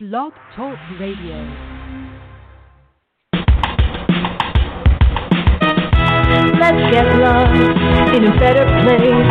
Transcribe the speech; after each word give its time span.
Blog 0.00 0.32
Talk 0.56 0.78
Radio. 0.98 1.36
Let's 6.58 6.82
get 6.90 7.04
lost 7.20 8.14
in 8.16 8.24
a 8.24 8.34
better 8.40 8.64
place. 8.80 9.28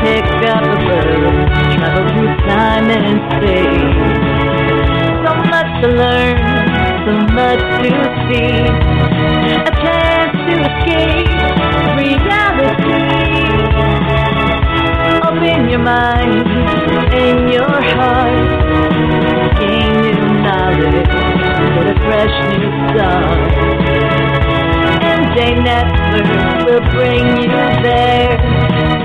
Pick 0.00 0.24
up 0.48 0.64
a 0.64 0.76
bird, 0.88 1.28
travel 1.76 2.08
through 2.08 2.32
time 2.48 2.88
and 2.88 3.20
space. 3.36 4.00
So 5.20 5.32
much 5.52 5.70
to 5.82 5.88
learn, 5.88 6.38
so 7.04 7.12
much 7.34 7.60
to 7.82 7.90
see. 8.32 8.64
A 9.60 9.72
chance 9.84 10.32
to 10.48 10.54
escape 10.72 11.28
reality. 11.98 13.11
Open 15.62 15.70
your 15.70 15.84
mind 15.84 16.42
and 17.14 17.52
your 17.52 17.70
heart. 17.94 18.34
Gain 19.60 19.92
new 20.02 20.42
knowledge, 20.42 21.06
get 21.06 21.86
a 21.86 21.94
fresh 22.02 22.34
new 22.50 22.66
start. 22.90 23.38
MJ 25.04 25.62
Network 25.62 26.66
will 26.66 26.84
bring 26.90 27.26
you 27.42 27.62
there. 27.80 28.34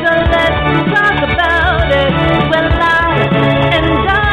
So 0.02 0.12
let's 0.34 0.60
talk 0.98 1.18
about 1.30 1.92
it. 1.92 2.12
We're 2.50 2.70
live 2.74 3.32
and 3.74 4.10
on. 4.10 4.28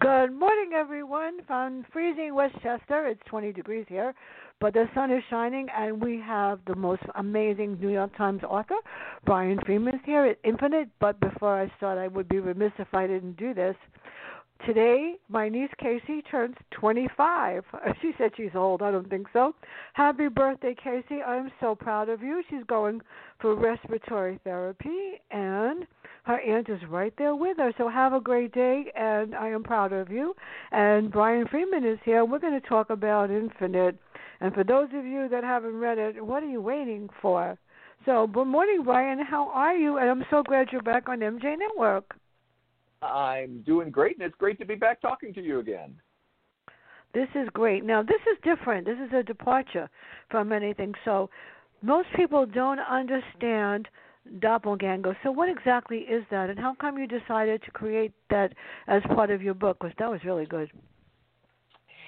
Good 0.00 0.38
morning, 0.38 0.72
everyone. 0.74 1.40
From 1.46 1.84
freezing 1.92 2.34
Westchester, 2.34 3.06
it's 3.06 3.22
20 3.26 3.52
degrees 3.52 3.86
here, 3.88 4.14
but 4.60 4.74
the 4.74 4.88
sun 4.94 5.10
is 5.10 5.22
shining, 5.30 5.68
and 5.76 6.02
we 6.02 6.20
have 6.20 6.60
the 6.66 6.76
most 6.76 7.02
amazing 7.16 7.78
New 7.80 7.88
York 7.88 8.14
Times 8.16 8.42
author, 8.42 8.76
Brian 9.24 9.58
Freeman, 9.64 9.94
is 9.94 10.00
here 10.04 10.26
at 10.26 10.38
Infinite. 10.44 10.88
But 11.00 11.18
before 11.20 11.60
I 11.60 11.72
start, 11.78 11.98
I 11.98 12.08
would 12.08 12.28
be 12.28 12.40
remiss 12.40 12.72
if 12.78 12.92
I 12.92 13.06
didn't 13.06 13.36
do 13.36 13.54
this. 13.54 13.76
Today, 14.66 15.14
my 15.30 15.48
niece 15.48 15.70
Casey 15.78 16.20
turns 16.30 16.54
25. 16.72 17.64
She 18.02 18.12
said 18.18 18.32
she's 18.36 18.54
old. 18.54 18.82
I 18.82 18.90
don't 18.90 19.08
think 19.08 19.26
so. 19.32 19.54
Happy 19.94 20.28
birthday, 20.28 20.74
Casey. 20.74 21.22
I'm 21.22 21.50
so 21.60 21.74
proud 21.74 22.10
of 22.10 22.22
you. 22.22 22.42
She's 22.50 22.64
going 22.66 23.00
for 23.40 23.54
respiratory 23.54 24.38
therapy, 24.44 25.20
and 25.30 25.86
her 26.24 26.38
aunt 26.40 26.68
is 26.68 26.80
right 26.88 27.14
there 27.16 27.34
with 27.34 27.56
her. 27.56 27.72
So 27.78 27.88
have 27.88 28.12
a 28.12 28.20
great 28.20 28.52
day, 28.52 28.92
and 28.94 29.34
I 29.34 29.48
am 29.48 29.62
proud 29.62 29.94
of 29.94 30.10
you. 30.10 30.34
And 30.72 31.10
Brian 31.10 31.46
Freeman 31.48 31.84
is 31.84 31.98
here. 32.04 32.26
We're 32.26 32.38
going 32.38 32.60
to 32.60 32.68
talk 32.68 32.90
about 32.90 33.30
Infinite. 33.30 33.98
And 34.40 34.54
for 34.54 34.64
those 34.64 34.88
of 34.94 35.04
you 35.04 35.28
that 35.28 35.44
haven't 35.44 35.78
read 35.78 35.98
it, 35.98 36.24
what 36.24 36.42
are 36.42 36.48
you 36.48 36.60
waiting 36.60 37.08
for? 37.20 37.58
So, 38.06 38.26
good 38.26 38.46
morning, 38.46 38.82
Brian. 38.84 39.18
How 39.24 39.50
are 39.50 39.76
you? 39.76 39.98
And 39.98 40.08
I'm 40.08 40.24
so 40.30 40.42
glad 40.42 40.68
you're 40.72 40.82
back 40.82 41.08
on 41.08 41.18
MJ 41.20 41.58
Network. 41.58 42.14
I'm 43.02 43.62
doing 43.62 43.90
great, 43.90 44.16
and 44.16 44.26
it's 44.26 44.36
great 44.36 44.58
to 44.58 44.64
be 44.64 44.74
back 44.74 45.00
talking 45.02 45.34
to 45.34 45.42
you 45.42 45.58
again. 45.58 45.94
This 47.12 47.28
is 47.34 47.48
great. 47.52 47.84
Now, 47.84 48.02
this 48.02 48.20
is 48.32 48.38
different. 48.42 48.86
This 48.86 48.98
is 48.98 49.12
a 49.12 49.22
departure 49.22 49.90
from 50.30 50.52
anything. 50.52 50.94
So, 51.04 51.28
most 51.82 52.08
people 52.16 52.46
don't 52.46 52.80
understand 52.80 53.88
doppelganger. 54.38 55.16
So, 55.22 55.30
what 55.30 55.50
exactly 55.50 55.98
is 55.98 56.24
that, 56.30 56.48
and 56.48 56.58
how 56.58 56.74
come 56.74 56.96
you 56.96 57.06
decided 57.06 57.62
to 57.64 57.70
create 57.72 58.12
that 58.30 58.54
as 58.86 59.02
part 59.14 59.30
of 59.30 59.42
your 59.42 59.54
book? 59.54 59.78
Because 59.80 59.94
that 59.98 60.10
was 60.10 60.20
really 60.24 60.46
good. 60.46 60.70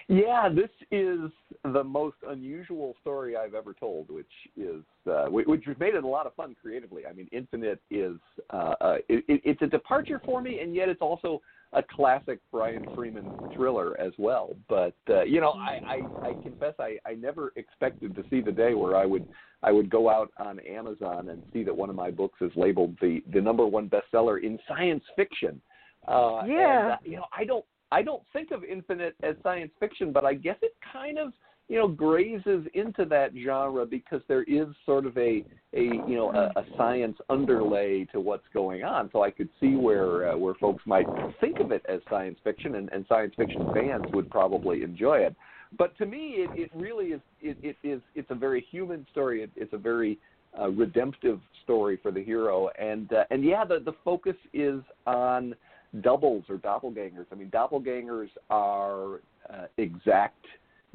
Yeah, 0.09 0.49
this 0.49 0.71
is 0.91 1.31
the 1.65 1.85
most 1.85 2.17
unusual 2.29 2.97
story 3.01 3.37
I've 3.37 3.55
ever 3.55 3.73
told, 3.73 4.11
which 4.11 4.27
is 4.57 4.83
uh, 5.11 5.27
which 5.27 5.65
has 5.67 5.77
made 5.79 5.95
it 5.95 6.05
a 6.05 6.09
lot 6.09 6.27
of 6.27 6.35
fun 6.35 6.57
creatively. 6.61 7.07
I 7.07 7.13
mean, 7.13 7.29
Infinite 7.33 7.81
is 7.91 8.17
uh, 8.51 8.75
uh, 8.81 8.97
it, 9.09 9.25
it's 9.29 9.63
a 9.63 9.67
departure 9.67 10.21
for 10.25 10.41
me, 10.43 10.61
and 10.61 10.75
yet 10.75 10.89
it's 10.89 11.01
also 11.01 11.41
a 11.73 11.83
classic 11.83 12.39
Brian 12.51 12.87
Freeman 12.95 13.31
thriller 13.55 13.99
as 13.99 14.13
well. 14.19 14.55
But 14.69 14.95
uh, 15.09 15.23
you 15.23 15.41
know, 15.41 15.53
I, 15.53 15.81
I, 15.87 16.29
I 16.29 16.33
confess 16.43 16.75
I, 16.79 16.99
I 17.07 17.15
never 17.15 17.53
expected 17.57 18.15
to 18.17 18.25
see 18.29 18.41
the 18.41 18.53
day 18.53 18.75
where 18.75 18.97
I 18.97 19.07
would 19.07 19.27
I 19.63 19.73
would 19.73 19.89
go 19.89 20.11
out 20.11 20.31
on 20.39 20.59
Amazon 20.61 21.29
and 21.29 21.43
see 21.53 21.63
that 21.65 21.75
one 21.75 21.89
of 21.91 21.97
my 21.97 22.11
books 22.11 22.39
is 22.41 22.51
labeled 22.57 22.97
the 23.01 23.23
the 23.33 23.41
number 23.41 23.67
one 23.67 23.89
bestseller 23.89 24.43
in 24.43 24.59
science 24.69 25.05
fiction. 25.17 25.61
Uh, 26.07 26.43
Yeah. 26.47 26.83
And, 26.83 26.93
uh, 26.93 26.97
you 27.05 27.17
know, 27.17 27.27
I 27.37 27.45
don't 27.45 27.65
I 27.93 28.01
don't 28.01 28.23
think 28.33 28.51
of 28.53 28.65
Infinite 28.65 29.15
as 29.23 29.37
science 29.43 29.71
fiction, 29.79 30.13
but 30.13 30.25
I 30.25 30.33
guess 30.33 30.57
it 30.63 30.75
kind 30.93 31.19
of 31.19 31.33
you 31.69 31.79
know 31.79 31.87
grazes 31.87 32.67
into 32.75 33.05
that 33.05 33.33
genre 33.45 33.85
because 33.85 34.23
there 34.29 34.45
is 34.45 34.67
sort 34.87 35.05
of 35.05 35.17
a 35.19 35.45
a 35.75 35.83
you 35.83 36.17
know 36.17 36.33
a, 36.33 36.59
a 36.59 36.65
science 36.79 37.19
underlay 37.29 38.07
to 38.07 38.19
what's 38.19 38.47
going 38.55 38.83
on. 38.83 39.11
So 39.13 39.23
I 39.23 39.31
could 39.31 39.51
see 39.61 39.77
where 39.77 40.33
uh, 40.33 40.37
where 40.37 40.55
folks 40.55 40.83
might 40.87 41.07
think 41.41 41.61
of 41.61 41.71
it 41.71 41.85
as 41.87 42.01
science 42.09 42.39
fiction, 42.43 42.77
and, 42.77 42.91
and 42.93 43.05
science 43.09 43.35
fiction 43.37 43.69
fans 43.75 44.05
would 44.15 44.31
probably 44.31 44.83
enjoy 44.83 45.19
it. 45.19 45.37
But 45.79 45.97
to 45.99 46.07
me, 46.07 46.37
it, 46.39 46.51
it 46.59 46.71
really 46.75 47.09
is 47.09 47.21
it, 47.43 47.59
it 47.63 47.77
is 47.83 48.01
it's 48.15 48.31
a 48.31 48.35
very 48.35 48.67
human 48.71 49.07
story. 49.13 49.43
It, 49.43 49.51
it's 49.55 49.75
a 49.75 49.79
very 49.79 50.19
uh, 50.59 50.71
redemptive 50.71 51.41
story 51.63 51.99
for 52.03 52.11
the 52.11 52.23
hero, 52.23 52.71
and 52.79 53.13
uh, 53.13 53.25
and 53.31 53.45
yeah, 53.45 53.67
the 53.67 53.81
the 53.81 53.93
focus 54.03 54.37
is 54.55 54.81
on 55.07 55.55
doubles 56.01 56.45
or 56.49 56.57
doppelgangers. 56.57 57.27
I 57.31 57.35
mean, 57.35 57.51
doppelgangers 57.51 58.29
are 58.51 59.21
uh, 59.51 59.67
exact 59.77 60.47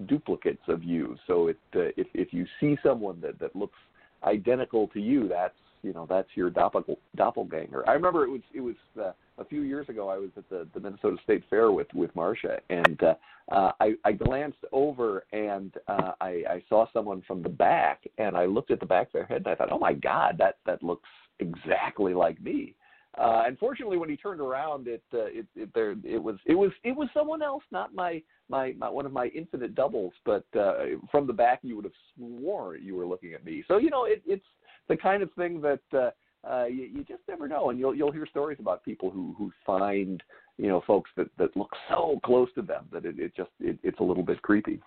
duplicates 0.06 0.64
of 0.68 0.84
you. 0.84 1.16
So 1.28 1.48
it, 1.48 1.58
uh, 1.76 1.92
if 1.98 2.08
if 2.14 2.34
you 2.34 2.46
see 2.60 2.78
someone 2.84 3.20
that 3.22 3.40
that 3.40 3.56
looks 3.56 3.78
identical 4.24 4.88
to 4.90 5.00
you, 5.00 5.28
that's 5.28 5.56
you 5.84 5.94
know 5.94 6.06
that's 6.10 6.30
your 6.36 6.50
doppel, 6.50 6.98
doppelganger. 7.16 7.88
I 7.88 7.94
remember 7.94 8.26
it 8.26 8.30
was 8.30 8.42
it 8.54 8.62
was 8.62 8.76
uh, 9.00 9.12
a 9.38 9.46
few 9.46 9.62
years 9.62 9.88
ago. 9.90 10.10
I 10.10 10.18
was 10.18 10.30
at 10.38 10.50
the, 10.50 10.68
the 10.74 10.80
Minnesota 10.80 11.18
State 11.24 11.44
Fair 11.50 11.72
with 11.72 11.88
with 11.94 12.16
Marcia, 12.16 12.60
and 12.70 13.02
uh, 13.04 13.14
uh, 13.52 13.72
I, 13.80 13.94
I 14.04 14.12
glanced 14.12 14.58
over 14.72 15.26
and 15.32 15.74
uh, 15.88 16.12
I, 16.20 16.44
I 16.50 16.64
saw 16.68 16.86
someone 16.92 17.24
from 17.26 17.42
the 17.42 17.50
back, 17.50 18.02
and 18.18 18.36
I 18.36 18.46
looked 18.46 18.72
at 18.72 18.80
the 18.80 18.86
back 18.86 19.08
of 19.08 19.14
their 19.14 19.26
head, 19.26 19.38
and 19.38 19.48
I 19.48 19.56
thought, 19.56 19.72
oh 19.72 19.80
my 19.80 19.94
God, 19.94 20.36
that 20.40 20.58
that 20.66 20.84
looks 20.84 21.10
exactly 21.40 22.14
like 22.14 22.42
me. 22.42 22.76
Uh, 23.18 23.44
unfortunately, 23.48 23.98
when 23.98 24.10
he 24.10 24.18
turned 24.18 24.40
around, 24.40 24.88
it, 24.88 25.02
uh, 25.14 25.26
it 25.26 25.46
it 25.56 25.74
there 25.74 25.96
it 26.04 26.22
was 26.22 26.38
it 26.46 26.54
was 26.54 26.72
it 26.84 26.96
was 26.96 27.10
someone 27.14 27.42
else, 27.42 27.64
not 27.72 27.96
my 27.96 28.22
my, 28.48 28.74
my 28.78 28.90
one 28.90 29.06
of 29.06 29.12
my 29.12 29.28
infinite 29.28 29.74
doubles. 29.74 30.14
But 30.24 30.46
uh, 30.58 30.74
from 31.10 31.26
the 31.26 31.34
back, 31.34 31.60
you 31.64 31.76
would 31.76 31.86
have 31.86 31.94
sworn 32.16 32.84
you 32.84 32.96
were 32.96 33.08
looking 33.08 33.34
at 33.34 33.44
me. 33.44 33.64
So 33.68 33.78
you 33.78 33.90
know, 33.90 34.06
it, 34.06 34.22
it's 34.26 34.46
the 34.88 34.98
kind 34.98 35.24
of 35.24 35.32
thing 35.34 35.62
that 35.62 35.80
uh, 35.94 36.12
uh, 36.48 36.66
you, 36.66 36.84
you 36.84 37.04
just 37.04 37.22
never 37.28 37.48
know, 37.48 37.72
and 37.72 37.80
you'll 37.80 37.96
you'll 37.96 38.12
hear 38.12 38.28
stories 38.28 38.60
about 38.60 38.84
people 38.84 39.10
who 39.10 39.34
who 39.38 39.52
find 39.66 40.22
you 40.58 40.68
know 40.68 40.84
folks 40.86 41.10
that 41.18 41.28
that 41.38 41.56
look 41.58 41.72
so 41.90 42.20
close 42.24 42.50
to 42.54 42.62
them 42.62 42.86
that 42.92 43.06
it, 43.06 43.20
it 43.20 43.36
just 43.36 43.50
it, 43.60 43.80
it's 43.84 44.00
a 44.00 44.04
little 44.04 44.24
bit 44.24 44.42
creepy. 44.44 44.80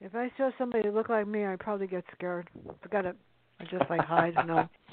If 0.00 0.14
I 0.14 0.30
saw 0.36 0.50
somebody 0.58 0.84
that 0.84 0.94
looked 0.94 1.10
like 1.10 1.26
me, 1.26 1.44
I'd 1.44 1.60
probably 1.60 1.86
get 1.86 2.04
scared. 2.14 2.50
Forget 2.82 3.06
it. 3.06 3.16
I 3.60 3.64
just 3.64 3.88
like 3.88 4.00
hide. 4.00 4.34
No, 4.46 4.68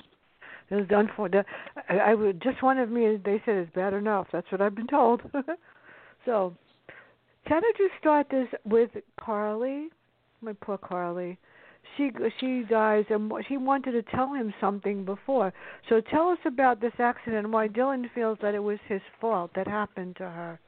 it 0.72 0.76
was 0.76 0.88
done 0.88 1.10
for. 1.16 1.28
The, 1.28 1.44
I, 1.90 2.16
would 2.16 2.42
just 2.42 2.64
one 2.64 2.78
of 2.78 2.90
me. 2.90 3.18
They 3.24 3.42
said 3.46 3.56
it's 3.56 3.76
bad 3.76 3.94
enough. 3.94 4.28
That's 4.32 4.50
what 4.52 4.62
I've 4.62 4.74
been 4.74 4.88
told. 4.88 5.22
so, 6.26 6.56
how 7.46 7.60
did 7.60 7.76
you 7.78 7.90
start 8.00 8.28
this 8.32 8.48
with 8.64 8.92
Carly? 9.20 9.90
My 10.42 10.54
poor 10.54 10.78
Carly. 10.78 11.38
She 11.98 12.12
she 12.40 12.64
dies, 12.70 13.04
and 13.10 13.32
she 13.50 13.58
wanted 13.58 13.92
to 13.92 14.04
tell 14.04 14.34
him 14.34 14.54
something 14.62 15.04
before. 15.04 15.52
So 15.90 16.00
tell 16.00 16.30
us 16.30 16.38
about 16.46 16.80
this 16.80 16.94
accident 17.00 17.44
and 17.44 17.54
why 17.54 17.68
Dylan 17.68 18.06
feels 18.16 18.38
that 18.42 18.56
it 18.56 18.64
was 18.64 18.80
his 18.88 19.02
fault 19.20 19.52
that 19.56 19.68
happened 19.68 20.16
to 20.18 20.24
her. 20.24 20.60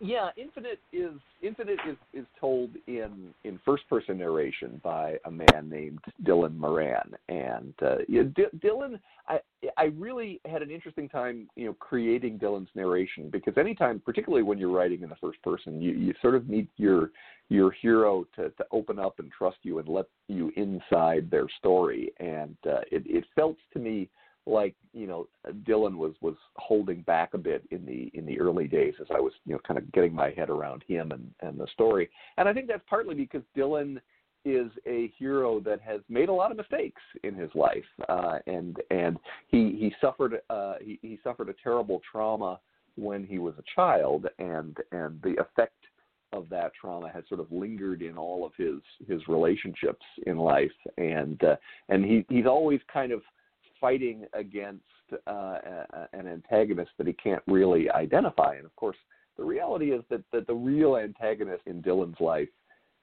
Yeah, 0.00 0.30
Infinite 0.36 0.80
is 0.92 1.12
Infinite 1.42 1.78
is 1.88 1.96
is 2.12 2.26
told 2.40 2.70
in 2.86 3.32
in 3.44 3.60
first 3.64 3.88
person 3.88 4.18
narration 4.18 4.80
by 4.82 5.16
a 5.24 5.30
man 5.30 5.68
named 5.68 6.00
Dylan 6.24 6.56
Moran, 6.56 7.14
and 7.28 7.74
uh, 7.82 7.96
yeah, 8.08 8.22
D- 8.34 8.58
Dylan, 8.58 8.98
I 9.28 9.40
I 9.76 9.84
really 9.96 10.40
had 10.46 10.62
an 10.62 10.70
interesting 10.70 11.08
time, 11.08 11.48
you 11.56 11.66
know, 11.66 11.74
creating 11.74 12.38
Dylan's 12.38 12.70
narration 12.74 13.30
because 13.30 13.54
anytime, 13.56 14.00
particularly 14.04 14.42
when 14.42 14.58
you're 14.58 14.70
writing 14.70 15.02
in 15.02 15.08
the 15.08 15.16
first 15.16 15.40
person, 15.42 15.80
you 15.80 15.92
you 15.92 16.14
sort 16.20 16.34
of 16.34 16.48
need 16.48 16.68
your 16.76 17.10
your 17.48 17.70
hero 17.70 18.26
to 18.36 18.50
to 18.50 18.64
open 18.72 18.98
up 18.98 19.18
and 19.18 19.30
trust 19.30 19.58
you 19.62 19.78
and 19.78 19.88
let 19.88 20.06
you 20.28 20.52
inside 20.56 21.30
their 21.30 21.46
story, 21.58 22.12
and 22.18 22.56
uh, 22.66 22.80
it 22.90 23.02
it 23.06 23.24
felt 23.34 23.56
to 23.72 23.78
me 23.78 24.08
like 24.46 24.74
you 24.92 25.06
know 25.06 25.28
Dylan 25.64 25.96
was 25.96 26.14
was 26.20 26.36
holding 26.56 27.02
back 27.02 27.34
a 27.34 27.38
bit 27.38 27.64
in 27.70 27.84
the 27.86 28.10
in 28.18 28.26
the 28.26 28.38
early 28.38 28.66
days 28.66 28.94
as 29.00 29.06
I 29.14 29.20
was 29.20 29.32
you 29.46 29.54
know 29.54 29.60
kind 29.66 29.78
of 29.78 29.90
getting 29.92 30.14
my 30.14 30.30
head 30.30 30.50
around 30.50 30.84
him 30.86 31.12
and 31.12 31.30
and 31.40 31.58
the 31.58 31.66
story. 31.72 32.10
And 32.36 32.48
I 32.48 32.52
think 32.52 32.68
that's 32.68 32.82
partly 32.88 33.14
because 33.14 33.42
Dylan 33.56 34.00
is 34.44 34.70
a 34.86 35.10
hero 35.18 35.58
that 35.60 35.80
has 35.80 36.00
made 36.10 36.28
a 36.28 36.32
lot 36.32 36.50
of 36.50 36.58
mistakes 36.58 37.00
in 37.22 37.34
his 37.34 37.50
life 37.54 37.84
uh 38.10 38.38
and 38.46 38.76
and 38.90 39.16
he 39.48 39.70
he 39.80 39.94
suffered 40.02 40.42
uh 40.50 40.74
he, 40.82 40.98
he 41.00 41.18
suffered 41.24 41.48
a 41.48 41.54
terrible 41.62 42.02
trauma 42.12 42.60
when 42.96 43.24
he 43.24 43.38
was 43.38 43.54
a 43.58 43.64
child 43.74 44.26
and 44.38 44.76
and 44.92 45.18
the 45.22 45.34
effect 45.40 45.78
of 46.34 46.48
that 46.50 46.72
trauma 46.78 47.10
has 47.12 47.24
sort 47.28 47.40
of 47.40 47.50
lingered 47.50 48.02
in 48.02 48.18
all 48.18 48.44
of 48.44 48.52
his 48.56 48.80
his 49.08 49.26
relationships 49.28 50.04
in 50.26 50.36
life. 50.36 50.70
And 50.98 51.42
uh, 51.44 51.56
and 51.88 52.04
he 52.04 52.26
he's 52.28 52.46
always 52.46 52.80
kind 52.92 53.12
of 53.12 53.22
fighting 53.84 54.24
against 54.32 54.82
uh, 55.26 55.58
an 56.14 56.26
antagonist 56.26 56.90
that 56.96 57.06
he 57.06 57.12
can't 57.12 57.42
really 57.46 57.90
identify. 57.90 58.54
And 58.54 58.64
of 58.64 58.74
course, 58.76 58.96
the 59.36 59.44
reality 59.44 59.92
is 59.92 60.02
that, 60.08 60.22
that 60.32 60.46
the 60.46 60.54
real 60.54 60.96
antagonist 60.96 61.60
in 61.66 61.82
Dylan's 61.82 62.18
life 62.18 62.48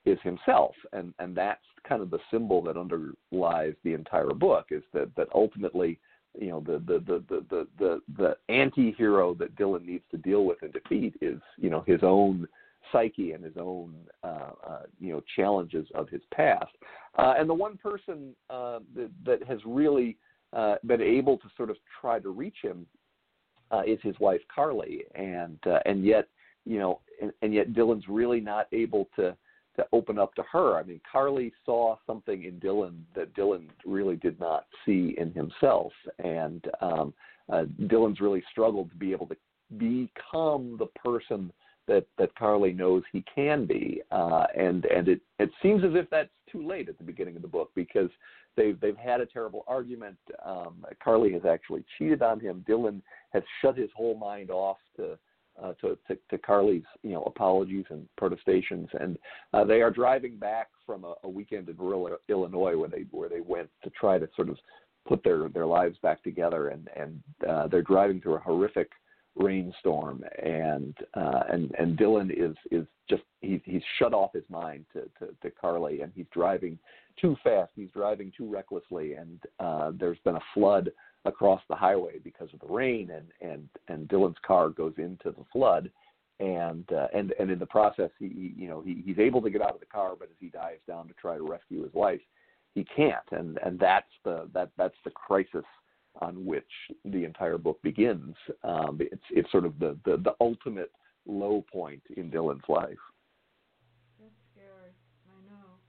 is 0.06 0.18
himself, 0.24 0.74
and 0.94 1.14
and 1.20 1.38
that's 1.38 1.62
kind 1.88 2.02
of 2.02 2.10
the 2.10 2.18
symbol 2.32 2.64
that 2.64 2.78
underlies 2.78 3.76
the 3.84 3.94
entire 3.94 4.34
book. 4.34 4.66
Is 4.72 4.82
that 4.94 5.16
that 5.18 5.28
ultimately, 5.36 6.00
you 6.40 6.50
know, 6.50 6.64
the 6.66 6.80
the 6.88 6.98
the 7.06 7.24
the 7.30 7.46
the 7.52 7.68
the, 7.78 8.02
the 8.18 8.36
anti-hero 8.52 9.36
that 9.36 9.56
Dylan 9.56 9.86
needs 9.86 10.06
to 10.10 10.18
deal 10.18 10.46
with 10.46 10.58
and 10.64 10.74
defeat 10.74 11.14
is 11.22 11.40
you 11.58 11.70
know 11.70 11.84
his 11.86 12.00
own 12.02 12.48
psyche 12.92 13.34
and 13.34 13.44
his 13.44 13.58
own 13.58 13.94
uh, 14.24 14.54
uh, 14.68 14.84
you 15.00 15.14
know 15.14 15.22
challenges 15.36 15.86
of 15.94 16.10
his 16.10 16.22
past. 16.34 16.74
Uh, 17.20 17.36
and 17.38 17.48
the 17.48 17.54
one 17.54 17.78
person 17.78 18.34
uh, 18.50 18.80
that, 18.96 19.12
that 19.24 19.44
has 19.48 19.60
really 19.68 20.18
uh, 20.54 20.76
been 20.86 21.02
able 21.02 21.38
to 21.38 21.48
sort 21.56 21.70
of 21.70 21.78
try 22.00 22.20
to 22.20 22.30
reach 22.30 22.58
him 22.62 22.86
uh, 23.72 23.82
is 23.86 24.00
his 24.04 24.20
wife 24.20 24.42
Carly, 24.54 25.04
and 25.16 25.58
uh, 25.66 25.80
and 25.86 26.06
yet 26.06 26.28
you 26.66 26.80
know 26.80 27.00
and, 27.22 27.32
and 27.42 27.54
yet 27.54 27.74
Dylan's 27.74 28.08
really 28.08 28.40
not 28.40 28.68
able 28.72 29.08
to 29.16 29.36
to 29.78 29.86
open 29.94 30.20
up 30.20 30.36
to 30.36 30.44
her. 30.52 30.78
I 30.78 30.84
mean, 30.84 31.00
Carly 31.10 31.54
saw 31.66 31.96
something 32.06 32.44
in 32.44 32.60
Dylan 32.60 33.00
that 33.16 33.34
Dylan 33.36 33.70
really 33.86 34.18
did 34.18 34.40
not 34.40 34.66
see 34.86 35.16
in 35.18 35.32
himself, 35.34 35.94
and 36.20 36.66
um, 36.82 37.14
uh, 37.52 37.64
Dylan's 37.84 38.20
really 38.20 38.44
struggled 38.52 38.90
to 38.92 38.96
be 38.96 39.14
able 39.14 39.28
to 39.28 39.38
become 39.78 40.78
the 40.78 40.88
person 41.04 41.52
that 41.88 42.06
that 42.18 42.36
Carly 42.36 42.74
knows 42.74 43.04
he 43.12 43.24
can 43.34 43.66
be, 43.66 44.02
uh, 44.12 44.46
and 44.58 44.86
and 44.86 45.08
it 45.08 45.22
it 45.40 45.50
seems 45.62 45.84
as 45.84 45.92
if 45.94 46.10
that's 46.10 46.30
too 46.52 46.68
late 46.68 46.90
at 46.90 46.98
the 46.98 47.04
beginning 47.04 47.36
of 47.36 47.42
the 47.42 47.48
book 47.48 47.72
because 47.76 48.10
they've 48.56 48.80
they've 48.80 48.98
had 48.98 49.22
a 49.22 49.26
terrible 49.26 49.64
argument. 49.68 50.18
Um, 50.46 50.86
Carly 51.04 51.34
has 51.34 51.46
actually 51.46 51.84
cheated 51.98 52.22
on 52.22 52.40
him. 52.40 52.66
Dylan 52.68 53.02
has 53.32 53.44
shut 53.62 53.78
his 53.78 53.90
whole 53.96 54.16
mind 54.16 54.50
off 54.50 54.78
to. 54.98 55.18
Uh, 55.62 55.74
to, 55.82 55.98
to, 56.08 56.18
to 56.30 56.38
Carly's, 56.38 56.86
you 57.04 57.12
know, 57.12 57.24
apologies 57.24 57.84
and 57.90 58.08
protestations, 58.18 58.88
and 59.00 59.20
uh, 59.54 59.66
they 59.66 59.82
are 59.82 59.92
driving 59.92 60.38
back 60.38 60.70
from 60.86 61.04
a, 61.04 61.14
a 61.24 61.30
weekend 61.30 61.68
in 61.68 61.76
rural 61.76 62.10
Illinois 62.30 62.78
where 62.78 62.88
they 62.88 63.06
where 63.12 63.28
they 63.28 63.42
went 63.42 63.70
to 63.84 63.90
try 63.90 64.18
to 64.18 64.30
sort 64.34 64.48
of 64.48 64.58
put 65.06 65.22
their 65.26 65.50
their 65.50 65.66
lives 65.66 65.98
back 66.02 66.24
together, 66.24 66.70
and 66.70 66.88
and 66.96 67.22
uh, 67.48 67.68
they're 67.68 67.82
driving 67.82 68.22
through 68.22 68.36
a 68.36 68.40
horrific 68.40 68.90
rainstorm 69.36 70.24
and 70.44 70.96
uh 71.14 71.44
and 71.50 71.74
and 71.80 71.98
Dylan 71.98 72.32
is 72.32 72.56
is 72.70 72.86
just 73.10 73.24
he's 73.40 73.62
he's 73.64 73.82
shut 73.98 74.14
off 74.14 74.34
his 74.34 74.44
mind 74.50 74.86
to, 74.94 75.04
to 75.20 75.34
to 75.42 75.52
Carly 75.52 76.02
and 76.02 76.12
he's 76.14 76.26
driving 76.34 76.78
too 77.20 77.36
fast 77.44 77.72
he's 77.76 77.92
driving 77.92 78.32
too 78.36 78.50
recklessly 78.50 79.14
and 79.14 79.40
uh 79.60 79.92
there's 79.98 80.20
been 80.24 80.36
a 80.36 80.42
flood 80.54 80.92
across 81.26 81.62
the 81.70 81.76
highway 81.76 82.20
because 82.24 82.50
of 82.54 82.60
the 82.60 82.74
rain 82.74 83.10
and 83.12 83.28
and 83.42 83.70
and 83.88 84.08
Dylan's 84.08 84.38
car 84.46 84.70
goes 84.70 84.94
into 84.98 85.32
the 85.32 85.46
flood 85.52 85.92
and 86.40 86.92
uh, 86.92 87.08
and 87.14 87.34
and 87.40 87.52
in 87.52 87.60
the 87.60 87.66
process 87.66 88.10
he 88.20 88.54
you 88.56 88.68
know 88.68 88.82
he 88.82 89.02
he's 89.06 89.20
able 89.20 89.42
to 89.42 89.50
get 89.50 89.62
out 89.62 89.74
of 89.74 89.80
the 89.80 89.86
car 89.86 90.14
but 90.18 90.30
as 90.30 90.38
he 90.40 90.50
dives 90.50 90.82
down 90.88 91.08
to 91.08 91.14
try 91.14 91.38
to 91.38 91.44
rescue 91.44 91.84
his 91.84 91.94
wife 91.94 92.22
he 92.74 92.84
can't 92.84 93.18
and 93.32 93.60
and 93.64 93.80
that's 93.80 94.12
the 94.24 94.50
that 94.54 94.72
that's 94.78 94.98
the 95.04 95.12
crisis 95.12 95.66
on 96.20 96.46
which 96.46 96.68
the 97.06 97.24
entire 97.24 97.58
book 97.58 97.82
begins. 97.82 98.36
Um, 98.64 98.98
it's 99.00 99.24
it's 99.32 99.52
sort 99.52 99.66
of 99.66 99.78
the, 99.80 99.98
the, 100.06 100.18
the 100.18 100.34
ultimate 100.42 100.92
low 101.26 101.64
point 101.72 102.02
in 102.18 102.30
Dylan's 102.30 102.68
life. 102.68 103.00
That's 104.20 104.36
scary. 104.52 104.92
I 105.30 105.38
know. 105.48 105.80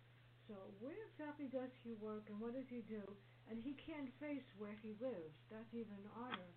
So 0.46 0.54
where 0.80 0.94
exactly 1.10 1.41
does 1.52 1.70
he 1.84 1.94
work 2.00 2.24
and 2.28 2.40
what 2.40 2.54
does 2.54 2.68
he 2.68 2.82
do? 2.88 3.02
And 3.50 3.60
he 3.62 3.76
can't 3.84 4.08
face 4.20 4.46
where 4.58 4.76
he 4.82 4.94
lives. 5.00 5.36
That's 5.50 5.68
even 5.72 5.98
odder. 6.16 6.50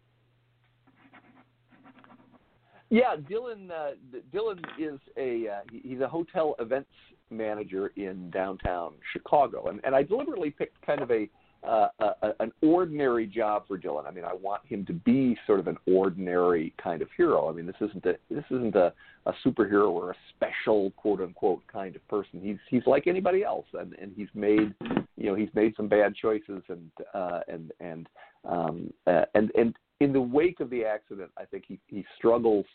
Yeah, 2.90 3.16
Dylan. 3.18 3.72
Uh, 3.72 3.96
Dylan 4.34 4.60
is 4.80 5.00
a 5.18 5.50
uh, 5.50 5.62
he's 5.72 6.00
a 6.02 6.08
hotel 6.08 6.56
events 6.60 6.92
manager 7.30 7.92
in 7.96 8.30
downtown 8.30 8.94
Chicago, 9.12 9.68
and 9.68 9.82
and 9.84 9.96
I 9.96 10.04
deliberately 10.04 10.52
picked 10.52 10.80
kind 10.86 11.02
of 11.02 11.12
a 11.12 11.28
uh, 11.66 11.88
a, 12.00 12.32
an 12.40 12.52
ordinary 12.62 13.26
job 13.26 13.68
for 13.68 13.78
Dylan. 13.78 14.08
I 14.08 14.12
mean, 14.12 14.26
I 14.26 14.34
want 14.34 14.66
him 14.66 14.86
to 14.86 14.94
be 14.94 15.38
sort 15.48 15.60
of 15.60 15.68
an 15.68 15.78
ordinary 15.88 16.74
kind 16.82 17.02
of 17.02 17.08
hero. 17.16 17.50
I 17.50 17.54
mean, 17.54 17.66
this 17.66 17.76
isn't 17.82 18.06
a 18.06 18.16
this 18.30 18.44
isn't 18.52 18.76
a, 18.76 18.94
a 19.26 19.34
superhero 19.46 19.90
or 19.90 20.12
a 20.12 20.16
special 20.36 20.92
quote 20.92 21.22
unquote 21.22 21.66
kind 21.68 21.96
of 21.96 22.08
person. 22.08 22.40
He's 22.42 22.58
he's 22.70 22.86
like 22.86 23.08
anybody 23.08 23.44
else, 23.44 23.66
and 23.74 23.94
and 23.94 24.12
he's 24.16 24.30
made 24.34 24.74
you 25.18 25.26
know 25.26 25.36
he's 25.36 25.50
made 25.54 25.76
some 25.76 25.88
bad 25.88 26.16
choices, 26.16 26.62
and 26.70 26.92
uh, 27.14 27.40
and 27.48 27.72
and 27.80 28.10
um, 28.44 28.94
uh, 29.08 29.26
and 29.34 29.52
and 29.56 29.76
in 30.00 30.14
the 30.14 30.22
wake 30.22 30.60
of 30.60 30.70
the 30.70 30.84
accident, 30.84 31.32
I 31.38 31.46
think 31.46 31.66
he 31.68 31.80
he 31.88 32.06
struggles 32.18 32.66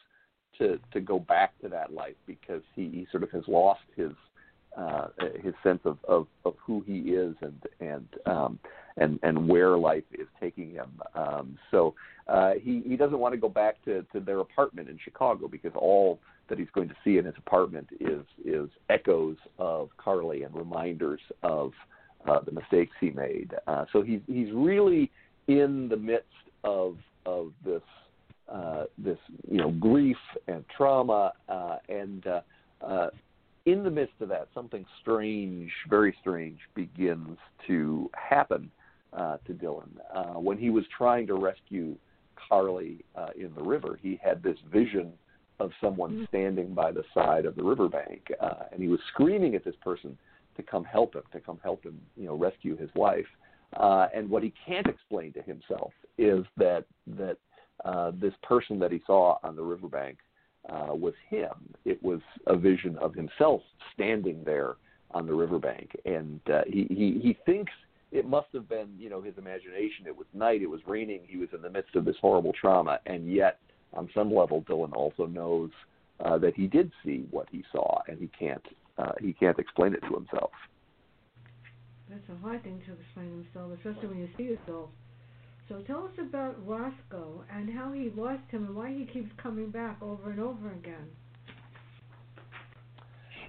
to 0.59 0.79
to 0.93 1.01
go 1.01 1.19
back 1.19 1.59
to 1.61 1.69
that 1.69 1.93
life 1.93 2.17
because 2.27 2.63
he, 2.75 2.89
he 2.89 3.07
sort 3.11 3.23
of 3.23 3.31
has 3.31 3.45
lost 3.47 3.81
his 3.97 4.11
uh, 4.77 5.09
his 5.43 5.55
sense 5.63 5.81
of, 5.85 5.99
of, 6.09 6.27
of 6.45 6.55
who 6.65 6.83
he 6.87 6.99
is 6.99 7.35
and 7.41 7.63
and 7.81 8.07
um, 8.27 8.59
and 8.97 9.19
and 9.23 9.49
where 9.49 9.77
life 9.77 10.05
is 10.13 10.27
taking 10.41 10.71
him. 10.71 10.91
Um, 11.15 11.59
so 11.71 11.95
uh, 12.29 12.53
he 12.61 12.83
he 12.87 12.97
doesn't 12.97 13.19
want 13.19 13.35
to 13.35 13.41
go 13.41 13.49
back 13.49 13.85
to, 13.85 14.03
to 14.13 14.21
their 14.21 14.41
apartment 14.41 14.89
in 14.89 14.99
Chicago 15.03 15.49
because 15.49 15.73
all 15.75 16.21
that 16.49 16.59
he's 16.59 16.69
going 16.75 16.89
to 16.89 16.97
see 17.05 17.19
in 17.19 17.25
his 17.25 17.35
apartment 17.39 17.89
is 17.99 18.25
is 18.45 18.69
echoes 18.89 19.37
of 19.59 19.89
Carly 19.97 20.43
and 20.43 20.55
reminders 20.55 21.21
of 21.43 21.73
uh, 22.29 22.41
the 22.41 22.53
mistakes 22.53 22.95
he 23.01 23.11
made. 23.11 23.53
Uh, 23.67 23.85
so 23.93 24.03
he's 24.03 24.21
he's 24.27 24.53
really 24.53 25.11
in 25.49 25.89
the 25.89 25.97
midst 25.97 26.27
of 26.65 26.97
of 27.27 27.53
this 27.65 27.83
uh, 28.53 28.85
this 28.99 29.19
you 29.51 29.59
know 29.59 29.71
grief 29.71 30.17
and 30.49 30.65
trauma 30.77 31.33
uh, 31.49 31.77
and 31.89 32.27
uh, 32.27 32.41
uh, 32.85 33.11
in 33.67 33.83
the 33.83 33.91
midst 33.91 34.15
of 34.21 34.29
that, 34.29 34.49
something 34.55 34.85
strange, 35.01 35.71
very 35.89 36.15
strange, 36.21 36.59
begins 36.75 37.37
to 37.67 38.11
happen 38.15 38.71
uh, 39.13 39.37
to 39.47 39.53
Dylan. 39.53 39.91
Uh, 40.15 40.41
when 40.41 40.59
he 40.59 40.71
was 40.71 40.85
trying 40.97 41.27
to 41.27 41.35
rescue 41.35 41.97
Carly 42.49 43.05
uh, 43.17 43.29
in 43.39 43.53
the 43.55 43.63
river, 43.63 43.99
he 44.01 44.19
had 44.23 44.43
this 44.43 44.57
vision 44.73 45.13
of 45.59 45.71
someone 45.81 46.13
mm-hmm. 46.13 46.25
standing 46.25 46.73
by 46.75 46.91
the 46.91 47.05
side 47.13 47.45
of 47.45 47.55
the 47.55 47.63
riverbank, 47.63 48.31
uh, 48.41 48.65
and 48.73 48.81
he 48.83 48.89
was 48.89 49.01
screaming 49.13 49.55
at 49.55 49.65
this 49.65 49.75
person 49.83 50.17
to 50.57 50.63
come 50.63 50.85
help 50.85 51.15
him, 51.15 51.23
to 51.33 51.41
come 51.41 51.59
help 51.63 51.85
him, 51.85 52.01
you 52.17 52.25
know, 52.25 52.35
rescue 52.35 52.77
his 52.77 52.91
wife. 52.95 53.27
Uh, 53.77 54.09
and 54.15 54.29
what 54.29 54.43
he 54.43 54.53
can't 54.67 54.87
explain 54.87 55.33
to 55.33 55.43
himself 55.43 55.93
is 56.19 56.45
that 56.57 56.85
that 57.07 57.37
uh, 57.85 58.11
this 58.21 58.35
person 58.43 58.79
that 58.79 58.91
he 58.91 59.01
saw 59.07 59.39
on 59.43 59.55
the 59.55 59.63
riverbank 59.63 60.19
uh, 60.69 60.95
was 60.95 61.15
him. 61.29 61.75
It 61.85 62.03
was 62.03 62.21
a 62.47 62.57
vision 62.57 62.97
of 62.99 63.15
himself 63.15 63.63
standing 63.95 64.43
there 64.45 64.77
on 65.13 65.27
the 65.27 65.35
riverbank, 65.35 65.97
and 66.05 66.41
uh, 66.53 66.63
he, 66.67 66.87
he 66.89 67.21
he 67.23 67.37
thinks 67.45 67.73
it 68.13 68.27
must 68.27 68.49
have 68.53 68.69
been 68.69 68.89
you 68.99 69.11
know 69.11 69.21
his 69.21 69.35
imagination. 69.39 70.07
It 70.07 70.17
was 70.17 70.27
night. 70.35 70.63
It 70.63 70.71
was 70.71 70.81
raining. 70.87 71.23
He 71.27 71.37
was 71.37 71.49
in 71.53 71.63
the 71.63 71.71
midst 71.71 71.97
of 71.97 72.05
this 72.05 72.17
horrible 72.21 72.53
trauma, 72.53 73.01
and 73.07 73.33
yet 73.33 73.59
on 73.93 74.09
some 74.15 74.33
level, 74.33 74.63
Dylan 74.63 74.93
also 74.93 75.27
knows 75.27 75.71
uh, 76.25 76.39
that 76.39 76.55
he 76.55 76.67
did 76.67 76.93
see 77.05 77.27
what 77.31 77.49
he 77.51 77.65
saw, 77.73 78.01
and 78.07 78.19
he 78.19 78.29
can't 78.29 78.65
uh, 78.99 79.13
he 79.21 79.33
can't 79.33 79.59
explain 79.59 79.95
it 79.95 80.01
to 80.09 80.15
himself. 80.15 80.51
That's 82.09 82.29
a 82.29 82.43
hard 82.43 82.63
thing 82.63 82.83
to 82.87 82.93
explain 82.93 83.31
to 83.31 83.37
himself, 83.45 83.79
especially 83.79 84.09
when 84.09 84.19
you 84.19 84.29
see 84.37 84.43
yourself. 84.45 84.91
So 85.71 85.77
tell 85.87 86.03
us 86.03 86.11
about 86.19 86.57
Roscoe 86.67 87.45
and 87.55 87.71
how 87.71 87.93
he 87.93 88.11
lost 88.17 88.43
him 88.51 88.67
and 88.67 88.75
why 88.75 88.91
he 88.91 89.05
keeps 89.05 89.31
coming 89.41 89.71
back 89.71 90.03
over 90.03 90.33
and 90.33 90.41
over 90.41 90.73
again. 90.73 91.07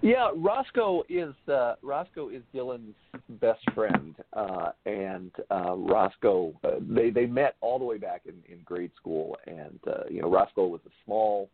Yeah, 0.03 0.29
Roscoe 0.35 1.01
is 1.09 1.33
uh, 1.51 1.75
Roscoe 1.81 2.29
is 2.29 2.43
Dylan's 2.53 2.93
best 3.27 3.61
friend, 3.73 4.15
uh, 4.33 4.71
and 4.85 5.31
uh, 5.49 5.75
Roscoe 5.75 6.53
uh, 6.63 6.75
they 6.79 7.09
they 7.09 7.25
met 7.25 7.55
all 7.59 7.79
the 7.79 7.85
way 7.85 7.97
back 7.97 8.21
in, 8.25 8.35
in 8.51 8.61
grade 8.65 8.91
school, 8.95 9.35
and 9.47 9.79
uh, 9.87 10.03
you 10.09 10.21
know 10.21 10.29
Roscoe 10.29 10.67
was 10.67 10.81
a 10.85 10.91
small 11.05 11.49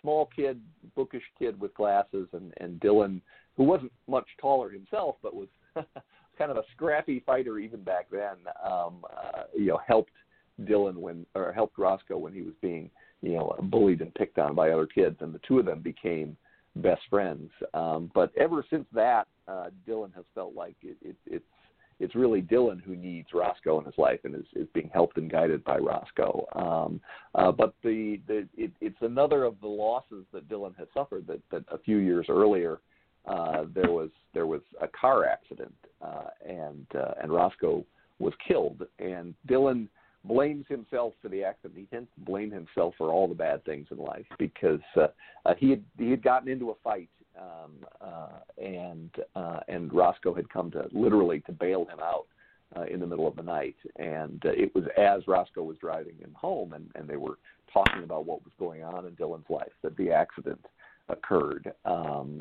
small 0.00 0.30
kid, 0.34 0.60
bookish 0.94 1.22
kid 1.36 1.60
with 1.60 1.74
glasses, 1.74 2.28
and 2.32 2.52
and 2.58 2.80
Dylan, 2.80 3.20
who 3.56 3.64
wasn't 3.64 3.92
much 4.08 4.26
taller 4.40 4.70
himself, 4.70 5.16
but 5.20 5.34
was 5.34 5.48
kind 6.36 6.50
of 6.50 6.56
a 6.56 6.64
scrappy 6.74 7.22
fighter 7.24 7.58
even 7.58 7.82
back 7.82 8.08
then. 8.10 8.36
Um, 8.64 9.04
uh, 9.10 9.44
you 9.56 9.66
know, 9.66 9.80
helped 9.86 10.12
Dylan 10.62 10.96
when 10.96 11.26
or 11.34 11.52
helped 11.52 11.78
Roscoe 11.78 12.18
when 12.18 12.32
he 12.32 12.42
was 12.42 12.54
being 12.60 12.90
you 13.20 13.32
know 13.32 13.56
bullied 13.64 14.00
and 14.00 14.14
picked 14.14 14.38
on 14.38 14.54
by 14.54 14.70
other 14.70 14.86
kids, 14.86 15.16
and 15.20 15.34
the 15.34 15.40
two 15.46 15.58
of 15.58 15.66
them 15.66 15.80
became 15.80 16.36
best 16.76 17.02
friends. 17.10 17.50
Um, 17.74 18.10
but 18.14 18.32
ever 18.36 18.64
since 18.70 18.86
that, 18.92 19.26
uh, 19.48 19.66
Dylan 19.86 20.14
has 20.14 20.24
felt 20.34 20.54
like 20.54 20.76
it, 20.82 20.96
it, 21.02 21.16
it's 21.26 21.44
it's 22.00 22.14
really 22.16 22.42
Dylan 22.42 22.82
who 22.82 22.96
needs 22.96 23.28
Roscoe 23.32 23.78
in 23.78 23.84
his 23.84 23.94
life 23.96 24.20
and 24.24 24.34
is, 24.34 24.44
is 24.56 24.66
being 24.74 24.90
helped 24.92 25.18
and 25.18 25.30
guided 25.30 25.62
by 25.62 25.78
Roscoe. 25.78 26.46
Um, 26.54 27.00
uh, 27.34 27.52
but 27.52 27.74
the, 27.84 28.20
the 28.26 28.48
it, 28.56 28.72
it's 28.80 28.96
another 29.02 29.44
of 29.44 29.60
the 29.60 29.68
losses 29.68 30.24
that 30.32 30.48
Dylan 30.48 30.76
has 30.78 30.88
suffered. 30.92 31.26
That, 31.28 31.40
that 31.52 31.64
a 31.68 31.78
few 31.78 31.98
years 31.98 32.26
earlier, 32.28 32.80
uh, 33.26 33.64
there 33.74 33.90
was 33.90 34.10
there 34.34 34.46
was 34.46 34.62
a 34.80 34.88
car 34.88 35.26
accident, 35.26 35.74
uh, 36.00 36.28
and 36.46 36.86
uh, 36.94 37.14
and 37.22 37.32
Roscoe 37.32 37.84
was 38.18 38.32
killed. 38.46 38.82
And 38.98 39.34
Dylan 39.48 39.88
blames 40.24 40.64
himself 40.68 41.14
for 41.20 41.28
the 41.28 41.44
accident. 41.44 41.78
He 41.78 41.86
tends 41.86 42.08
to 42.14 42.24
blame 42.24 42.50
himself 42.50 42.94
for 42.96 43.10
all 43.10 43.28
the 43.28 43.34
bad 43.34 43.64
things 43.64 43.88
in 43.90 43.98
life 43.98 44.26
because 44.38 44.80
uh, 44.96 45.08
uh, 45.44 45.54
he 45.58 45.70
had 45.70 45.82
he 45.98 46.10
had 46.10 46.22
gotten 46.22 46.48
into 46.48 46.70
a 46.70 46.74
fight 46.82 47.08
um, 47.38 47.72
uh, 48.00 48.62
and 48.62 49.10
uh, 49.34 49.60
and 49.68 49.92
Roscoe 49.92 50.34
had 50.34 50.48
come 50.50 50.70
to 50.72 50.88
literally 50.92 51.40
to 51.40 51.52
bail 51.52 51.84
him 51.84 51.98
out 52.00 52.26
uh, 52.76 52.84
in 52.84 53.00
the 53.00 53.06
middle 53.06 53.26
of 53.26 53.36
the 53.36 53.42
night. 53.42 53.76
And 53.96 54.42
uh, 54.44 54.50
it 54.50 54.74
was 54.74 54.84
as 54.96 55.26
Roscoe 55.26 55.62
was 55.62 55.76
driving 55.78 56.16
him 56.18 56.32
home, 56.34 56.72
and 56.72 56.88
and 56.94 57.08
they 57.08 57.16
were 57.16 57.38
talking 57.72 58.04
about 58.04 58.26
what 58.26 58.42
was 58.44 58.52
going 58.58 58.84
on 58.84 59.06
in 59.06 59.12
Dylan's 59.12 59.48
life 59.48 59.72
that 59.82 59.96
the 59.96 60.10
accident 60.10 60.60
occurred. 61.08 61.72
Um, 61.84 62.40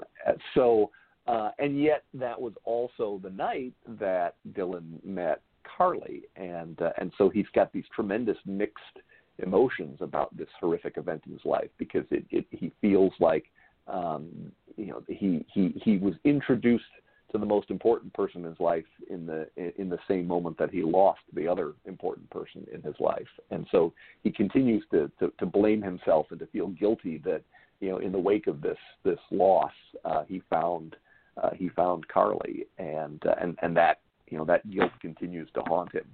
so. 0.56 0.91
Uh, 1.27 1.51
and 1.60 1.80
yet, 1.80 2.03
that 2.15 2.41
was 2.41 2.51
also 2.63 3.22
the 3.22 3.30
night 3.30 3.74
that 3.88 4.38
Dylan 4.53 5.06
met 5.06 5.44
Carly, 5.77 6.24
and 6.36 6.82
uh, 6.82 6.89
and 6.98 7.12
so 7.15 7.30
he's 7.30 7.46
got 7.53 7.72
these 7.72 7.86
tremendous 7.94 8.38
mixed 8.44 8.98
emotions 9.39 9.98
about 10.01 10.36
this 10.38 10.48
horrific 10.60 10.98
event 10.98 11.24
in 11.25 11.34
his 11.34 11.46
life 11.46 11.70
because 11.77 12.06
it, 12.12 12.25
it 12.30 12.46
he 12.51 12.72
feels 12.82 13.13
like 13.20 13.46
um, 13.88 14.51
you 14.77 14.88
know 14.88 15.03
he 15.08 15.46
he 15.53 15.74
he 15.84 15.98
was 15.98 16.13
introduced 16.24 16.84
to 17.32 17.38
the 17.38 17.46
most 17.46 17.70
important 17.70 18.13
person 18.13 18.41
in 18.44 18.50
his 18.50 18.60
life 18.60 18.86
in 19.10 19.25
the 19.25 19.48
in 19.77 19.89
the 19.89 19.98
same 20.08 20.27
moment 20.27 20.58
that 20.58 20.70
he 20.70 20.84
lost 20.84 21.22
the 21.34 21.48
other 21.48 21.74
important 21.86 22.30
person 22.30 22.65
in 22.74 22.82
his 22.82 22.96
life 23.00 23.27
and 23.51 23.65
so 23.72 23.94
he 24.24 24.32
continues 24.32 24.84
to 24.91 25.10
to, 25.18 25.32
to 25.39 25.46
blame 25.46 25.82
himself 25.82 26.27
and 26.32 26.39
to 26.39 26.46
feel 26.48 26.68
guilty 26.68 27.20
that 27.24 27.41
you 27.81 27.89
know 27.89 27.97
in 27.97 28.11
the 28.11 28.19
wake 28.19 28.47
of 28.47 28.61
this 28.61 28.77
this 29.03 29.19
loss 29.31 29.71
uh, 30.05 30.23
he 30.27 30.41
found 30.50 30.95
uh, 31.41 31.50
he 31.55 31.69
found 31.69 32.07
Carly 32.07 32.65
and 32.77 33.21
uh, 33.25 33.35
and 33.41 33.57
and 33.61 33.75
that 33.75 34.00
you 34.27 34.38
know 34.38 34.45
that 34.45 34.69
guilt 34.69 34.91
continues 35.01 35.50
to 35.53 35.61
haunt 35.61 35.91
him. 35.91 36.05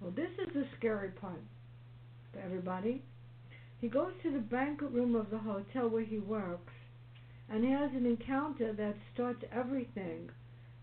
Well, 0.00 0.12
this 0.14 0.30
is 0.46 0.52
the 0.54 0.64
scary 0.78 1.10
part 1.10 1.42
for 2.32 2.40
everybody. 2.40 3.02
He 3.80 3.88
goes 3.88 4.12
to 4.22 4.30
the 4.30 4.38
banquet 4.38 4.92
room 4.92 5.16
of 5.16 5.30
the 5.30 5.38
hotel 5.38 5.88
where 5.88 6.04
he 6.04 6.18
works, 6.18 6.72
and 7.48 7.64
he 7.64 7.70
has 7.70 7.90
an 7.94 8.06
encounter 8.06 8.72
that 8.72 8.94
starts 9.14 9.42
everything. 9.52 10.30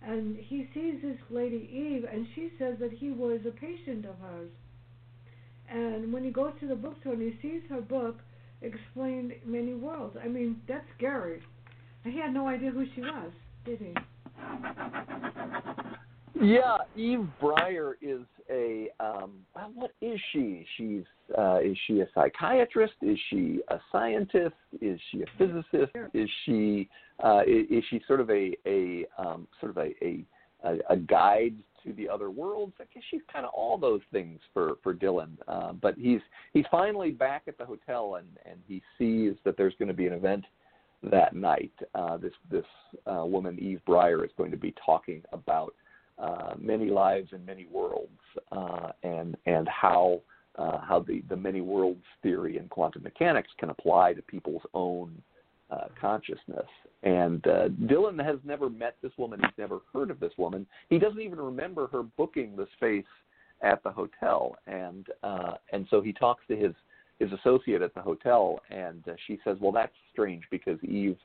And 0.01 0.37
he 0.37 0.69
sees 0.73 1.01
this 1.01 1.17
lady 1.29 1.69
Eve, 1.71 2.05
and 2.09 2.25
she 2.33 2.51
says 2.57 2.75
that 2.79 2.93
he 2.93 3.11
was 3.11 3.41
a 3.45 3.51
patient 3.51 4.05
of 4.05 4.15
hers. 4.19 4.49
And 5.69 6.11
when 6.13 6.23
he 6.23 6.31
goes 6.31 6.53
to 6.61 6.67
the 6.67 6.75
bookstore 6.75 7.13
and 7.13 7.21
he 7.21 7.37
sees 7.41 7.61
her 7.69 7.81
book, 7.81 8.19
Explained 8.61 9.33
Many 9.45 9.73
Worlds, 9.73 10.17
I 10.23 10.27
mean, 10.27 10.61
that's 10.67 10.85
scary. 10.97 11.41
He 12.03 12.17
had 12.17 12.33
no 12.33 12.47
idea 12.47 12.71
who 12.71 12.85
she 12.95 13.01
was, 13.01 13.31
did 13.65 13.79
he? 13.79 13.93
Yeah, 16.41 16.77
Eve 16.95 17.27
Breyer 17.41 17.93
is 18.01 18.25
a 18.49 18.87
um, 18.99 19.31
what 19.75 19.91
is 20.01 20.19
she? 20.31 20.65
She's 20.77 21.03
uh, 21.37 21.59
is 21.61 21.77
she 21.85 21.99
a 21.99 22.07
psychiatrist? 22.15 22.93
Is 23.01 23.17
she 23.29 23.59
a 23.67 23.77
scientist? 23.91 24.55
Is 24.81 24.99
she 25.11 25.23
a 25.23 25.25
physicist? 25.37 25.91
Is 26.13 26.29
she 26.45 26.89
uh, 27.23 27.41
is, 27.45 27.65
is 27.69 27.83
she 27.89 28.01
sort 28.07 28.21
of 28.21 28.29
a 28.29 28.55
a 28.65 29.05
um, 29.17 29.47
sort 29.59 29.71
of 29.71 29.77
a, 29.79 29.93
a 30.63 30.77
a 30.89 30.95
guide 30.95 31.55
to 31.83 31.93
the 31.93 32.07
other 32.07 32.29
worlds? 32.29 32.73
I 32.79 32.85
guess 32.93 33.03
she's 33.09 33.21
kind 33.31 33.45
of 33.45 33.51
all 33.53 33.77
those 33.77 34.01
things 34.11 34.39
for 34.53 34.77
for 34.83 34.93
Dylan. 34.93 35.37
Uh, 35.47 35.73
but 35.73 35.95
he's 35.97 36.21
he's 36.53 36.65
finally 36.71 37.11
back 37.11 37.43
at 37.47 37.57
the 37.57 37.65
hotel 37.65 38.15
and 38.15 38.27
and 38.45 38.59
he 38.67 38.81
sees 38.97 39.35
that 39.45 39.57
there's 39.57 39.75
going 39.79 39.87
to 39.87 39.93
be 39.93 40.07
an 40.07 40.13
event 40.13 40.45
that 41.03 41.35
night. 41.35 41.71
Uh, 41.95 42.17
this 42.17 42.33
this 42.49 42.65
uh, 43.05 43.25
woman 43.25 43.57
Eve 43.59 43.81
Breyer 43.87 44.23
is 44.23 44.31
going 44.37 44.51
to 44.51 44.57
be 44.57 44.73
talking 44.85 45.23
about 45.31 45.73
uh, 46.17 46.53
many 46.59 46.89
lives 46.89 47.29
and 47.31 47.45
many 47.45 47.65
worlds, 47.71 48.19
uh, 48.51 48.91
and 49.03 49.37
and 49.45 49.67
how 49.67 50.21
uh, 50.57 50.79
how 50.79 50.99
the 50.99 51.23
the 51.29 51.35
many 51.35 51.61
worlds 51.61 52.03
theory 52.21 52.57
in 52.57 52.67
quantum 52.67 53.03
mechanics 53.03 53.49
can 53.57 53.69
apply 53.69 54.13
to 54.13 54.21
people's 54.23 54.63
own 54.73 55.11
uh, 55.15 55.38
consciousness. 55.99 56.67
And 57.03 57.45
uh, 57.47 57.69
Dylan 57.85 58.23
has 58.23 58.37
never 58.43 58.69
met 58.69 58.97
this 59.01 59.11
woman. 59.17 59.39
He's 59.41 59.57
never 59.57 59.79
heard 59.93 60.11
of 60.11 60.19
this 60.19 60.33
woman. 60.37 60.65
He 60.89 60.99
doesn't 60.99 61.21
even 61.21 61.39
remember 61.39 61.87
her 61.87 62.03
booking 62.03 62.55
the 62.55 62.67
space 62.75 63.05
at 63.61 63.81
the 63.83 63.91
hotel. 63.91 64.55
And 64.67 65.07
uh, 65.23 65.53
and 65.71 65.87
so 65.89 66.01
he 66.01 66.13
talks 66.13 66.43
to 66.47 66.55
his 66.55 66.73
his 67.19 67.31
associate 67.33 67.81
at 67.81 67.93
the 67.93 68.01
hotel, 68.01 68.59
and 68.69 69.07
uh, 69.07 69.13
she 69.27 69.39
says, 69.43 69.57
"Well, 69.59 69.71
that's 69.71 69.93
strange 70.11 70.43
because 70.49 70.81
Eve 70.83 71.17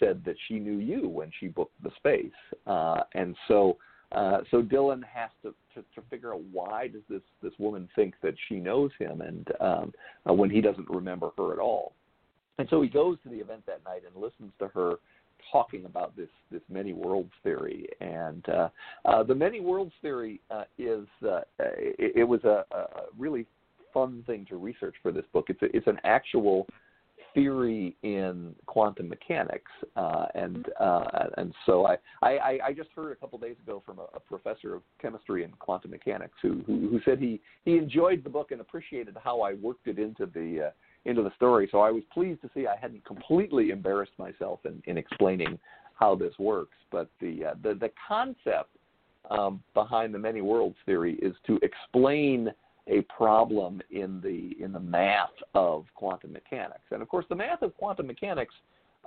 said 0.00 0.22
that 0.24 0.36
she 0.48 0.58
knew 0.58 0.78
you 0.78 1.08
when 1.08 1.30
she 1.38 1.48
booked 1.48 1.80
the 1.82 1.90
space." 1.96 2.32
Uh, 2.66 3.02
and 3.12 3.36
so, 3.46 3.76
uh, 4.12 4.38
so 4.50 4.62
Dylan 4.62 5.02
has 5.04 5.30
to, 5.42 5.54
to 5.74 5.82
to 5.94 6.06
figure 6.08 6.32
out 6.32 6.40
why 6.50 6.88
does 6.88 7.02
this 7.08 7.22
this 7.42 7.52
woman 7.58 7.88
think 7.94 8.14
that 8.22 8.34
she 8.48 8.56
knows 8.56 8.90
him, 8.98 9.20
and 9.20 9.48
um, 9.60 9.92
uh, 10.28 10.32
when 10.32 10.50
he 10.50 10.60
doesn't 10.60 10.88
remember 10.88 11.30
her 11.36 11.52
at 11.52 11.58
all. 11.58 11.92
And 12.58 12.68
so 12.70 12.82
he 12.82 12.88
goes 12.88 13.18
to 13.24 13.28
the 13.28 13.36
event 13.36 13.64
that 13.66 13.82
night 13.84 14.02
and 14.06 14.20
listens 14.20 14.52
to 14.60 14.68
her 14.68 14.94
talking 15.52 15.84
about 15.84 16.16
this 16.16 16.28
this 16.50 16.62
many 16.70 16.92
worlds 16.92 17.32
theory 17.42 17.86
and 18.00 18.48
uh, 18.48 18.68
uh, 19.04 19.22
the 19.22 19.34
many 19.34 19.60
worlds 19.60 19.92
theory 20.00 20.40
uh, 20.50 20.64
is 20.78 21.06
uh, 21.22 21.40
it, 21.58 22.12
it 22.16 22.24
was 22.24 22.42
a, 22.44 22.64
a 22.74 22.86
really 23.18 23.46
fun 23.92 24.24
thing 24.26 24.46
to 24.48 24.56
research 24.56 24.96
for 25.02 25.12
this 25.12 25.24
book. 25.32 25.46
It's 25.48 25.62
a, 25.62 25.76
it's 25.76 25.86
an 25.86 25.98
actual 26.04 26.66
theory 27.34 27.96
in 28.02 28.54
quantum 28.66 29.08
mechanics, 29.08 29.70
uh, 29.96 30.26
and 30.34 30.66
uh, 30.80 31.26
and 31.36 31.52
so 31.66 31.86
I, 31.86 31.96
I 32.22 32.58
I 32.66 32.72
just 32.72 32.90
heard 32.94 33.12
a 33.12 33.16
couple 33.16 33.38
days 33.38 33.56
ago 33.62 33.82
from 33.84 33.98
a, 33.98 34.06
a 34.14 34.20
professor 34.20 34.74
of 34.74 34.82
chemistry 35.00 35.44
and 35.44 35.58
quantum 35.58 35.90
mechanics 35.90 36.34
who, 36.42 36.62
who 36.66 36.88
who 36.88 37.00
said 37.04 37.18
he 37.18 37.40
he 37.64 37.76
enjoyed 37.76 38.22
the 38.24 38.30
book 38.30 38.50
and 38.52 38.60
appreciated 38.60 39.16
how 39.22 39.40
I 39.40 39.54
worked 39.54 39.86
it 39.88 39.98
into 39.98 40.26
the 40.26 40.72
into 41.04 41.22
the 41.22 41.32
story. 41.36 41.68
So 41.70 41.80
I 41.80 41.90
was 41.90 42.02
pleased 42.12 42.40
to 42.42 42.50
see 42.54 42.66
I 42.66 42.76
hadn't 42.80 43.04
completely 43.04 43.70
embarrassed 43.70 44.12
myself 44.18 44.60
in, 44.64 44.82
in 44.86 44.96
explaining 44.96 45.58
how 45.98 46.14
this 46.14 46.32
works. 46.38 46.76
But 46.90 47.08
the 47.20 47.46
uh, 47.46 47.54
the 47.62 47.74
the 47.74 47.90
concept 48.08 48.70
um, 49.30 49.62
behind 49.74 50.14
the 50.14 50.18
many 50.18 50.40
worlds 50.40 50.76
theory 50.86 51.14
is 51.22 51.34
to 51.46 51.58
explain 51.62 52.50
a 52.86 53.00
problem 53.02 53.80
in 53.90 54.20
the 54.20 54.62
in 54.62 54.72
the 54.72 54.80
math 54.80 55.30
of 55.54 55.86
quantum 55.94 56.32
mechanics. 56.32 56.84
And 56.90 57.02
of 57.02 57.08
course, 57.08 57.24
the 57.28 57.34
math 57.36 57.62
of 57.62 57.76
quantum 57.76 58.06
mechanics 58.06 58.54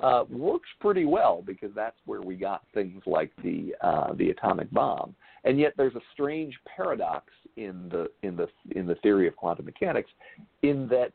uh, 0.01 0.23
works 0.29 0.69
pretty 0.79 1.05
well 1.05 1.43
because 1.45 1.71
that's 1.75 1.97
where 2.05 2.21
we 2.21 2.35
got 2.35 2.63
things 2.73 3.01
like 3.05 3.31
the 3.43 3.75
uh, 3.81 4.13
the 4.13 4.29
atomic 4.29 4.69
bomb. 4.71 5.15
And 5.43 5.59
yet, 5.59 5.73
there's 5.77 5.95
a 5.95 6.01
strange 6.13 6.57
paradox 6.75 7.25
in 7.55 7.89
the 7.89 8.07
in 8.23 8.35
the 8.35 8.47
in 8.75 8.87
the 8.87 8.95
theory 8.95 9.27
of 9.27 9.35
quantum 9.35 9.65
mechanics, 9.65 10.09
in 10.63 10.87
that 10.89 11.11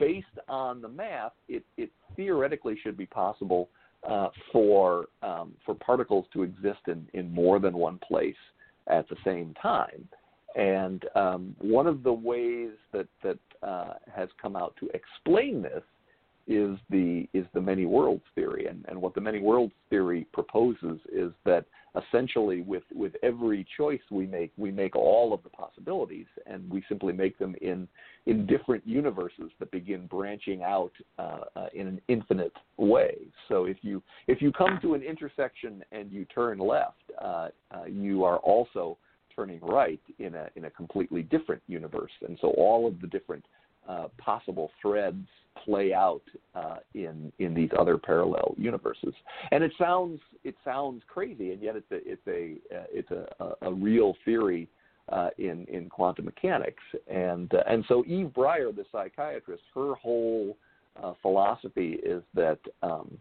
based 0.00 0.26
on 0.48 0.82
the 0.82 0.88
math, 0.88 1.32
it, 1.48 1.62
it 1.76 1.90
theoretically 2.16 2.76
should 2.82 2.96
be 2.96 3.06
possible 3.06 3.68
uh, 4.08 4.28
for 4.50 5.06
um, 5.22 5.52
for 5.64 5.74
particles 5.74 6.24
to 6.32 6.42
exist 6.42 6.80
in, 6.88 7.06
in 7.12 7.32
more 7.32 7.60
than 7.60 7.76
one 7.76 7.98
place 7.98 8.34
at 8.88 9.08
the 9.08 9.16
same 9.24 9.54
time. 9.62 10.08
And 10.56 11.04
um, 11.14 11.54
one 11.60 11.86
of 11.86 12.02
the 12.02 12.12
ways 12.12 12.70
that 12.92 13.06
that 13.22 13.38
uh, 13.62 13.94
has 14.12 14.28
come 14.40 14.56
out 14.56 14.74
to 14.80 14.88
explain 14.94 15.62
this 15.62 15.84
is 16.50 16.76
the 16.90 17.28
is 17.32 17.46
the 17.54 17.60
many 17.60 17.86
worlds 17.86 18.24
theory. 18.34 18.66
And, 18.66 18.84
and 18.88 19.00
what 19.00 19.14
the 19.14 19.20
many 19.20 19.40
worlds 19.40 19.72
theory 19.88 20.26
proposes 20.32 20.98
is 21.12 21.30
that 21.44 21.64
essentially 21.96 22.62
with 22.62 22.82
with 22.92 23.12
every 23.22 23.64
choice 23.76 24.00
we 24.10 24.26
make, 24.26 24.52
we 24.56 24.72
make 24.72 24.96
all 24.96 25.32
of 25.32 25.44
the 25.44 25.48
possibilities, 25.48 26.26
and 26.46 26.68
we 26.68 26.82
simply 26.88 27.12
make 27.12 27.38
them 27.38 27.54
in 27.62 27.86
in 28.26 28.46
different 28.46 28.84
universes 28.84 29.52
that 29.60 29.70
begin 29.70 30.06
branching 30.06 30.62
out 30.64 30.92
uh, 31.20 31.38
uh, 31.54 31.66
in 31.72 31.86
an 31.86 32.00
infinite 32.08 32.52
way. 32.76 33.16
So 33.48 33.64
if 33.66 33.78
you 33.82 34.02
if 34.26 34.42
you 34.42 34.50
come 34.50 34.80
to 34.82 34.94
an 34.94 35.02
intersection 35.02 35.84
and 35.92 36.10
you 36.10 36.24
turn 36.24 36.58
left, 36.58 37.04
uh, 37.22 37.48
uh 37.70 37.84
you 37.86 38.24
are 38.24 38.38
also 38.38 38.98
turning 39.36 39.60
right 39.60 40.00
in 40.18 40.34
a 40.34 40.48
in 40.56 40.64
a 40.64 40.70
completely 40.70 41.22
different 41.22 41.62
universe, 41.68 42.12
and 42.26 42.36
so 42.40 42.48
all 42.58 42.88
of 42.88 43.00
the 43.00 43.06
different 43.06 43.44
uh, 43.90 44.08
possible 44.18 44.70
threads 44.80 45.26
play 45.64 45.92
out 45.92 46.22
uh, 46.54 46.76
in 46.94 47.32
in 47.40 47.54
these 47.54 47.70
other 47.78 47.98
parallel 47.98 48.54
universes. 48.56 49.14
And 49.50 49.64
it 49.64 49.72
sounds 49.78 50.20
it 50.44 50.54
sounds 50.64 51.02
crazy, 51.08 51.52
and 51.52 51.60
yet 51.60 51.74
it's 51.76 51.90
a 51.90 52.10
it's 52.10 52.26
a 52.26 52.76
uh, 52.76 52.84
it's 52.92 53.10
a, 53.10 53.54
a, 53.62 53.72
real 53.72 54.14
theory 54.24 54.68
uh, 55.10 55.30
in 55.38 55.64
in 55.66 55.88
quantum 55.88 56.26
mechanics. 56.26 56.82
And 57.08 57.52
uh, 57.52 57.64
and 57.66 57.84
so 57.88 58.04
Eve 58.06 58.30
Breyer, 58.36 58.74
the 58.74 58.84
psychiatrist, 58.92 59.64
her 59.74 59.94
whole 59.94 60.56
uh, 61.02 61.14
philosophy 61.20 61.98
is 62.04 62.22
that 62.34 62.60
um, 62.82 63.18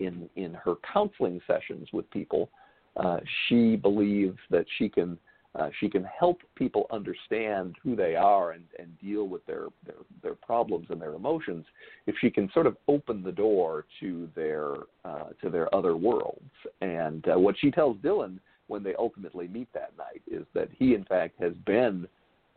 in 0.00 0.28
in 0.34 0.52
her 0.54 0.74
counseling 0.92 1.40
sessions 1.46 1.88
with 1.92 2.10
people 2.10 2.50
uh, 2.96 3.18
she 3.46 3.76
believes 3.76 4.38
that 4.50 4.64
she 4.78 4.88
can 4.88 5.18
uh, 5.58 5.70
she 5.80 5.88
can 5.88 6.04
help 6.04 6.40
people 6.54 6.86
understand 6.90 7.76
who 7.82 7.96
they 7.96 8.14
are 8.14 8.52
and, 8.52 8.64
and 8.78 8.98
deal 9.00 9.26
with 9.26 9.44
their, 9.46 9.66
their, 9.84 9.96
their 10.22 10.34
problems 10.34 10.86
and 10.90 11.00
their 11.00 11.14
emotions 11.14 11.64
if 12.06 12.14
she 12.20 12.30
can 12.30 12.50
sort 12.52 12.66
of 12.66 12.76
open 12.88 13.22
the 13.22 13.32
door 13.32 13.86
to 14.00 14.28
their 14.34 14.74
uh, 15.04 15.30
to 15.40 15.48
their 15.48 15.74
other 15.74 15.96
worlds. 15.96 16.50
And 16.80 17.26
uh, 17.28 17.38
what 17.38 17.56
she 17.58 17.70
tells 17.70 17.96
Dylan 17.98 18.38
when 18.66 18.82
they 18.82 18.94
ultimately 18.96 19.48
meet 19.48 19.68
that 19.72 19.92
night 19.96 20.22
is 20.30 20.46
that 20.54 20.68
he 20.76 20.94
in 20.94 21.04
fact 21.04 21.40
has 21.40 21.54
been 21.64 22.06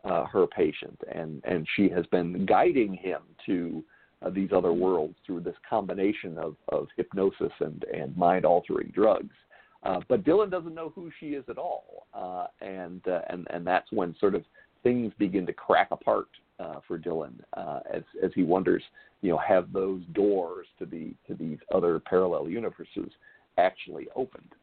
uh, 0.04 0.24
her 0.26 0.46
patient, 0.46 0.98
and 1.14 1.42
and 1.44 1.66
she 1.76 1.88
has 1.88 2.04
been 2.06 2.44
guiding 2.46 2.94
him 2.94 3.20
to 3.46 3.82
uh, 4.22 4.30
these 4.30 4.50
other 4.54 4.72
worlds 4.72 5.14
through 5.24 5.40
this 5.40 5.56
combination 5.68 6.36
of, 6.38 6.56
of 6.68 6.88
hypnosis 6.96 7.52
and, 7.60 7.84
and 7.84 8.16
mind 8.16 8.44
altering 8.44 8.90
drugs. 8.94 9.34
Uh, 9.82 10.00
but 10.08 10.24
Dylan 10.24 10.50
doesn't 10.50 10.74
know 10.74 10.92
who 10.94 11.10
she 11.18 11.28
is 11.28 11.44
at 11.48 11.56
all, 11.56 12.06
uh, 12.12 12.46
and 12.60 13.00
uh, 13.08 13.20
and 13.28 13.46
and 13.50 13.66
that's 13.66 13.90
when 13.90 14.14
sort 14.20 14.34
of 14.34 14.44
things 14.82 15.12
begin 15.18 15.46
to 15.46 15.52
crack 15.52 15.88
apart 15.90 16.28
uh, 16.58 16.80
for 16.86 16.98
Dylan 16.98 17.32
uh, 17.56 17.80
as 17.92 18.02
as 18.22 18.30
he 18.34 18.42
wonders, 18.42 18.82
you 19.22 19.30
know, 19.30 19.38
have 19.38 19.72
those 19.72 20.02
doors 20.12 20.66
to 20.78 20.86
the 20.86 21.14
to 21.26 21.34
these 21.34 21.58
other 21.74 21.98
parallel 21.98 22.48
universes 22.48 23.10
actually 23.56 24.06
opened? 24.14 24.54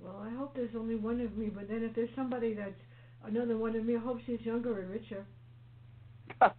Well, 0.00 0.22
I 0.22 0.36
hope 0.36 0.54
there's 0.54 0.74
only 0.76 0.96
one 0.96 1.20
of 1.20 1.36
me, 1.36 1.46
but 1.48 1.68
then 1.68 1.82
if 1.82 1.94
there's 1.94 2.10
somebody 2.16 2.54
that's 2.54 2.72
another 3.24 3.56
one 3.56 3.76
of 3.76 3.84
me, 3.84 3.96
I 3.96 4.00
hope 4.00 4.18
she's 4.26 4.40
younger 4.40 4.80
and 4.80 4.90
richer. 4.90 5.24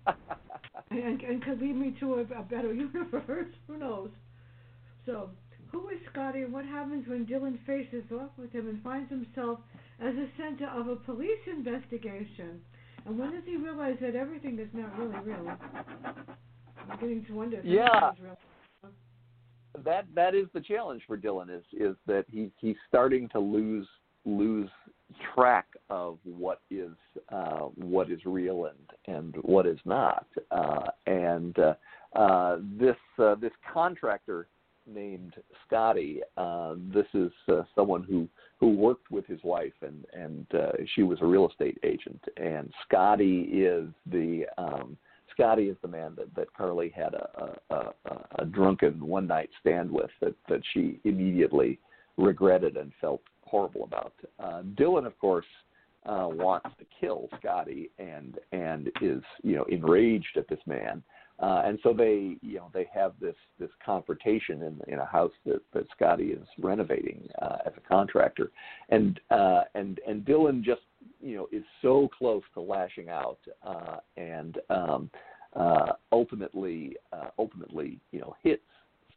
and, 0.91 1.21
and 1.21 1.43
could 1.43 1.59
lead 1.61 1.75
me 1.75 1.95
to 1.99 2.15
a, 2.15 2.39
a 2.39 2.43
better 2.43 2.73
universe. 2.73 3.53
Who 3.67 3.77
knows? 3.77 4.09
So, 5.05 5.29
who 5.73 5.89
is 5.89 5.97
Scotty 6.11 6.43
and 6.43 6.53
what 6.53 6.65
happens 6.65 7.07
when 7.07 7.25
Dylan 7.25 7.57
faces 7.65 8.03
off 8.13 8.29
with 8.37 8.51
him 8.51 8.69
and 8.69 8.81
finds 8.83 9.09
himself 9.09 9.59
as 9.99 10.13
a 10.15 10.27
center 10.37 10.67
of 10.67 10.87
a 10.87 10.95
police 10.95 11.41
investigation? 11.47 12.61
And 13.05 13.17
when 13.17 13.31
does 13.31 13.43
he 13.45 13.57
realize 13.57 13.97
that 14.01 14.15
everything 14.15 14.59
is 14.59 14.69
not 14.73 14.97
really 14.97 15.17
real? 15.25 15.51
I'm 16.79 16.99
beginning 16.99 17.25
to 17.25 17.33
wonder 17.33 17.57
if 17.57 17.65
yeah. 17.65 18.11
is 18.11 18.19
real. 18.21 18.37
That 19.83 20.05
that 20.13 20.35
is 20.35 20.45
the 20.53 20.61
challenge 20.61 21.01
for 21.07 21.17
Dylan 21.17 21.49
is 21.49 21.63
is 21.73 21.95
that 22.05 22.25
he 22.29 22.51
he's 22.59 22.75
starting 22.87 23.27
to 23.29 23.39
lose 23.39 23.87
lose 24.23 24.69
track 25.33 25.65
of 25.89 26.19
what 26.23 26.61
is 26.69 26.91
uh, 27.29 27.61
what 27.75 28.11
is 28.11 28.19
real 28.23 28.65
and 28.65 29.15
and 29.15 29.35
what 29.41 29.65
is 29.65 29.79
not. 29.83 30.27
Uh, 30.51 30.85
and 31.07 31.57
uh, 31.57 31.73
uh, 32.15 32.57
this 32.79 32.95
uh, 33.17 33.33
this 33.35 33.51
contractor 33.73 34.47
named 34.87 35.35
Scotty. 35.65 36.21
Uh, 36.37 36.75
this 36.93 37.05
is 37.13 37.31
uh, 37.49 37.63
someone 37.75 38.03
who 38.03 38.27
who 38.59 38.69
worked 38.69 39.11
with 39.11 39.25
his 39.27 39.39
wife, 39.43 39.73
and 39.81 40.05
and 40.13 40.45
uh, 40.53 40.71
she 40.95 41.03
was 41.03 41.19
a 41.21 41.25
real 41.25 41.49
estate 41.49 41.77
agent. 41.83 42.23
And 42.37 42.71
Scotty 42.87 43.41
is 43.51 43.87
the 44.05 44.45
um, 44.57 44.97
Scotty 45.31 45.69
is 45.69 45.77
the 45.81 45.87
man 45.87 46.13
that 46.17 46.33
that 46.35 46.53
Carly 46.53 46.89
had 46.89 47.13
a 47.13 47.57
a, 47.69 47.75
a, 47.75 47.93
a 48.39 48.45
drunken 48.45 49.05
one 49.05 49.27
night 49.27 49.49
stand 49.59 49.91
with 49.91 50.11
that 50.21 50.35
that 50.49 50.61
she 50.73 50.99
immediately 51.03 51.79
regretted 52.17 52.77
and 52.77 52.91
felt 53.01 53.21
horrible 53.45 53.83
about. 53.83 54.13
Uh, 54.39 54.61
Dylan, 54.75 55.05
of 55.05 55.17
course, 55.19 55.45
uh, 56.05 56.27
wants 56.29 56.69
to 56.79 56.85
kill 56.99 57.29
Scotty 57.39 57.89
and 57.97 58.37
and 58.51 58.87
is 59.01 59.23
you 59.41 59.55
know 59.55 59.63
enraged 59.65 60.37
at 60.37 60.47
this 60.47 60.59
man. 60.65 61.03
Uh, 61.43 61.61
and 61.65 61.77
so 61.83 61.93
they, 61.93 62.37
you 62.41 62.55
know, 62.55 62.69
they 62.73 62.87
have 62.93 63.11
this 63.19 63.35
this 63.59 63.69
confrontation 63.85 64.61
in 64.61 64.79
in 64.87 64.99
a 64.99 65.05
house 65.05 65.33
that 65.45 65.61
that 65.73 65.85
Scotty 65.93 66.27
is 66.27 66.47
renovating 66.57 67.27
uh, 67.41 67.57
as 67.65 67.73
a 67.75 67.81
contractor, 67.81 68.49
and 68.89 69.19
uh, 69.29 69.63
and 69.75 69.99
and 70.07 70.23
Dylan 70.23 70.63
just, 70.63 70.83
you 71.21 71.35
know, 71.35 71.47
is 71.51 71.65
so 71.81 72.09
close 72.17 72.43
to 72.53 72.61
lashing 72.61 73.09
out, 73.09 73.39
uh, 73.61 73.97
and 74.15 74.57
um, 74.69 75.09
uh, 75.53 75.93
ultimately 76.13 76.95
uh, 77.11 77.27
ultimately, 77.37 77.99
you 78.13 78.21
know, 78.21 78.33
hits 78.41 78.63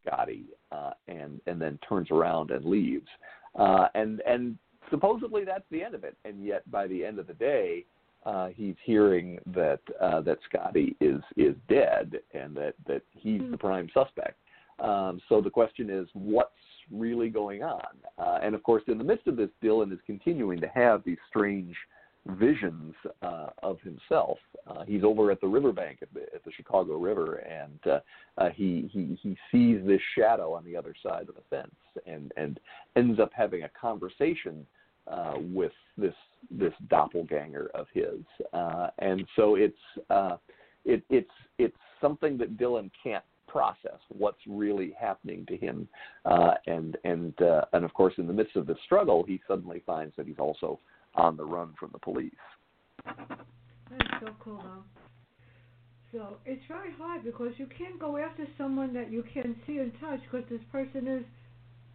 Scotty, 0.04 0.46
uh, 0.72 0.94
and 1.06 1.40
and 1.46 1.60
then 1.60 1.78
turns 1.88 2.10
around 2.10 2.50
and 2.50 2.64
leaves. 2.64 3.08
Uh, 3.56 3.86
and 3.94 4.20
and 4.26 4.58
supposedly 4.90 5.44
that's 5.44 5.64
the 5.70 5.80
end 5.80 5.94
of 5.94 6.02
it. 6.02 6.16
And 6.24 6.44
yet 6.44 6.68
by 6.72 6.88
the 6.88 7.04
end 7.04 7.20
of 7.20 7.28
the 7.28 7.34
day, 7.34 7.84
uh, 8.26 8.48
he's 8.48 8.74
hearing 8.84 9.38
that 9.46 9.80
uh, 10.00 10.20
that 10.20 10.38
Scotty 10.48 10.96
is 11.00 11.22
is 11.36 11.54
dead 11.68 12.18
and 12.34 12.54
that 12.56 12.74
that 12.86 13.02
he's 13.12 13.40
mm-hmm. 13.40 13.52
the 13.52 13.58
prime 13.58 13.88
suspect. 13.94 14.38
Um, 14.80 15.22
so 15.28 15.40
the 15.40 15.48
question 15.48 15.88
is, 15.88 16.06
what's 16.12 16.50
really 16.90 17.30
going 17.30 17.62
on? 17.62 17.86
Uh, 18.18 18.38
and 18.42 18.54
of 18.54 18.62
course, 18.62 18.82
in 18.88 18.98
the 18.98 19.04
midst 19.04 19.26
of 19.26 19.36
this, 19.36 19.48
Dylan 19.62 19.92
is 19.92 19.98
continuing 20.04 20.60
to 20.60 20.68
have 20.68 21.02
these 21.04 21.16
strange 21.28 21.74
visions 22.30 22.94
uh, 23.22 23.48
of 23.62 23.80
himself. 23.80 24.38
Uh, 24.66 24.84
he's 24.84 25.04
over 25.04 25.30
at 25.30 25.40
the 25.40 25.46
riverbank 25.46 26.00
at 26.02 26.12
the, 26.12 26.22
at 26.34 26.44
the 26.44 26.50
Chicago 26.52 26.96
River, 26.96 27.36
and 27.36 27.78
uh, 27.86 28.00
uh, 28.38 28.50
he 28.50 28.90
he 28.92 29.16
he 29.22 29.36
sees 29.52 29.86
this 29.86 30.00
shadow 30.18 30.52
on 30.52 30.64
the 30.64 30.76
other 30.76 30.94
side 31.02 31.28
of 31.28 31.36
the 31.36 31.42
fence, 31.48 31.74
and 32.06 32.32
and 32.36 32.58
ends 32.96 33.20
up 33.20 33.30
having 33.34 33.62
a 33.62 33.70
conversation 33.80 34.66
uh, 35.06 35.34
with 35.40 35.72
this 35.96 36.14
this 36.50 36.72
doppelganger 36.88 37.70
of 37.74 37.86
his, 37.92 38.20
uh, 38.52 38.88
and 38.98 39.26
so 39.34 39.56
it's 39.56 39.74
uh, 40.10 40.36
it, 40.84 41.02
it's 41.10 41.30
it's 41.58 41.76
something 42.00 42.38
that 42.38 42.56
Dylan 42.56 42.90
can't 43.02 43.24
process 43.48 43.98
what's 44.08 44.40
really 44.46 44.94
happening 44.98 45.46
to 45.46 45.56
him, 45.56 45.88
uh, 46.24 46.54
and 46.66 46.96
and 47.04 47.40
uh, 47.40 47.62
and 47.72 47.84
of 47.84 47.92
course 47.94 48.14
in 48.18 48.26
the 48.26 48.32
midst 48.32 48.56
of 48.56 48.66
the 48.66 48.76
struggle, 48.84 49.24
he 49.26 49.40
suddenly 49.48 49.82
finds 49.86 50.14
that 50.16 50.26
he's 50.26 50.38
also 50.38 50.78
on 51.14 51.36
the 51.36 51.44
run 51.44 51.74
from 51.78 51.90
the 51.92 51.98
police. 51.98 52.30
That's 53.04 54.20
so 54.20 54.32
cool, 54.40 54.60
though. 54.62 54.82
So 56.12 56.36
it's 56.46 56.62
very 56.68 56.92
hard 56.92 57.24
because 57.24 57.52
you 57.56 57.66
can't 57.78 57.98
go 57.98 58.16
after 58.16 58.46
someone 58.56 58.94
that 58.94 59.10
you 59.10 59.24
can 59.34 59.56
see 59.66 59.78
and 59.78 59.92
touch 60.00 60.20
because 60.30 60.48
this 60.48 60.60
person 60.70 61.06
is 61.06 61.24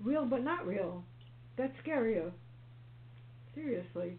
real 0.03 0.25
but 0.25 0.43
not 0.43 0.67
real. 0.67 1.03
That's 1.57 1.73
scarier. 1.85 2.31
Seriously. 3.53 4.17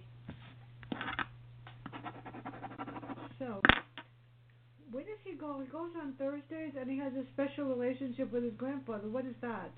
So, 3.38 3.60
where 4.90 5.04
does 5.04 5.18
he 5.24 5.34
go? 5.34 5.60
He 5.60 5.70
goes 5.70 5.90
on 6.00 6.14
Thursdays 6.18 6.74
and 6.78 6.88
he 6.88 6.98
has 6.98 7.12
a 7.14 7.24
special 7.32 7.64
relationship 7.64 8.32
with 8.32 8.44
his 8.44 8.52
grandfather. 8.54 9.08
What 9.08 9.24
is 9.26 9.34
that? 9.40 9.70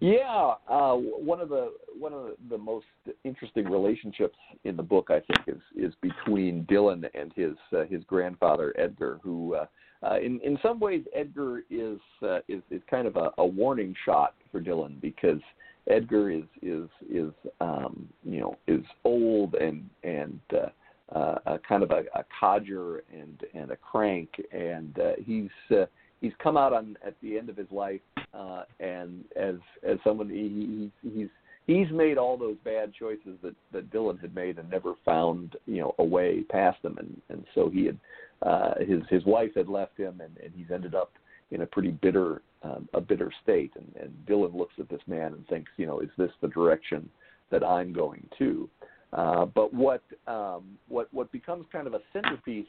Yeah, 0.00 0.54
uh, 0.68 0.94
one 0.94 1.40
of 1.40 1.48
the 1.48 1.74
one 1.96 2.12
of 2.12 2.30
the 2.50 2.58
most 2.58 2.86
interesting 3.22 3.70
relationships 3.70 4.36
in 4.64 4.76
the 4.76 4.82
book, 4.82 5.10
I 5.10 5.20
think, 5.20 5.46
is 5.46 5.62
is 5.76 5.94
between 6.00 6.66
Dylan 6.68 7.08
and 7.14 7.32
his 7.36 7.52
uh, 7.72 7.84
his 7.84 8.02
grandfather 8.04 8.74
Edgar, 8.76 9.20
who 9.22 9.54
uh, 9.54 9.66
uh, 10.04 10.18
in 10.18 10.40
in 10.40 10.58
some 10.60 10.80
ways 10.80 11.04
Edgar 11.14 11.62
is 11.70 12.00
uh, 12.20 12.38
is 12.48 12.62
is 12.70 12.82
kind 12.90 13.06
of 13.06 13.14
a, 13.14 13.30
a 13.38 13.46
warning 13.46 13.94
shot 14.04 14.34
for 14.50 14.60
Dylan 14.60 15.00
because 15.00 15.40
Edgar 15.88 16.30
is 16.30 16.44
is 16.62 16.88
is 17.10 17.32
um, 17.60 18.08
you 18.24 18.40
know 18.40 18.56
is 18.66 18.84
old 19.04 19.54
and 19.54 19.88
and 20.04 20.40
uh, 20.52 21.16
uh, 21.16 21.38
a 21.46 21.58
kind 21.58 21.82
of 21.82 21.90
a, 21.90 22.02
a 22.14 22.24
codger 22.38 23.02
and 23.12 23.42
and 23.54 23.70
a 23.70 23.76
crank, 23.76 24.30
and 24.52 24.98
uh, 24.98 25.12
he's 25.24 25.50
uh, 25.70 25.86
he's 26.20 26.32
come 26.42 26.56
out 26.56 26.72
on 26.72 26.96
at 27.06 27.14
the 27.22 27.36
end 27.36 27.48
of 27.48 27.56
his 27.56 27.70
life, 27.70 28.00
uh, 28.32 28.62
and 28.80 29.24
as 29.36 29.56
as 29.82 29.98
someone 30.04 30.28
he, 30.28 30.90
he 31.02 31.10
he's 31.10 31.28
he's 31.66 31.90
made 31.92 32.16
all 32.16 32.36
those 32.36 32.56
bad 32.64 32.92
choices 32.94 33.36
that 33.42 33.54
that 33.72 33.90
Dylan 33.90 34.20
had 34.20 34.34
made 34.34 34.58
and 34.58 34.70
never 34.70 34.94
found 35.04 35.56
you 35.66 35.80
know 35.80 35.94
a 35.98 36.04
way 36.04 36.42
past 36.50 36.80
them, 36.82 36.96
and 36.98 37.20
and 37.28 37.44
so 37.54 37.68
he 37.68 37.86
had 37.86 37.98
uh, 38.42 38.74
his 38.78 39.02
his 39.10 39.24
wife 39.24 39.54
had 39.56 39.68
left 39.68 39.98
him, 39.98 40.20
and 40.20 40.36
and 40.42 40.52
he's 40.56 40.70
ended 40.72 40.94
up 40.94 41.12
in 41.52 41.62
a 41.62 41.66
pretty 41.66 41.90
bitter 41.90 42.42
um, 42.64 42.88
a 42.94 43.00
bitter 43.00 43.32
state, 43.42 43.72
and 43.76 43.92
and 44.00 44.12
Dylan 44.26 44.54
looks 44.54 44.74
at 44.78 44.88
this 44.88 45.00
man 45.06 45.32
and 45.32 45.46
thinks, 45.48 45.70
you 45.76 45.86
know, 45.86 46.00
is 46.00 46.10
this 46.16 46.30
the 46.40 46.48
direction 46.48 47.08
that 47.50 47.64
I'm 47.64 47.92
going 47.92 48.26
to? 48.38 48.68
Uh, 49.12 49.44
but 49.46 49.72
what 49.72 50.02
um, 50.26 50.78
what 50.88 51.08
what 51.12 51.30
becomes 51.32 51.66
kind 51.72 51.86
of 51.86 51.94
a 51.94 52.00
centerpiece 52.12 52.66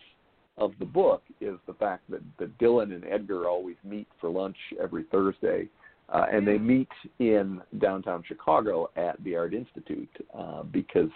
of 0.58 0.74
the 0.80 0.86
book 0.86 1.24
is 1.42 1.56
the 1.66 1.74
fact 1.74 2.04
that, 2.10 2.22
that 2.38 2.56
Dylan 2.60 2.94
and 2.94 3.04
Edgar 3.06 3.48
always 3.48 3.78
meet 3.84 4.08
for 4.22 4.30
lunch 4.30 4.58
every 4.82 5.04
Thursday, 5.12 5.68
uh, 6.10 6.26
and 6.32 6.48
they 6.48 6.58
meet 6.58 6.90
in 7.20 7.62
downtown 7.80 8.24
Chicago 8.28 8.90
at 8.96 9.22
the 9.24 9.36
Art 9.36 9.54
Institute 9.54 10.10
uh, 10.38 10.64
because 10.64 11.10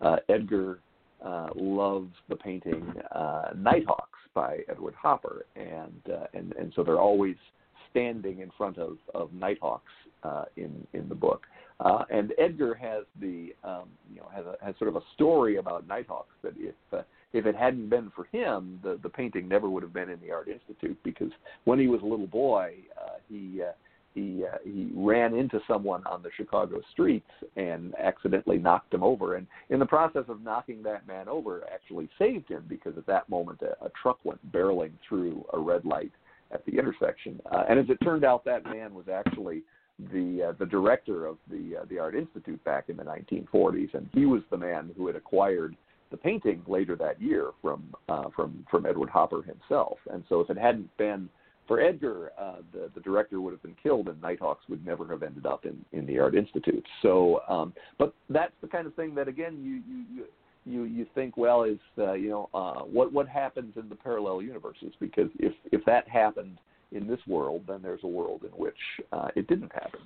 uh, 0.00 0.16
Edgar 0.28 0.80
uh, 1.24 1.48
loves 1.54 2.12
the 2.28 2.36
painting 2.36 2.92
uh, 3.14 3.50
Nighthawks 3.56 4.18
by 4.34 4.60
Edward 4.68 4.94
Hopper, 4.94 5.44
and 5.56 6.12
uh, 6.12 6.26
and 6.34 6.52
and 6.54 6.72
so 6.74 6.82
they're 6.82 7.00
always 7.00 7.36
standing 7.90 8.40
in 8.40 8.50
front 8.56 8.78
of 8.78 8.96
of 9.14 9.32
Nighthawks 9.32 9.92
uh, 10.22 10.44
in 10.56 10.86
in 10.92 11.08
the 11.08 11.14
book. 11.14 11.46
Uh, 11.80 12.04
and 12.10 12.32
Edgar 12.38 12.74
has 12.74 13.04
the 13.20 13.54
um, 13.64 13.88
you 14.12 14.20
know 14.20 14.28
has 14.34 14.44
a, 14.46 14.64
has 14.64 14.74
sort 14.78 14.88
of 14.88 14.96
a 14.96 15.02
story 15.14 15.56
about 15.56 15.86
Nighthawks 15.86 16.34
that 16.42 16.54
if 16.56 16.74
uh, 16.92 17.02
if 17.32 17.46
it 17.46 17.56
hadn't 17.56 17.88
been 17.88 18.12
for 18.14 18.24
him, 18.32 18.78
the 18.82 18.98
the 19.02 19.08
painting 19.08 19.48
never 19.48 19.68
would 19.68 19.82
have 19.82 19.92
been 19.92 20.10
in 20.10 20.20
the 20.20 20.30
Art 20.30 20.48
Institute 20.48 20.98
because 21.02 21.30
when 21.64 21.78
he 21.78 21.88
was 21.88 22.00
a 22.02 22.06
little 22.06 22.26
boy, 22.26 22.74
uh, 23.00 23.16
he 23.28 23.62
uh, 23.62 23.72
he 24.14 24.44
uh, 24.44 24.58
he 24.64 24.90
ran 24.94 25.34
into 25.34 25.60
someone 25.66 26.04
on 26.06 26.22
the 26.22 26.30
Chicago 26.36 26.80
streets 26.90 27.30
and 27.56 27.94
accidentally 27.98 28.58
knocked 28.58 28.92
him 28.92 29.02
over, 29.02 29.36
and 29.36 29.46
in 29.70 29.78
the 29.78 29.86
process 29.86 30.24
of 30.28 30.42
knocking 30.42 30.82
that 30.82 31.06
man 31.06 31.28
over, 31.28 31.62
actually 31.72 32.08
saved 32.18 32.48
him 32.48 32.64
because 32.68 32.96
at 32.96 33.06
that 33.06 33.28
moment 33.28 33.60
a, 33.62 33.84
a 33.84 33.90
truck 34.00 34.18
went 34.24 34.40
barreling 34.52 34.92
through 35.08 35.44
a 35.52 35.58
red 35.58 35.84
light 35.84 36.12
at 36.52 36.64
the 36.66 36.72
intersection, 36.78 37.40
uh, 37.50 37.64
and 37.68 37.78
as 37.78 37.86
it 37.88 37.98
turned 38.04 38.24
out, 38.24 38.44
that 38.44 38.64
man 38.64 38.94
was 38.94 39.06
actually 39.08 39.62
the 40.12 40.48
uh, 40.48 40.52
the 40.58 40.66
director 40.66 41.26
of 41.26 41.36
the 41.50 41.78
uh, 41.80 41.84
the 41.88 41.98
Art 41.98 42.14
Institute 42.14 42.62
back 42.64 42.88
in 42.88 42.96
the 42.96 43.04
1940s, 43.04 43.94
and 43.94 44.08
he 44.12 44.26
was 44.26 44.42
the 44.50 44.56
man 44.56 44.90
who 44.96 45.06
had 45.06 45.16
acquired 45.16 45.76
the 46.10 46.16
painting 46.16 46.62
later 46.66 46.96
that 46.96 47.20
year 47.20 47.50
from 47.60 47.82
uh, 48.08 48.24
from 48.34 48.64
from 48.70 48.86
Edward 48.86 49.10
Hopper 49.10 49.42
himself. 49.42 49.98
And 50.12 50.24
so 50.28 50.40
if 50.40 50.50
it 50.50 50.58
hadn't 50.58 50.94
been 50.96 51.28
for 51.66 51.80
Edgar, 51.80 52.32
uh, 52.38 52.56
the 52.72 52.90
the 52.94 53.00
director 53.00 53.40
would 53.40 53.52
have 53.52 53.62
been 53.62 53.76
killed, 53.82 54.08
and 54.08 54.20
Nighthawks 54.20 54.64
would 54.68 54.84
never 54.84 55.06
have 55.08 55.22
ended 55.22 55.46
up 55.46 55.64
in 55.64 55.84
in 55.92 56.06
the 56.06 56.18
Art 56.18 56.34
Institute. 56.34 56.84
So, 57.02 57.40
um, 57.48 57.72
but 57.98 58.14
that's 58.28 58.52
the 58.60 58.68
kind 58.68 58.86
of 58.86 58.94
thing 58.94 59.14
that 59.14 59.28
again 59.28 59.58
you 59.62 59.82
you 60.14 60.24
you 60.64 60.84
you 60.84 61.06
think 61.14 61.36
well 61.36 61.64
is 61.64 61.78
uh, 61.98 62.12
you 62.12 62.30
know 62.30 62.48
uh, 62.54 62.82
what 62.82 63.12
what 63.12 63.28
happens 63.28 63.74
in 63.76 63.88
the 63.88 63.94
parallel 63.94 64.42
universes 64.42 64.92
because 65.00 65.28
if 65.38 65.52
if 65.70 65.84
that 65.84 66.08
happened 66.08 66.58
in 66.92 67.06
this 67.06 67.20
world, 67.26 67.62
then 67.66 67.80
there's 67.82 68.02
a 68.04 68.08
world 68.08 68.42
in 68.44 68.50
which 68.50 68.76
uh, 69.12 69.28
it 69.34 69.46
didn't 69.48 69.72
happen. 69.72 70.00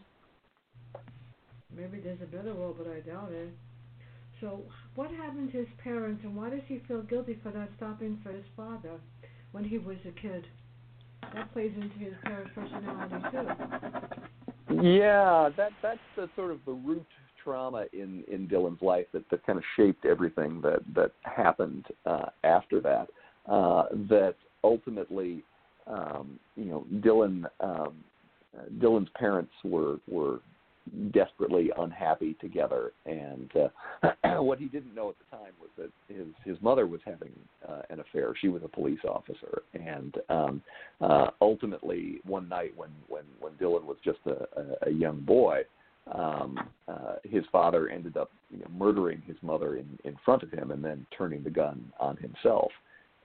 Maybe 1.74 2.00
there's 2.00 2.22
a 2.22 2.26
better 2.26 2.54
world, 2.54 2.76
but 2.78 2.90
I 2.90 3.00
doubt 3.00 3.32
it. 3.32 3.50
So, 4.40 4.62
what 4.94 5.10
happened 5.10 5.52
to 5.52 5.58
his 5.58 5.68
parents, 5.82 6.22
and 6.24 6.36
why 6.36 6.50
does 6.50 6.60
he 6.68 6.80
feel 6.86 7.02
guilty 7.02 7.38
for 7.42 7.50
not 7.50 7.68
stopping 7.76 8.18
for 8.22 8.30
his 8.30 8.44
father 8.56 9.00
when 9.52 9.64
he 9.64 9.78
was 9.78 9.96
a 10.06 10.20
kid? 10.20 10.46
That 11.34 11.52
plays 11.52 11.72
into 11.74 11.98
his 11.98 12.14
parents' 12.24 12.50
personality 12.54 13.16
too. 13.30 14.82
Yeah, 14.82 15.50
that 15.56 15.70
that's 15.82 15.98
the 16.16 16.28
sort 16.34 16.50
of 16.50 16.58
the 16.66 16.72
root 16.72 17.06
trauma 17.42 17.86
in 17.92 18.24
in 18.30 18.48
Dylan's 18.48 18.82
life 18.82 19.06
that 19.12 19.28
that 19.30 19.46
kind 19.46 19.58
of 19.58 19.64
shaped 19.76 20.04
everything 20.04 20.60
that 20.62 20.80
that 20.94 21.12
happened 21.22 21.86
uh, 22.04 22.26
after 22.44 22.80
that. 22.80 23.08
Uh, 23.48 23.84
that 24.08 24.34
ultimately, 24.64 25.42
um, 25.86 26.38
you 26.56 26.64
know, 26.64 26.84
Dylan 26.96 27.44
um, 27.60 27.94
Dylan's 28.78 29.08
parents 29.16 29.52
were 29.64 29.98
were 30.08 30.40
desperately 31.12 31.70
unhappy 31.78 32.34
together. 32.40 32.92
And 33.04 33.50
uh, 33.56 34.40
what 34.42 34.58
he 34.58 34.66
didn't 34.66 34.94
know 34.94 35.10
at 35.10 35.16
the 35.18 35.36
time 35.36 35.52
was 35.60 35.70
that 35.76 35.90
his 36.14 36.26
his 36.44 36.60
mother 36.62 36.86
was 36.86 37.00
having 37.04 37.32
uh, 37.68 37.82
an 37.90 38.00
affair. 38.00 38.34
She 38.40 38.48
was 38.48 38.62
a 38.64 38.68
police 38.68 39.00
officer, 39.08 39.62
and 39.74 40.14
um, 40.28 40.62
uh, 41.00 41.28
ultimately 41.40 42.20
one 42.24 42.48
night 42.48 42.72
when 42.76 42.90
when 43.08 43.24
when 43.40 43.52
Dylan 43.54 43.84
was 43.84 43.96
just 44.04 44.20
a, 44.26 44.46
a, 44.58 44.88
a 44.88 44.90
young 44.90 45.20
boy. 45.20 45.62
Um, 46.14 46.56
uh, 46.86 47.14
his 47.24 47.42
father 47.50 47.88
ended 47.88 48.16
up 48.16 48.30
you 48.48 48.58
know, 48.58 48.66
murdering 48.72 49.20
his 49.26 49.36
mother 49.42 49.74
in, 49.74 49.98
in 50.04 50.16
front 50.24 50.44
of 50.44 50.52
him 50.52 50.70
and 50.70 50.84
then 50.84 51.04
turning 51.18 51.42
the 51.42 51.50
gun 51.50 51.92
on 51.98 52.16
himself 52.18 52.70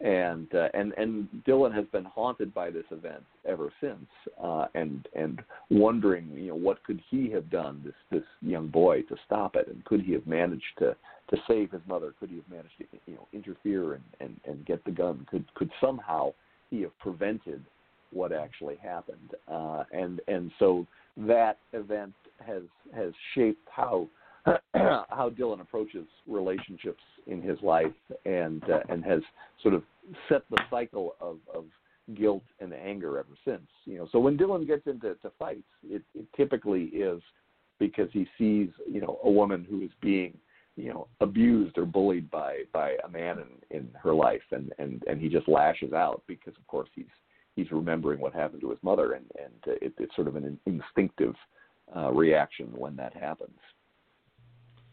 and 0.03 0.53
uh, 0.55 0.67
and 0.73 0.93
and 0.97 1.27
Dylan 1.47 1.73
has 1.75 1.85
been 1.91 2.05
haunted 2.05 2.53
by 2.53 2.71
this 2.71 2.85
event 2.91 3.23
ever 3.47 3.71
since, 3.79 4.07
uh, 4.41 4.65
and 4.73 5.07
and 5.15 5.41
wondering, 5.69 6.29
you 6.31 6.47
know, 6.47 6.55
what 6.55 6.83
could 6.83 7.01
he 7.09 7.29
have 7.31 7.49
done, 7.49 7.81
this 7.85 7.93
this 8.09 8.27
young 8.41 8.67
boy, 8.67 9.03
to 9.03 9.15
stop 9.25 9.55
it, 9.55 9.67
and 9.67 9.85
could 9.85 10.01
he 10.01 10.13
have 10.13 10.25
managed 10.25 10.63
to 10.79 10.95
to 11.29 11.37
save 11.47 11.71
his 11.71 11.81
mother? 11.87 12.13
Could 12.19 12.29
he 12.29 12.37
have 12.37 12.49
managed 12.49 12.77
to, 12.79 12.85
you 13.05 13.15
know, 13.15 13.27
interfere 13.31 13.93
and 13.93 14.03
and 14.19 14.39
and 14.45 14.65
get 14.65 14.83
the 14.85 14.91
gun? 14.91 15.25
Could 15.29 15.45
could 15.53 15.69
somehow 15.79 16.33
he 16.71 16.81
have 16.81 16.97
prevented 16.99 17.63
what 18.11 18.31
actually 18.31 18.77
happened? 18.77 19.35
Uh, 19.47 19.83
and 19.91 20.19
and 20.27 20.51
so 20.57 20.87
that 21.15 21.59
event 21.73 22.13
has 22.45 22.63
has 22.95 23.13
shaped 23.35 23.67
how 23.69 24.07
how 24.73 25.31
Dylan 25.37 25.61
approaches 25.61 26.07
relationships 26.27 27.03
in 27.27 27.41
his 27.41 27.59
life 27.61 27.93
and 28.25 28.63
uh, 28.63 28.79
and 28.89 29.03
has 29.05 29.21
sort 29.61 29.75
of 29.75 29.83
set 30.29 30.43
the 30.49 30.61
cycle 30.69 31.15
of, 31.19 31.37
of 31.53 31.65
guilt 32.15 32.43
and 32.59 32.73
anger 32.73 33.17
ever 33.19 33.35
since. 33.45 33.67
You 33.85 33.99
know, 33.99 34.07
so 34.11 34.19
when 34.19 34.37
Dylan 34.37 34.67
gets 34.67 34.87
into 34.87 35.15
to 35.15 35.31
fights, 35.37 35.67
it, 35.83 36.03
it 36.13 36.25
typically 36.35 36.85
is 36.85 37.21
because 37.79 38.09
he 38.11 38.27
sees 38.37 38.69
you 38.87 39.01
know 39.01 39.19
a 39.23 39.31
woman 39.31 39.65
who 39.67 39.81
is 39.81 39.91
being 40.01 40.37
you 40.75 40.89
know 40.89 41.07
abused 41.19 41.77
or 41.77 41.85
bullied 41.85 42.29
by 42.29 42.59
by 42.73 42.95
a 43.03 43.09
man 43.09 43.39
in 43.39 43.77
in 43.77 43.89
her 44.01 44.13
life, 44.13 44.41
and 44.51 44.71
and 44.79 45.03
and 45.07 45.19
he 45.19 45.29
just 45.29 45.47
lashes 45.47 45.93
out 45.93 46.21
because 46.27 46.53
of 46.57 46.65
course 46.67 46.89
he's 46.95 47.05
he's 47.55 47.71
remembering 47.71 48.19
what 48.19 48.33
happened 48.33 48.61
to 48.61 48.69
his 48.69 48.79
mother, 48.81 49.13
and 49.13 49.25
and 49.39 49.77
it, 49.81 49.93
it's 49.97 50.15
sort 50.15 50.27
of 50.27 50.35
an 50.35 50.59
instinctive 50.65 51.35
uh, 51.95 52.11
reaction 52.11 52.67
when 52.75 52.95
that 52.95 53.15
happens. 53.15 53.57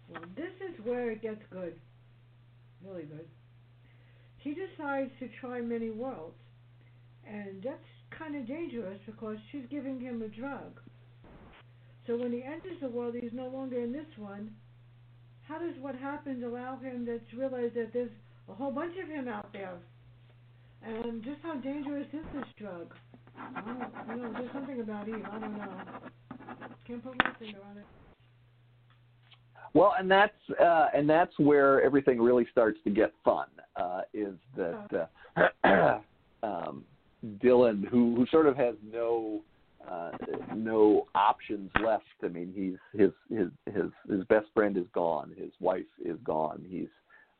Well, 0.08 0.22
this 0.36 0.52
is 0.66 0.84
where 0.84 1.10
it 1.10 1.22
gets 1.22 1.42
good. 1.50 1.74
Really 2.84 3.02
good. 3.02 3.28
He 4.48 4.54
decides 4.54 5.10
to 5.18 5.28
try 5.42 5.60
many 5.60 5.90
worlds. 5.90 6.40
And 7.28 7.62
that's 7.62 7.84
kind 8.18 8.34
of 8.34 8.48
dangerous 8.48 8.98
because 9.04 9.36
she's 9.52 9.66
giving 9.70 10.00
him 10.00 10.22
a 10.22 10.28
drug. 10.28 10.80
So 12.06 12.16
when 12.16 12.32
he 12.32 12.42
enters 12.42 12.80
the 12.80 12.88
world, 12.88 13.14
he's 13.20 13.34
no 13.34 13.48
longer 13.48 13.78
in 13.78 13.92
this 13.92 14.08
one. 14.16 14.52
How 15.46 15.58
does 15.58 15.74
what 15.82 15.96
happened 15.96 16.42
allow 16.42 16.78
him 16.78 17.04
to 17.04 17.36
realize 17.36 17.72
that 17.74 17.92
there's 17.92 18.10
a 18.48 18.54
whole 18.54 18.70
bunch 18.70 18.94
of 19.02 19.10
him 19.10 19.28
out 19.28 19.52
there? 19.52 19.74
And 20.82 21.22
just 21.22 21.42
how 21.42 21.56
dangerous 21.56 22.06
is 22.14 22.24
this 22.34 22.46
drug? 22.58 22.94
I 23.36 23.60
don't, 23.60 24.16
you 24.16 24.22
know, 24.22 24.32
there's 24.32 24.52
something 24.54 24.80
about 24.80 25.08
Eve. 25.08 25.26
I 25.30 25.38
don't 25.40 25.58
know. 25.58 25.72
Can't 26.86 27.04
put 27.04 27.22
my 27.22 27.32
finger 27.38 27.58
on 27.70 27.76
it. 27.76 28.07
Well, 29.74 29.94
and 29.98 30.10
that's 30.10 30.32
uh, 30.60 30.86
and 30.94 31.08
that's 31.08 31.32
where 31.38 31.82
everything 31.82 32.20
really 32.20 32.46
starts 32.50 32.78
to 32.84 32.90
get 32.90 33.12
fun. 33.24 33.46
Uh, 33.76 34.00
is 34.12 34.34
that 34.56 35.08
uh, 35.64 35.98
um, 36.46 36.84
Dylan, 37.42 37.86
who 37.86 38.14
who 38.16 38.26
sort 38.30 38.46
of 38.46 38.56
has 38.56 38.74
no 38.92 39.42
uh, 39.90 40.10
no 40.54 41.06
options 41.14 41.70
left. 41.82 42.04
I 42.22 42.28
mean, 42.28 42.52
he's 42.54 43.00
his 43.00 43.12
his 43.30 43.48
his 43.72 43.90
his 44.08 44.24
best 44.24 44.46
friend 44.54 44.76
is 44.76 44.86
gone. 44.92 45.32
His 45.36 45.50
wife 45.60 45.86
is 46.04 46.16
gone. 46.24 46.64
He's 46.68 46.88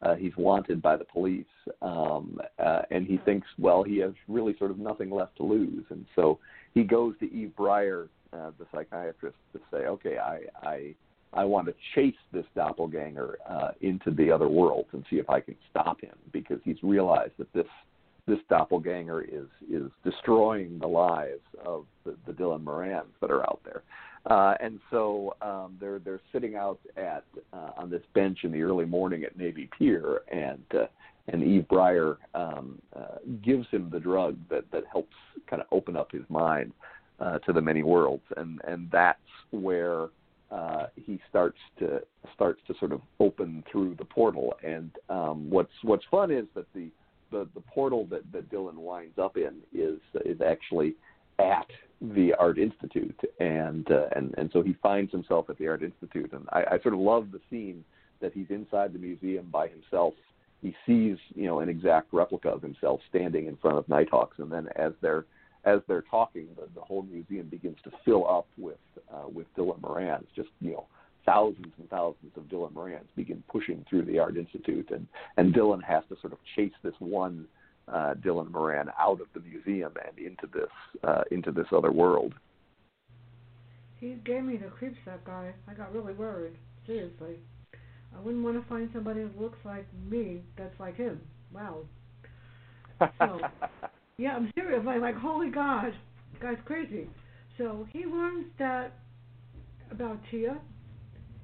uh, 0.03 0.15
he's 0.15 0.37
wanted 0.37 0.81
by 0.81 0.97
the 0.97 1.05
police, 1.05 1.45
um, 1.83 2.39
uh, 2.65 2.83
and 2.91 3.05
he 3.05 3.19
thinks, 3.25 3.49
well, 3.59 3.83
he 3.83 3.99
has 3.99 4.13
really 4.29 4.57
sort 4.57 4.71
of 4.71 4.79
nothing 4.79 5.11
left 5.11 5.37
to 5.37 5.43
lose, 5.43 5.85
and 5.91 6.07
so 6.15 6.39
he 6.73 6.85
goes 6.85 7.19
to 7.19 7.33
Eve 7.33 7.53
Breyer, 7.59 8.09
uh, 8.33 8.51
the 8.59 8.67
psychiatrist, 8.73 9.37
to 9.53 9.61
say, 9.73 9.87
okay, 9.87 10.19
I 10.19 10.43
I 10.63 10.95
I 11.33 11.45
want 11.45 11.67
to 11.67 11.75
chase 11.95 12.17
this 12.33 12.47
doppelganger 12.55 13.39
uh, 13.49 13.71
into 13.81 14.11
the 14.11 14.31
other 14.31 14.49
worlds 14.49 14.89
and 14.93 15.05
see 15.11 15.17
if 15.17 15.29
I 15.29 15.41
can 15.41 15.57
stop 15.71 16.01
him 16.01 16.15
because 16.33 16.59
he's 16.65 16.83
realized 16.83 17.33
that 17.39 17.53
this 17.53 17.67
this 18.27 18.39
doppelganger 18.51 19.23
is 19.23 19.47
is 19.71 19.91
destroying 20.05 20.79
the 20.79 20.87
lives 20.87 21.41
of 21.65 21.87
the, 22.05 22.15
the 22.27 22.33
Dylan 22.33 22.63
Morans 22.63 23.09
that 23.21 23.31
are 23.31 23.43
out 23.43 23.61
there. 23.65 23.83
Uh, 24.27 24.55
and 24.61 24.79
so 24.91 25.35
um, 25.41 25.77
they're 25.81 25.99
they're 25.99 26.21
sitting 26.33 26.55
out 26.55 26.79
at 26.97 27.25
uh, 27.53 27.71
on 27.77 27.91
this 27.91 28.03
bench 28.15 28.41
in 28.45 28.53
the 28.53 28.63
early 28.63 28.85
morning 28.85 29.25
at 29.25 29.37
Navy 29.37 29.69
Pier, 29.79 30.21
and 30.31 30.65
uh, 30.75 30.87
and 31.29 31.43
Eve 31.43 31.67
Breyer 31.71 32.17
um, 32.35 32.81
uh, 32.95 33.17
gives 33.43 33.67
him 33.71 33.89
the 33.91 34.01
drug 34.01 34.37
that 34.51 34.71
that 34.73 34.85
helps 34.91 35.17
kind 35.49 35.63
of 35.63 35.69
open 35.73 35.97
up 35.97 36.13
his 36.13 36.25
mind 36.29 36.73
uh, 37.21 37.39
to 37.41 37.53
the 37.53 37.61
many 37.61 37.83
worlds, 37.83 38.25
and 38.37 38.61
and 38.67 38.91
that's 38.91 39.19
where 39.51 40.09
uh, 40.51 40.87
he 40.97 41.21
starts 41.29 41.59
to 41.79 42.01
starts 42.35 42.61
to 42.67 42.75
sort 42.79 42.93
of 42.93 43.01
open 43.21 43.63
through 43.71 43.95
the 43.99 44.05
portal. 44.05 44.55
And 44.65 44.91
um, 45.09 45.51
what's 45.51 45.73
what's 45.83 46.05
fun 46.11 46.31
is 46.31 46.47
that 46.55 46.67
the 46.75 46.91
the, 47.31 47.47
the 47.55 47.61
portal 47.61 48.07
that, 48.11 48.31
that 48.33 48.51
Dylan 48.51 48.77
winds 48.77 49.19
up 49.19 49.37
in 49.37 49.59
is 49.73 49.99
is 50.25 50.41
actually 50.41 50.95
at 51.39 51.67
the 52.01 52.33
Art 52.39 52.59
Institute, 52.59 53.19
and 53.41 53.91
uh, 53.91 54.07
and 54.17 54.35
and 54.39 54.51
so 54.53 54.63
he 54.63 54.77
finds 54.83 55.13
himself 55.13 55.51
at 55.51 55.59
the 55.59 55.69
Art 55.69 55.83
Institute, 55.83 56.33
and 56.33 56.49
I, 56.51 56.65
I 56.73 56.79
sort 56.81 56.95
of 56.95 57.01
love 57.01 57.29
the 57.33 57.41
scene 57.51 57.85
that 58.21 58.33
he's 58.33 58.47
inside 58.51 58.93
the 58.93 58.99
museum 58.99 59.49
by 59.53 59.69
himself. 59.69 60.15
He 60.63 60.75
sees 60.87 61.17
you 61.35 61.47
know 61.47 61.61
an 61.61 61.69
exact 61.69 62.13
replica 62.13 62.49
of 62.49 62.63
himself 62.63 63.01
standing 63.09 63.47
in 63.47 63.57
front 63.57 63.79
of 63.79 63.89
Nighthawks, 63.89 64.39
and 64.39 64.51
then 64.51 64.69
as 64.77 64.93
they're 65.03 65.27
as 65.65 65.81
they're 65.89 66.05
talking, 66.11 66.49
the, 66.57 66.69
the 66.75 66.81
whole 66.81 67.03
museum 67.03 67.49
begins 67.49 67.77
to 67.85 67.91
fill 68.05 68.29
up 68.29 68.47
with 68.57 68.79
uh, 69.13 69.29
with 69.33 69.47
Dylan 69.57 69.81
Morans. 69.81 70.27
Just 70.35 70.49
you 70.61 70.73
know, 70.73 70.87
thousands 71.27 71.73
and 71.79 71.89
thousands 71.91 72.33
of 72.37 72.45
Dylan 72.45 72.73
Morans 72.73 73.09
begin 73.17 73.43
pushing 73.49 73.85
through 73.89 74.05
the 74.05 74.19
Art 74.19 74.37
Institute, 74.37 74.91
and 74.91 75.07
and 75.37 75.55
Dylan 75.55 75.83
has 75.83 76.03
to 76.09 76.17
sort 76.21 76.33
of 76.33 76.39
chase 76.57 76.73
this 76.83 76.95
one 76.99 77.47
uh, 77.93 78.15
Dylan 78.15 78.51
Moran 78.51 78.89
out 78.99 79.21
of 79.21 79.27
the 79.35 79.41
museum 79.41 79.93
and 80.07 80.19
into 80.19 80.47
this 80.53 80.71
uh, 81.05 81.23
into 81.31 81.53
this 81.53 81.67
other 81.73 81.93
world. 81.93 82.35
He 84.01 84.17
gave 84.25 84.45
me 84.45 84.57
the 84.57 84.69
creeps. 84.69 84.99
That 85.07 85.25
guy. 85.25 85.53
I 85.69 85.75
got 85.75 85.93
really 85.93 86.13
worried. 86.13 86.55
Seriously, 86.87 87.37
I 88.17 88.21
wouldn't 88.21 88.45
want 88.45 88.61
to 88.63 88.69
find 88.69 88.89
somebody 88.93 89.23
who 89.23 89.43
looks 89.43 89.59
like 89.65 89.87
me 90.09 90.43
that's 90.57 90.79
like 90.81 90.97
him. 90.97 91.21
Wow. 91.53 91.81
So, 93.21 93.39
yeah, 94.19 94.35
I'm 94.35 94.51
serious. 94.55 94.83
Like, 94.85 95.01
like, 95.01 95.17
holy 95.17 95.51
God, 95.51 95.93
this 96.33 96.43
guy's 96.43 96.59
crazy. 96.65 97.09
So 97.57 97.87
he 97.93 98.05
learns 98.05 98.47
that 98.59 98.93
about 99.91 100.19
Tia 100.31 100.59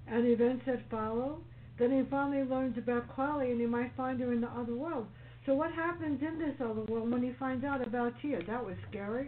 and 0.09 0.25
the 0.25 0.31
events 0.31 0.65
that 0.67 0.81
follow. 0.91 1.39
Then 1.79 1.91
he 1.91 2.03
finally 2.11 2.45
learns 2.45 2.77
about 2.79 3.15
Carly, 3.15 3.51
and 3.51 3.61
he 3.61 3.67
might 3.67 3.93
find 3.97 4.21
her 4.21 4.33
in 4.33 4.41
the 4.41 4.49
other 4.49 4.75
world. 4.75 5.07
So 5.47 5.55
what 5.55 5.73
happens 5.73 6.21
in 6.23 6.39
this 6.39 6.55
other 6.61 6.83
world 6.83 7.11
when 7.11 7.23
he 7.23 7.33
finds 7.39 7.65
out 7.65 7.87
about 7.87 8.13
Tia? 8.23 8.41
That 8.47 8.65
was 8.65 8.77
scary. 8.91 9.27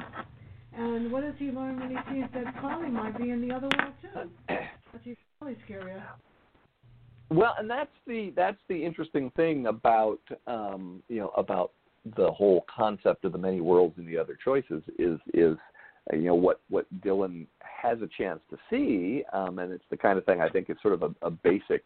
And 0.76 1.10
what 1.10 1.22
does 1.22 1.34
he 1.38 1.50
learn 1.50 1.78
when 1.78 1.90
he 1.90 1.96
sees 2.12 2.24
that 2.34 2.60
Carly 2.60 2.90
might 2.90 3.16
be 3.16 3.30
in 3.30 3.46
the 3.46 3.54
other 3.54 3.68
world 3.78 3.94
too? 4.02 4.30
That's 4.92 5.06
really 5.40 5.56
scarier. 5.68 6.02
Well, 7.28 7.54
and 7.58 7.68
that's 7.68 7.90
the 8.06 8.32
that's 8.36 8.60
the 8.68 8.84
interesting 8.84 9.32
thing 9.34 9.66
about 9.66 10.20
um, 10.46 11.02
you 11.08 11.18
know 11.18 11.30
about 11.36 11.72
the 12.16 12.30
whole 12.30 12.64
concept 12.74 13.24
of 13.24 13.32
the 13.32 13.38
many 13.38 13.60
worlds 13.60 13.94
and 13.98 14.06
the 14.06 14.18
other 14.18 14.38
choices 14.42 14.82
is 14.98 15.18
is 15.34 15.56
you 16.12 16.24
know 16.24 16.34
what 16.34 16.60
what 16.68 16.86
Dylan 17.00 17.46
has 17.60 17.98
a 18.00 18.08
chance 18.16 18.40
to 18.50 18.56
see, 18.70 19.24
um, 19.32 19.58
and 19.58 19.72
it's 19.72 19.84
the 19.90 19.96
kind 19.96 20.18
of 20.18 20.24
thing 20.24 20.40
I 20.40 20.48
think 20.48 20.70
is 20.70 20.76
sort 20.82 20.94
of 20.94 21.02
a, 21.02 21.14
a 21.22 21.30
basic 21.30 21.82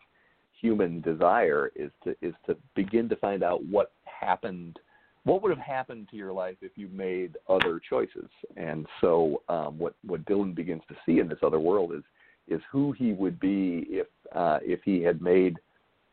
human 0.60 1.00
desire 1.00 1.72
is 1.74 1.90
to 2.04 2.14
is 2.20 2.34
to 2.46 2.56
begin 2.74 3.08
to 3.08 3.16
find 3.16 3.42
out 3.42 3.64
what 3.64 3.92
happened 4.04 4.78
what 5.24 5.42
would 5.42 5.50
have 5.50 5.58
happened 5.58 6.08
to 6.10 6.16
your 6.16 6.32
life 6.32 6.56
if 6.62 6.72
you 6.76 6.88
made 6.88 7.36
other 7.46 7.78
choices. 7.78 8.28
And 8.56 8.86
so 9.00 9.42
um, 9.48 9.78
what 9.78 9.94
what 10.04 10.24
dylan 10.26 10.54
begins 10.54 10.82
to 10.88 10.96
see 11.06 11.20
in 11.20 11.28
this 11.28 11.38
other 11.42 11.60
world 11.60 11.92
is 11.92 12.02
is 12.48 12.60
who 12.70 12.92
he 12.92 13.12
would 13.12 13.38
be 13.40 13.86
if 13.88 14.06
uh, 14.34 14.58
if 14.62 14.80
he 14.84 15.02
had 15.02 15.22
made 15.22 15.58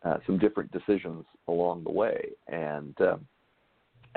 uh, 0.04 0.17
some 0.26 0.38
different 0.38 0.72
decisions 0.72 1.26
along 1.48 1.84
the 1.84 1.91
way. 1.91 2.30
And 2.48 2.96
um, 3.02 3.28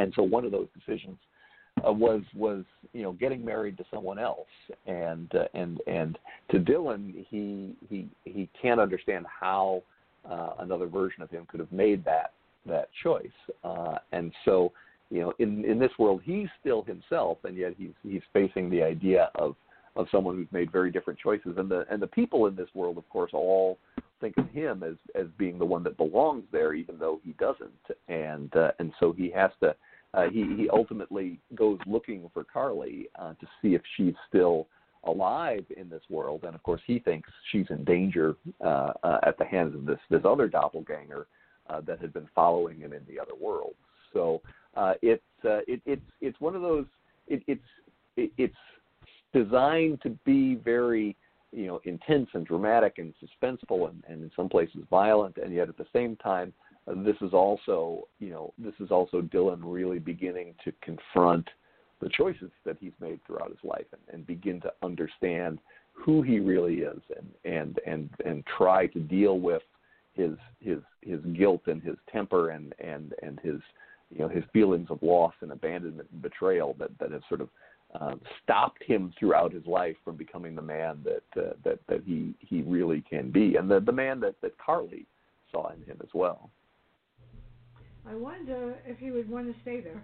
and 0.01 0.13
so 0.15 0.23
one 0.23 0.45
of 0.45 0.53
those 0.53 0.69
decisions 0.79 1.17
uh, 1.87 1.93
was 1.93 2.23
was 2.35 2.65
you 2.93 3.03
know 3.03 3.13
getting 3.13 3.45
married 3.45 3.77
to 3.79 3.85
someone 3.93 4.19
else 4.19 4.49
and 4.87 5.33
uh, 5.35 5.45
and 5.55 5.81
and 5.87 6.19
to 6.51 6.59
Dylan 6.59 7.25
he 7.29 7.75
he 7.89 8.09
he 8.25 8.49
can't 8.61 8.81
understand 8.81 9.27
how 9.29 9.83
uh, 10.29 10.51
another 10.59 10.87
version 10.87 11.23
of 11.23 11.31
him 11.31 11.47
could 11.47 11.61
have 11.61 11.73
made 11.73 12.05
that 12.05 12.33
that 12.67 12.89
choice. 13.03 13.27
Uh, 13.65 13.97
and 14.13 14.33
so, 14.45 14.73
you 15.11 15.21
know, 15.21 15.33
in 15.39 15.65
in 15.65 15.79
this 15.79 15.93
world, 15.99 16.21
he's 16.25 16.49
still 16.61 16.83
himself, 16.83 17.39
and 17.45 17.57
yet 17.57 17.75
he's 17.79 17.93
he's 18.03 18.23
facing 18.33 18.71
the 18.71 18.83
idea 18.83 19.31
of 19.37 19.57
of 19.97 20.07
someone 20.11 20.37
who's 20.37 20.53
made 20.53 20.71
very 20.71 20.91
different 20.91 21.19
choices. 21.19 21.57
And 21.57 21.71
the 21.71 21.85
and 21.91 22.01
the 22.01 22.07
people 22.07 22.47
in 22.47 22.57
this 22.57 22.69
world, 22.75 22.99
of 22.99 23.09
course, 23.09 23.31
all 23.33 23.79
think 24.21 24.37
of 24.37 24.49
him 24.51 24.83
as 24.83 24.97
as 25.15 25.27
being 25.39 25.59
the 25.59 25.65
one 25.65 25.83
that 25.85 25.97
belongs 25.97 26.45
there, 26.53 26.75
even 26.75 26.99
though 26.99 27.21
he 27.25 27.33
doesn't. 27.33 27.71
And 28.09 28.55
uh, 28.55 28.73
and 28.79 28.93
so 29.01 29.13
he 29.13 29.31
has 29.31 29.51
to. 29.61 29.75
Uh, 30.13 30.29
he 30.31 30.45
he 30.57 30.69
ultimately 30.71 31.39
goes 31.55 31.79
looking 31.87 32.29
for 32.35 32.45
Carly 32.45 33.09
uh, 33.19 33.35
to 33.35 33.47
see 33.63 33.75
if 33.75 33.83
she's 33.97 34.15
still 34.29 34.67
alive 35.05 35.65
in 35.77 35.89
this 35.89 36.03
world, 36.11 36.45
and 36.45 36.55
of 36.55 36.63
course 36.63 36.81
he 36.87 36.99
thinks 36.99 37.31
she's 37.51 37.67
in 37.71 37.85
danger 37.85 38.37
uh, 38.65 38.93
uh, 39.03 39.21
at 39.25 39.39
the 39.39 39.45
hands 39.45 39.75
of 39.75 39.87
this 39.87 39.99
this 40.11 40.23
other 40.25 40.49
doppelganger 40.49 41.27
uh, 41.69 41.81
that 41.83 42.01
had 42.01 42.13
been 42.13 42.29
following 42.35 42.79
him 42.79 42.93
in 42.93 43.03
the 43.09 43.21
other 43.21 43.35
world. 43.41 43.75
So 44.13 44.43
uh, 44.77 44.95
it's 45.01 45.23
uh, 45.45 45.61
it, 45.69 45.81
it's 45.87 46.03
it's 46.21 46.41
one 46.41 46.57
of 46.57 46.63
those 46.63 46.87
it, 47.29 47.43
it's 47.47 47.63
it, 48.17 48.33
it's 48.37 48.55
designed 49.33 50.03
to 50.03 50.11
be 50.25 50.57
very 50.57 51.17
you 51.53 51.67
know 51.67 51.81
intense 51.85 52.29
and 52.35 52.47
dramatic 52.47 52.99
and 52.99 53.15
suspenseful 53.23 53.89
and, 53.89 54.03
and 54.09 54.23
in 54.23 54.31
some 54.35 54.49
places 54.49 54.83
violent, 54.91 55.37
and 55.37 55.55
yet 55.55 55.69
at 55.69 55.79
the 55.79 55.87
same 55.93 56.17
time. 56.17 56.53
Uh, 56.91 57.03
this 57.03 57.17
is 57.21 57.33
also, 57.33 58.09
you 58.19 58.31
know, 58.31 58.53
this 58.59 58.75
is 58.81 58.91
also 58.91 59.21
Dylan 59.23 59.61
really 59.63 59.99
beginning 59.99 60.55
to 60.65 60.73
confront 60.83 61.49
the 62.01 62.09
choices 62.09 62.51
that 62.65 62.77
he's 62.81 62.93
made 63.01 63.21
throughout 63.27 63.51
his 63.51 63.63
life 63.63 63.87
and, 63.93 64.01
and 64.13 64.27
begin 64.27 64.61
to 64.63 64.73
understand 64.83 65.59
who 65.93 66.23
he 66.23 66.41
really 66.41 66.77
is 66.77 67.01
and 67.17 67.29
and 67.45 67.79
and 67.87 68.09
and 68.25 68.45
try 68.47 68.87
to 68.87 69.01
deal 69.01 69.39
with 69.39 69.63
his 70.15 70.33
his 70.61 70.79
his 71.03 71.21
guilt 71.37 71.63
and 71.67 71.83
his 71.83 71.97
temper 72.11 72.51
and 72.51 72.75
and 72.83 73.13
and 73.23 73.39
his 73.41 73.61
you 74.11 74.19
know 74.19 74.29
his 74.29 74.45
feelings 74.53 74.89
of 74.91 75.03
loss 75.03 75.35
and 75.43 75.53
abandonment 75.53 76.09
and 76.13 76.23
betrayal 76.23 76.75
that 76.79 76.91
that 76.99 77.13
have 77.13 77.23
sort 77.29 77.41
of 77.41 77.49
um, 78.01 78.21
stopped 78.43 78.83
him 78.85 79.13
throughout 79.19 79.53
his 79.53 79.67
life 79.67 79.97
from 80.05 80.17
becoming 80.17 80.55
the 80.55 80.63
man 80.63 81.05
that 81.05 81.43
uh, 81.43 81.53
that 81.65 81.81
that 81.89 82.03
he 82.07 82.35
he 82.39 82.63
really 82.63 83.03
can 83.09 83.31
be 83.31 83.57
and 83.57 83.71
the 83.71 83.81
the 83.81 83.93
man 83.93 84.21
that 84.21 84.37
that 84.41 84.57
Carly 84.59 85.07
saw 85.53 85.69
in 85.69 85.83
him 85.83 85.99
as 86.03 86.11
well. 86.15 86.51
I 88.07 88.15
wonder 88.15 88.77
if 88.87 88.99
he 88.99 89.11
would 89.11 89.29
want 89.29 89.55
to 89.55 89.61
stay 89.63 89.81
there. 89.81 90.03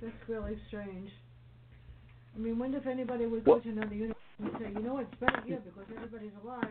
That's 0.00 0.14
really 0.28 0.56
strange. 0.68 1.10
I 2.34 2.38
mean, 2.38 2.58
wonder 2.58 2.78
if 2.78 2.86
anybody 2.86 3.26
would 3.26 3.44
go 3.44 3.60
to 3.60 3.68
another 3.68 3.94
universe 3.94 4.16
and 4.38 4.50
say, 4.58 4.70
you 4.74 4.80
know, 4.80 4.98
it's 4.98 5.14
better 5.20 5.42
here 5.46 5.60
because 5.64 5.88
everybody's 5.94 6.32
alive, 6.42 6.64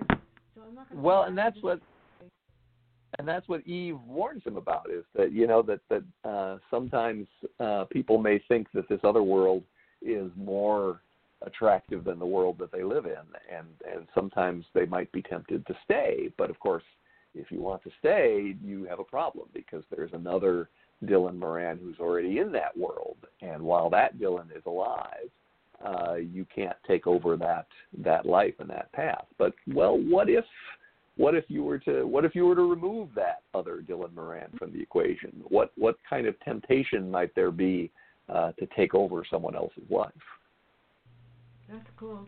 so 0.56 0.62
I'm 0.68 0.76
not 0.76 0.90
going 0.90 1.02
to. 1.02 1.06
Well, 1.06 1.24
and 1.24 1.38
that's 1.38 1.58
what. 1.62 1.80
And 3.20 3.28
that's 3.28 3.48
what 3.48 3.66
Eve 3.68 4.00
warns 4.08 4.44
him 4.44 4.58
about 4.58 4.90
is 4.90 5.06
that 5.16 5.32
you 5.32 5.46
know 5.46 5.62
that 5.62 5.82
that 5.90 6.04
uh, 6.28 6.58
sometimes 6.72 7.28
uh, 7.60 7.86
people 7.92 8.18
may 8.18 8.42
think 8.48 8.68
that 8.74 8.90
this 8.90 9.00
other 9.04 9.22
world 9.22 9.64
is 10.02 10.32
more 10.36 11.00
attractive 11.46 12.04
than 12.06 12.18
the 12.18 12.26
world 12.26 12.58
that 12.60 12.72
they 12.72 12.84
live 12.84 13.06
in, 13.06 13.56
and 13.56 13.68
and 13.92 14.08
sometimes 14.16 14.66
they 14.74 14.86
might 14.86 15.12
be 15.12 15.22
tempted 15.22 15.66
to 15.68 15.76
stay. 15.86 16.32
But 16.38 16.50
of 16.50 16.60
course, 16.60 16.84
if 17.36 17.52
you 17.52 17.62
want 17.62 17.84
to 17.84 17.91
stay, 18.00 18.56
you 18.63 18.86
have 18.86 19.00
a 19.00 19.04
problem 19.04 19.48
because 19.54 19.84
there's 19.89 20.13
another 20.13 20.69
Dylan 21.06 21.38
Moran 21.38 21.80
who's 21.82 22.00
already 22.00 22.39
in 22.39 22.52
that 22.54 22.76
world. 22.78 23.17
And 23.41 23.62
while 23.62 23.89
that 23.89 24.17
Dylan 24.17 24.56
is 24.56 24.63
alive, 24.65 25.30
uh, 25.86 26.15
you 26.15 26.46
can't 26.54 26.78
take 26.88 27.08
over 27.08 27.36
that 27.38 27.67
that 28.04 28.26
life 28.26 28.54
and 28.60 28.69
that 28.69 28.91
path. 28.93 29.26
But 29.38 29.54
well, 29.74 29.98
what 29.98 30.30
if 30.30 30.46
what 31.17 31.36
if 31.36 31.46
you 31.48 31.63
were 31.63 31.80
to 31.80 32.06
what 32.06 32.26
if 32.26 32.36
you 32.36 32.46
were 32.46 32.56
to 32.56 32.69
remove 32.69 33.10
that 33.15 33.41
other 33.54 33.84
Dylan 33.88 34.13
Moran 34.13 34.50
from 34.58 34.72
the 34.72 34.82
equation? 34.82 35.43
What 35.50 35.72
what 35.76 35.98
kind 36.10 36.26
of 36.26 36.39
temptation 36.41 37.12
might 37.12 37.36
there 37.36 37.52
be 37.52 37.91
uh, 38.30 38.54
to 38.54 38.67
take 38.76 38.96
over 38.96 39.24
someone 39.30 39.56
else's 39.56 39.89
life? 39.89 40.12
That's 41.69 41.89
cool. 41.98 42.26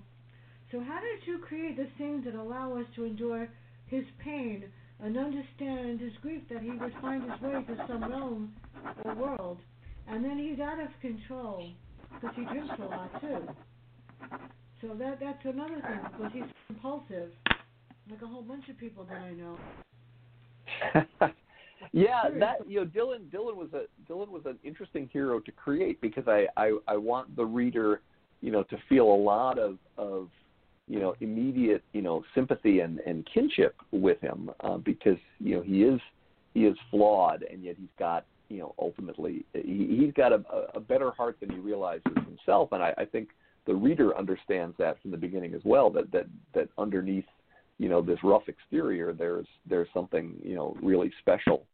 So 0.72 0.82
how 0.82 1.00
did 1.00 1.26
you 1.26 1.40
create 1.40 1.78
the 1.78 1.88
things 1.98 2.26
that 2.26 2.36
allow 2.36 2.76
us 2.78 2.86
to 2.96 3.06
endure 3.06 3.48
his 3.86 4.04
pain 4.24 4.66
and 5.04 5.18
understand 5.18 6.00
his 6.00 6.14
grief 6.22 6.42
that 6.50 6.62
he 6.62 6.72
would 6.72 6.94
find 7.02 7.24
his 7.24 7.42
way 7.42 7.52
to 7.52 7.86
some 7.88 8.10
realm 8.10 8.54
or 9.04 9.16
world. 9.16 9.58
And 10.08 10.24
then 10.24 10.38
he's 10.38 10.60
out 10.60 10.80
of 10.80 10.88
control 11.02 11.70
because 12.14 12.36
he 12.36 12.46
drinks 12.46 12.74
a 12.80 12.86
lot 12.86 13.22
too. 13.22 13.48
So 14.82 14.94
that 15.00 15.20
that's 15.20 15.44
another 15.46 15.76
thing 15.76 16.00
because 16.12 16.32
he's 16.34 16.44
compulsive, 16.68 17.32
like 18.10 18.22
a 18.22 18.28
whole 18.28 18.42
bunch 18.42 18.70
of 18.70 18.78
people 18.78 19.06
that 19.06 19.18
I 19.18 19.32
know. 19.32 19.58
yeah, 21.92 22.24
that 22.40 22.68
you 22.68 22.82
know, 22.82 22.86
Dylan 22.86 23.30
Dylan 23.32 23.56
was 23.56 23.70
a 23.74 23.86
Dylan 24.12 24.30
was 24.30 24.44
an 24.46 24.58
interesting 24.64 25.10
hero 25.12 25.40
to 25.40 25.52
create 25.52 26.00
because 26.02 26.28
I 26.28 26.48
I, 26.56 26.78
I 26.88 26.98
want 26.98 27.36
the 27.36 27.46
reader, 27.46 28.02
you 28.42 28.52
know, 28.52 28.64
to 28.64 28.78
feel 28.88 29.06
a 29.06 29.16
lot 29.16 29.58
of 29.58 29.78
of 29.98 30.30
you 30.88 31.00
know 31.00 31.16
immediate 31.20 31.84
you 31.94 32.02
know 32.02 32.24
sympathy 32.34 32.80
and 32.82 33.00
and 33.00 33.28
kinship 33.32 33.76
with 33.92 34.20
him 34.22 34.52
uh, 34.62 34.78
because 34.78 35.18
you 35.40 35.56
know 35.56 35.62
he 35.62 35.84
is 35.84 36.00
he 36.54 36.66
is 36.66 36.78
flawed 36.92 37.44
and 37.44 37.64
yet 37.64 37.76
he's 37.78 37.90
got 37.98 38.26
you 38.50 38.60
know 38.60 38.74
ultimately 38.80 39.46
he, 39.54 39.98
he's 40.00 40.14
got 40.14 40.32
a, 40.32 40.42
a 40.76 40.80
better 40.80 41.12
heart 41.12 41.38
than 41.40 41.50
he 41.50 41.58
realizes 41.58 42.04
himself. 42.26 42.70
And 42.72 42.84
I, 42.84 42.94
I 42.98 43.06
think 43.06 43.30
the 43.66 43.74
reader 43.74 44.18
understands 44.18 44.76
that 44.78 45.02
from 45.02 45.12
the 45.12 45.18
beginning 45.18 45.54
as 45.54 45.62
well 45.64 45.90
that 45.92 46.12
that 46.12 46.28
that 46.54 46.70
underneath 46.78 47.26
you 47.78 47.90
know 47.90 48.02
this 48.02 48.20
rough 48.24 48.48
exterior 48.48 49.12
there's 49.12 49.48
there's 49.68 49.90
something 49.94 50.36
you 50.44 50.56
know 50.56 50.78
really 50.82 51.12
special 51.20 51.66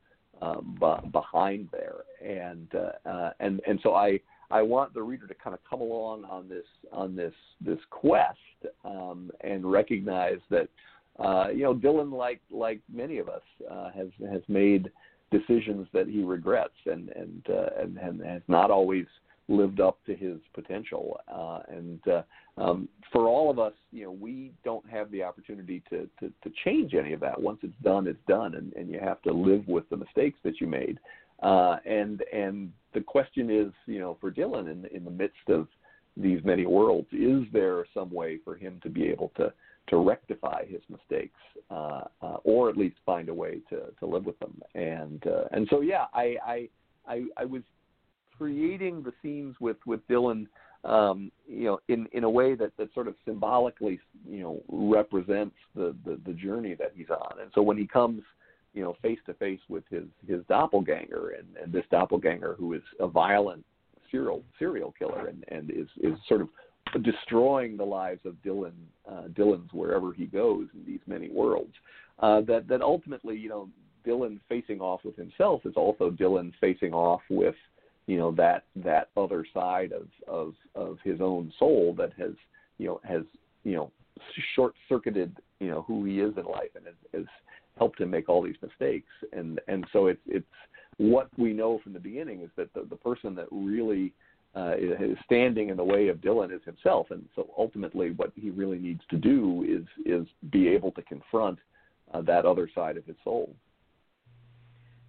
um, 0.42 0.78
b- 0.80 1.10
behind 1.12 1.70
there. 1.72 2.04
And 2.24 2.68
uh, 2.76 3.10
uh, 3.10 3.32
and 3.40 3.62
and 3.68 3.80
so 3.84 3.94
I 3.94 4.20
I 4.52 4.62
want 4.62 4.94
the 4.94 5.02
reader 5.02 5.28
to 5.28 5.34
kind 5.34 5.54
of 5.54 5.60
come 5.70 5.82
along 5.82 6.26
on 6.26 6.50
this 6.50 6.66
on 6.92 7.16
this 7.16 7.34
this 7.60 7.80
quest 7.90 8.38
um, 8.84 9.32
and 9.42 9.70
recognize 9.70 10.40
that 10.50 10.68
uh, 11.20 11.50
you 11.50 11.64
know 11.64 11.74
Dylan, 11.74 12.12
like 12.12 12.42
like 12.50 12.80
many 12.92 13.18
of 13.18 13.30
us, 13.30 13.42
uh, 13.70 13.92
has 13.92 14.08
has 14.30 14.42
made 14.48 14.92
decisions 15.32 15.88
that 15.94 16.08
he 16.08 16.24
regrets 16.24 16.74
and 16.86 17.10
and 17.10 17.46
uh, 17.50 17.82
and, 17.82 17.98
and 17.98 18.22
has 18.22 18.42
not 18.48 18.72
always 18.72 19.06
lived 19.48 19.80
up 19.80 19.98
to 20.06 20.16
his 20.16 20.38
potential. 20.54 21.20
Uh, 21.28 21.60
and 21.70 22.00
uh, 22.08 22.22
um, 22.58 22.88
for 23.12 23.28
all 23.28 23.50
of 23.50 23.60
us, 23.60 23.74
you 23.92 24.04
know, 24.04 24.12
we 24.12 24.52
don't 24.64 24.88
have 24.90 25.12
the 25.12 25.24
opportunity 25.24 25.84
to, 25.90 26.10
to, 26.20 26.32
to 26.44 26.52
change 26.64 26.94
any 26.94 27.14
of 27.14 27.20
that. 27.20 27.40
Once 27.40 27.60
it's 27.64 27.74
done, 27.84 28.08
it's 28.08 28.20
done, 28.28 28.56
and, 28.56 28.72
and 28.74 28.90
you 28.90 29.00
have 29.00 29.22
to 29.24 29.34
live 29.34 29.68
with 29.68 29.88
the 29.90 29.98
mistakes 29.98 30.40
that 30.44 30.62
you 30.62 30.68
made. 30.68 31.00
Uh, 31.42 31.78
and 31.86 32.24
and 32.34 32.72
the 32.94 33.02
question 33.02 33.50
is, 33.50 33.72
you 33.86 34.00
know, 34.00 34.18
for 34.22 34.32
Dylan 34.32 34.72
in 34.72 34.86
in 34.96 35.04
the 35.04 35.12
midst 35.12 35.50
of 35.50 35.68
these 36.18 36.44
many 36.44 36.66
worlds, 36.66 37.08
is 37.12 37.44
there 37.54 37.86
some 37.94 38.12
way 38.12 38.40
for 38.44 38.56
him 38.56 38.80
to 38.84 38.90
be 38.90 39.08
able 39.08 39.32
to 39.38 39.52
to 39.88 39.98
rectify 39.98 40.66
his 40.66 40.82
mistakes, 40.90 41.40
uh, 41.72 42.04
uh, 42.22 42.38
or 42.44 42.70
at 42.70 42.78
least 42.78 42.98
find 43.06 43.30
a 43.30 43.34
way 43.34 43.60
to 43.70 43.82
to 44.00 44.06
live 44.06 44.26
with 44.26 44.38
them? 44.40 44.62
And 44.76 45.26
uh, 45.26 45.46
and 45.52 45.68
so 45.70 45.82
yeah, 45.82 46.06
I, 46.14 46.36
I 46.46 46.70
I 47.08 47.24
I 47.38 47.46
was 47.46 47.64
creating 48.38 49.04
the 49.04 49.14
scenes 49.22 49.56
with 49.60 49.78
with 49.86 50.06
Dylan, 50.08 50.48
um, 50.84 51.32
you 51.48 51.66
know, 51.66 51.80
in 51.88 52.08
in 52.12 52.24
a 52.24 52.30
way 52.30 52.56
that 52.56 52.76
that 52.78 52.94
sort 52.94 53.08
of 53.08 53.16
symbolically, 53.26 54.00
you 54.30 54.42
know, 54.42 54.62
represents 54.68 55.56
the 55.76 55.96
the, 56.06 56.20
the 56.26 56.34
journey 56.34 56.76
that 56.76 56.92
he's 56.96 57.10
on. 57.10 57.40
And 57.42 57.50
so 57.56 57.62
when 57.62 57.78
he 57.78 57.88
comes 57.88 58.22
you 58.74 58.82
know, 58.84 58.96
face 59.02 59.20
to 59.26 59.34
face 59.36 59.60
with 59.70 59.84
his 59.90 60.06
his 60.28 60.42
doppelganger, 60.48 61.36
and, 61.38 61.48
and 61.62 61.74
this 61.74 61.86
doppelganger 61.92 62.56
who 62.58 62.74
is 62.74 62.82
a 63.00 63.08
violent 63.08 63.66
serial 64.10 64.44
serial 64.60 64.94
killer, 64.98 65.28
and 65.28 65.44
and 65.50 65.72
is 65.72 65.88
is 66.02 66.18
sort 66.28 66.42
of 66.42 66.50
destroying 67.04 67.78
the 67.78 67.86
lives 67.86 68.22
of 68.26 68.34
Dylan 68.46 68.74
uh, 69.10 69.28
Dylan's 69.34 69.72
wherever 69.74 70.14
he 70.14 70.26
goes 70.26 70.68
in 70.74 70.86
these 70.86 71.00
many 71.08 71.30
worlds. 71.30 71.74
uh, 72.22 72.42
that 72.42 72.68
that 72.68 72.82
ultimately, 72.82 73.38
you 73.38 73.50
know, 73.50 73.70
Dylan 74.06 74.40
facing 74.48 74.80
off 74.80 75.02
with 75.04 75.16
himself 75.16 75.62
is 75.66 75.74
also 75.76 76.10
Dylan 76.10 76.52
facing 76.60 76.94
off 76.94 77.22
with, 77.30 77.56
you 78.08 78.18
know, 78.18 78.32
that 78.34 78.64
that 78.78 79.10
other 79.18 79.46
side 79.54 79.92
of 79.92 80.08
of 80.28 80.54
of 80.76 80.98
his 81.04 81.20
own 81.22 81.52
soul 81.60 81.94
that 81.98 82.14
has, 82.18 82.34
you 82.78 82.88
know, 82.88 83.02
has 83.04 83.24
you 83.64 83.74
know 83.74 83.92
short 84.56 84.74
circuited, 84.88 85.36
you 85.60 85.70
know, 85.70 85.82
who 85.84 86.06
he 86.06 86.20
is 86.20 86.34
in 86.38 86.46
life 86.46 86.70
and 86.76 86.86
has, 86.86 86.96
has 87.14 87.26
helped 87.82 88.00
him 88.00 88.12
make 88.12 88.30
all 88.30 88.44
these 88.44 88.62
mistakes. 88.62 89.12
And 89.34 89.60
and 89.68 89.86
so 89.92 90.06
it's 90.06 90.22
it's 90.28 90.46
what 90.98 91.28
we 91.38 91.52
know 91.52 91.80
from 91.84 91.94
the 91.94 92.00
beginning 92.00 92.42
is 92.42 92.52
that 92.58 92.72
the, 92.76 92.86
the 92.88 92.96
person 92.96 93.34
that 93.36 93.48
really 93.52 94.14
uh, 94.56 94.76
is 94.78 95.18
standing 95.26 95.70
in 95.70 95.78
the 95.78 95.84
way 95.84 96.10
of 96.10 96.18
Dylan 96.18 96.54
is 96.54 96.62
himself, 96.64 97.08
and 97.10 97.24
so 97.36 97.48
ultimately, 97.58 98.12
what 98.12 98.32
he 98.36 98.50
really 98.52 98.78
needs 98.78 99.02
to 99.10 99.18
do 99.18 99.66
is 99.68 99.86
is 100.06 100.28
be 100.52 100.68
able 100.68 100.92
to 100.92 101.02
confront 101.14 101.58
uh, 102.14 102.22
that 102.22 102.46
other 102.46 102.70
side 102.76 102.98
of 102.98 103.06
his 103.06 103.16
soul. 103.24 103.56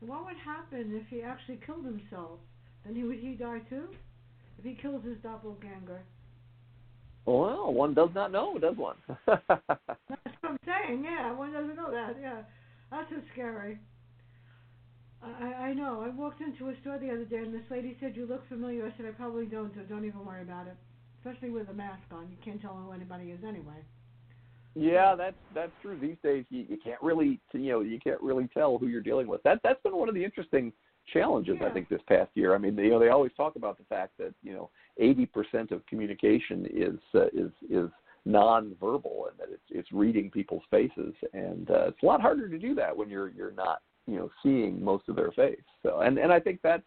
What 0.01 0.25
would 0.25 0.41
happen 0.53 0.99
if 1.01 1.07
he 1.09 1.23
actually 1.23 1.61
killed 1.67 1.85
himself? 1.85 2.39
Then 2.85 2.95
he 2.95 3.03
would 3.03 3.19
he 3.19 3.33
die 3.33 3.61
too? 3.69 3.89
If 4.59 4.65
he 4.65 4.75
kills 4.81 5.05
his 5.05 5.19
doppelganger? 5.23 6.01
Well, 7.27 7.73
one 7.73 7.95
does 7.95 8.11
not 8.15 8.33
know, 8.33 8.59
does 8.59 8.77
one? 8.77 8.97
That's 9.27 9.43
what 10.41 10.53
I'm 10.53 10.59
saying. 10.65 11.05
Yeah, 11.05 11.33
one 11.33 11.53
doesn't 11.53 11.77
know 11.77 11.91
that. 11.91 12.17
Yeah, 12.21 12.43
that's 12.93 13.11
so 13.11 13.17
scary. 13.33 13.79
I, 15.23 15.71
I 15.71 15.75
know. 15.75 16.03
I 16.05 16.09
walked 16.11 16.41
into 16.41 16.69
a 16.69 16.75
store 16.81 16.99
the 16.99 17.11
other 17.11 17.25
day 17.25 17.39
and 17.39 17.55
this 17.55 17.69
lady 17.71 17.97
said, 18.01 18.17
"You 18.17 18.27
look 18.27 18.47
familiar." 18.49 18.87
I 18.87 18.97
said, 18.97 19.07
"I 19.07 19.11
probably 19.11 19.47
don't. 19.47 19.73
So 19.75 19.83
don't 19.83 20.05
even 20.05 20.25
worry 20.25 20.43
about 20.43 20.67
it." 20.67 20.77
Especially 21.25 21.51
with 21.51 21.69
a 21.69 21.73
mask 21.73 22.03
on, 22.11 22.29
you 22.29 22.37
can't 22.45 22.61
tell 22.61 22.75
who 22.75 22.93
anybody 22.93 23.31
is 23.31 23.39
anyway. 23.47 23.79
Yeah, 24.75 25.15
that's 25.15 25.37
that's 25.55 25.73
true. 25.83 25.99
These 26.01 26.17
days, 26.23 26.45
you, 26.49 26.67
you 26.69 26.79
can't 26.83 27.01
really, 27.03 27.39
you 27.53 27.73
know, 27.73 27.81
you 27.81 28.01
can't 28.01 28.21
really 28.21 28.49
tell 28.55 28.79
who 28.79 28.89
you're 28.89 29.03
dealing 29.03 29.27
with. 29.27 29.43
That 29.43 29.61
that's 29.63 29.81
been 29.83 29.97
one 29.97 30.09
of 30.09 30.15
the 30.15 30.25
interesting 30.25 30.73
challenges 31.13 31.59
yeah. 31.61 31.69
I 31.69 31.71
think 31.71 31.89
this 31.89 32.01
past 32.09 32.31
year. 32.35 32.55
I 32.55 32.59
mean, 32.59 32.77
you 32.79 32.91
know, 32.91 32.99
they 32.99 33.09
always 33.09 33.33
talk 33.37 33.57
about 33.57 33.77
the 33.79 33.85
fact 33.85 34.13
that 34.19 34.33
you 34.43 34.53
know, 34.53 34.71
80% 35.01 35.73
of 35.73 35.85
communication 35.87 36.67
is 36.73 36.99
uh, 37.15 37.27
is 37.27 37.51
is 37.69 37.91
nonverbal, 38.27 39.29
and 39.31 39.39
that 39.39 39.49
it's 39.51 39.63
it's 39.71 39.93
reading 39.93 40.31
people's 40.31 40.63
faces, 40.71 41.15
and 41.33 41.71
uh, 41.71 41.89
it's 41.89 42.03
a 42.03 42.07
lot 42.07 42.21
harder 42.21 42.49
to 42.49 42.59
do 42.59 42.75
that 42.75 42.97
when 42.97 43.09
you're 43.09 43.31
you're 43.31 43.53
not 43.53 43.81
you 44.07 44.17
know 44.17 44.31
seeing 44.43 44.83
most 44.83 45.09
of 45.09 45.17
their 45.17 45.33
face. 45.33 45.63
So 45.83 46.01
and 46.01 46.19
and 46.19 46.33
I 46.33 46.41
think 46.41 46.61
that's 46.63 46.83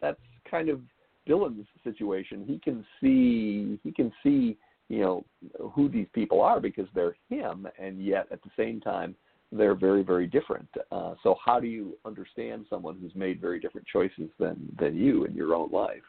that's 0.00 0.20
kind 0.50 0.68
of 0.68 0.80
Dylan's 1.28 1.66
situation. 1.84 2.44
He 2.46 2.58
can 2.58 2.84
see 3.00 3.78
he 3.82 3.92
can 3.92 4.12
see 4.22 4.56
you 4.88 5.00
know 5.00 5.24
who 5.72 5.88
these 5.88 6.08
people 6.14 6.40
are 6.40 6.60
because 6.60 6.86
they're 6.94 7.16
him, 7.28 7.66
and 7.78 8.02
yet 8.04 8.26
at 8.30 8.42
the 8.42 8.50
same 8.56 8.80
time 8.80 9.14
they're 9.52 9.74
very 9.74 10.02
very 10.02 10.26
different. 10.26 10.68
Uh, 10.90 11.14
so 11.22 11.36
how 11.44 11.60
do 11.60 11.66
you 11.66 11.98
understand 12.06 12.64
someone 12.70 12.96
who's 13.00 13.14
made 13.14 13.40
very 13.40 13.60
different 13.60 13.86
choices 13.86 14.30
than 14.38 14.74
than 14.78 14.96
you 14.96 15.24
in 15.24 15.34
your 15.34 15.54
own 15.54 15.70
life? 15.70 16.02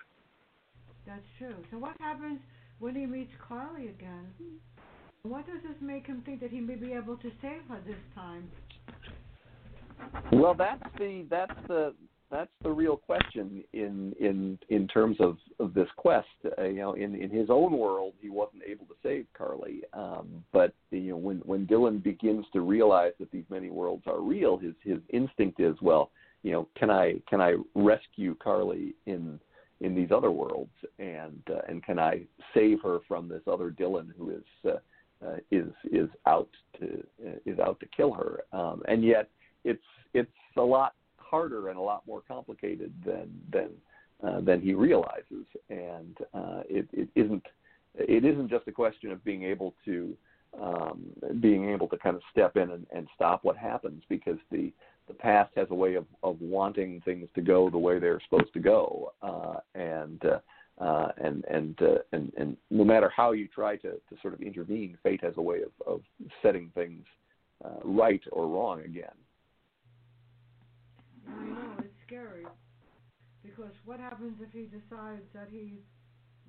That's 1.06 1.26
true. 1.38 1.56
So 1.72 1.78
what 1.78 1.96
happens 2.00 2.40
when 2.80 2.96
he 2.96 3.06
meets 3.06 3.32
Carly 3.48 3.88
again? 3.88 4.28
What 5.24 5.46
does 5.46 5.62
this 5.64 5.76
make 5.82 6.08
him 6.08 6.24
think 6.26 6.40
that 6.40 6.52
he 6.52 6.60
may 6.60 6.76
be 6.76 6.94
able 6.94 7.18
to 7.18 7.32
save 7.42 7.62
her 7.68 7.80
this 7.86 7.96
time? 8.16 8.50
Well, 10.32 10.54
that's 10.54 10.82
the 10.98 11.26
that's 11.30 11.68
the 11.68 11.94
that's 12.32 12.52
the 12.64 12.72
real 12.72 12.96
question 12.96 13.64
in 13.74 14.14
in 14.20 14.58
in 14.70 14.88
terms 14.88 15.18
of, 15.20 15.38
of 15.60 15.74
this 15.74 15.88
quest. 15.98 16.28
Uh, 16.58 16.66
you 16.66 16.78
know, 16.78 16.94
in 16.94 17.16
in 17.16 17.30
his 17.30 17.50
own 17.50 17.78
world, 17.78 18.14
he 18.22 18.30
wasn't 18.30 18.64
able 18.66 18.86
to 18.86 18.94
save 19.04 19.26
Carly, 19.38 19.82
um, 19.94 20.44
but 20.54 20.74
you 20.92 21.12
know, 21.12 21.18
when 21.18 21.38
when 21.40 21.68
Dylan 21.68 22.02
begins 22.02 22.46
to 22.54 22.62
realize 22.62 23.14
that 23.20 23.32
these 23.32 23.46
many 23.50 23.70
worlds 23.70 24.04
are 24.08 24.22
real, 24.22 24.58
his 24.58 24.74
his 24.84 25.00
instinct 25.10 25.60
is, 25.60 25.76
well, 25.82 26.12
you 26.44 26.52
know, 26.52 26.68
can 26.78 26.90
I 26.90 27.16
can 27.30 27.42
I 27.42 27.56
rescue 27.76 28.36
Carly 28.36 28.96
in 29.06 29.40
in 29.82 29.96
these 29.96 30.12
other 30.12 30.32
worlds, 30.32 30.74
and 30.98 31.42
uh, 31.50 31.62
and 31.68 31.84
can 31.84 32.00
I 32.00 32.22
save 32.54 32.82
her 32.84 33.00
from 33.08 33.28
this 33.28 33.42
other 33.48 33.72
Dylan 33.72 34.10
who 34.18 34.32
is 34.32 34.44
uh, 34.66 35.26
uh, 35.26 35.38
is 35.52 35.68
is 35.92 36.10
out 36.26 36.50
to 36.80 37.04
uh, 37.26 37.36
is 37.46 37.60
out 37.60 37.80
to 37.80 37.86
kill 37.96 38.12
her, 38.14 38.42
um, 38.52 38.82
and 38.88 39.04
yet 39.04 39.30
it's 39.64 39.84
it's 40.14 40.32
a 40.58 40.62
lot 40.62 40.94
harder 41.18 41.70
and 41.70 41.78
a 41.78 41.82
lot 41.82 42.04
more 42.08 42.22
complicated 42.28 42.94
than 43.06 43.30
than 43.52 43.70
uh, 44.24 44.42
than 44.42 44.62
he 44.62 44.74
realizes, 44.74 45.46
and 45.70 46.18
uh, 46.34 46.62
it, 46.70 46.88
it 46.92 47.10
isn't 47.16 47.46
it 47.96 48.26
isn't 48.26 48.50
just 48.50 48.68
a 48.68 48.72
question 48.72 49.12
of 49.12 49.24
being 49.24 49.44
able 49.44 49.74
to 49.86 50.16
um, 50.62 51.06
being 51.40 51.70
able 51.70 51.88
to 51.88 51.98
kind 51.98 52.16
of 52.16 52.22
step 52.32 52.58
in 52.58 52.72
and, 52.72 52.86
and 52.94 53.08
stop 53.16 53.44
what 53.44 53.56
happens 53.56 54.04
because 54.10 54.38
the 54.52 54.72
the 55.10 55.16
past 55.16 55.52
has 55.58 55.68
a 55.72 55.76
way 55.76 55.96
of, 55.96 56.06
of 56.24 56.40
wanting 56.40 57.02
things 57.04 57.28
to 57.36 57.42
go 57.42 57.70
the 57.70 57.78
way 57.78 58.00
they're 58.00 58.22
supposed 58.30 58.54
to 58.54 58.60
go, 58.60 59.12
uh, 59.22 59.56
and 59.76 60.24
uh, 60.24 60.40
uh, 60.82 61.10
and 61.18 61.44
and, 61.46 61.82
uh, 61.82 61.96
and 62.14 62.32
and 62.38 62.56
no 62.70 62.86
matter 62.86 63.12
how 63.14 63.34
you 63.34 63.48
try 63.48 63.76
to, 63.76 63.92
to 63.92 64.16
sort 64.22 64.34
of 64.34 64.42
intervene, 64.42 64.98
fate 65.04 65.22
has 65.22 65.34
a 65.38 65.42
way 65.42 65.58
of, 65.64 65.72
of 65.86 66.02
setting 66.42 66.72
things 66.74 67.04
uh, 67.66 67.80
right 67.84 68.22
or 68.32 68.48
wrong 68.48 68.82
again. 68.82 69.18
I 71.28 71.44
know 71.44 71.74
it's 71.80 71.94
scary 72.08 72.46
because 73.44 73.74
what 73.84 74.00
happens 74.00 74.36
if 74.40 74.54
he 74.54 74.68
decides 74.68 75.26
that 75.34 75.48
he 75.52 75.80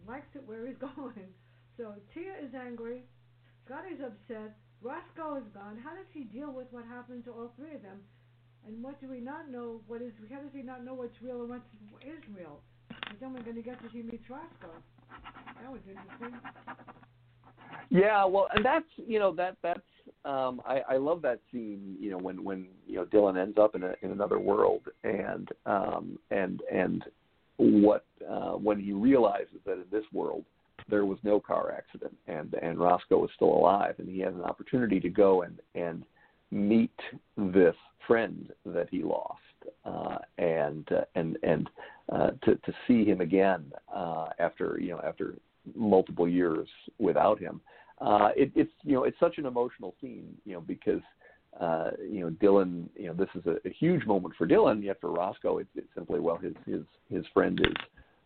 likes 0.06 0.28
it 0.34 0.42
where 0.46 0.66
he's 0.66 0.76
going? 0.96 1.32
So 1.76 1.94
Tia 2.14 2.34
is 2.46 2.54
angry, 2.54 3.04
Scotty's 3.64 4.00
upset, 4.04 4.54
Roscoe 4.82 5.36
is 5.36 5.48
gone. 5.54 5.78
How 5.82 5.90
does 5.90 6.08
he 6.12 6.24
deal 6.24 6.52
with 6.52 6.66
what 6.70 6.84
happened 6.84 7.24
to 7.24 7.32
all 7.32 7.52
three 7.56 7.74
of 7.74 7.82
them? 7.82 8.00
And 8.66 8.82
what 8.82 9.00
do 9.00 9.08
we 9.08 9.20
not 9.20 9.50
know? 9.50 9.80
What 9.86 10.02
is? 10.02 10.12
How 10.30 10.40
does 10.40 10.50
he 10.54 10.62
not 10.62 10.84
know 10.84 10.94
what's 10.94 11.16
real 11.22 11.40
and 11.40 11.50
what 11.50 11.62
is 12.02 12.22
real? 12.36 12.60
Then 13.20 13.34
we're 13.34 13.42
going 13.42 13.56
to 13.56 13.62
get 13.62 13.78
to 13.80 13.96
meets 13.96 14.28
Roscoe. 14.28 14.76
That 15.62 15.70
was 15.70 15.80
interesting. 15.88 16.40
Yeah, 17.90 18.24
well, 18.24 18.48
and 18.54 18.64
that's 18.64 18.86
you 18.96 19.18
know 19.18 19.34
that 19.34 19.56
that's 19.62 19.80
um, 20.24 20.60
I, 20.66 20.80
I 20.90 20.96
love 20.96 21.22
that 21.22 21.40
scene. 21.52 21.96
You 21.98 22.12
know 22.12 22.18
when 22.18 22.44
when 22.44 22.66
you 22.86 22.96
know 22.96 23.04
Dylan 23.06 23.40
ends 23.40 23.58
up 23.58 23.74
in 23.74 23.82
a, 23.82 23.94
in 24.02 24.12
another 24.12 24.38
world 24.38 24.82
and 25.02 25.48
um, 25.66 26.18
and 26.30 26.60
and 26.72 27.04
what 27.56 28.04
uh, 28.28 28.52
when 28.52 28.78
he 28.78 28.92
realizes 28.92 29.58
that 29.66 29.72
in 29.74 29.84
this 29.90 30.04
world 30.12 30.44
there 30.88 31.04
was 31.04 31.18
no 31.22 31.40
car 31.40 31.72
accident 31.76 32.16
and 32.26 32.54
and 32.54 32.78
Roscoe 32.78 33.18
was 33.18 33.30
still 33.34 33.52
alive 33.52 33.96
and 33.98 34.08
he 34.08 34.20
has 34.20 34.34
an 34.34 34.42
opportunity 34.42 35.00
to 35.00 35.08
go 35.08 35.42
and 35.42 35.60
and 35.74 36.04
meet 36.50 36.98
this 37.36 37.74
friend 38.06 38.52
that 38.66 38.88
he 38.90 39.02
lost 39.02 39.38
uh, 39.84 40.18
and 40.38 40.88
uh, 40.92 41.02
and 41.14 41.38
and 41.42 41.70
uh, 42.12 42.30
to 42.42 42.56
to 42.56 42.72
see 42.86 43.04
him 43.04 43.20
again 43.20 43.70
uh, 43.94 44.28
after 44.38 44.78
you 44.80 44.90
know 44.90 45.00
after 45.04 45.34
multiple 45.74 46.28
years 46.28 46.68
without 46.98 47.38
him. 47.38 47.60
Uh, 48.00 48.30
it, 48.36 48.50
it's 48.54 48.72
you 48.82 48.94
know 48.94 49.04
it's 49.04 49.18
such 49.20 49.38
an 49.38 49.46
emotional 49.46 49.94
scene 50.00 50.34
you 50.44 50.54
know 50.54 50.60
because 50.60 51.02
uh, 51.60 51.90
you 52.00 52.20
know 52.20 52.30
Dylan 52.30 52.88
you 52.96 53.08
know 53.08 53.14
this 53.14 53.28
is 53.34 53.44
a, 53.46 53.56
a 53.68 53.72
huge 53.72 54.06
moment 54.06 54.34
for 54.36 54.46
Dylan 54.46 54.82
yet 54.82 55.00
for 55.00 55.12
Roscoe 55.12 55.58
it's, 55.58 55.70
it's 55.76 55.88
simply 55.94 56.20
well 56.20 56.38
his 56.38 56.54
his 56.66 56.82
his 57.10 57.24
friend 57.34 57.60
is 57.60 57.76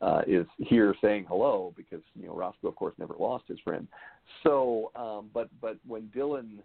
uh, 0.00 0.22
is 0.26 0.46
here 0.58 0.94
saying 1.02 1.26
hello 1.28 1.72
because 1.76 2.02
you 2.14 2.26
know 2.26 2.34
Roscoe 2.34 2.68
of 2.68 2.76
course 2.76 2.94
never 2.98 3.14
lost 3.18 3.44
his 3.48 3.58
friend 3.60 3.88
so 4.42 4.92
um, 4.94 5.30
but 5.34 5.48
but 5.60 5.76
when 5.86 6.02
Dylan 6.14 6.58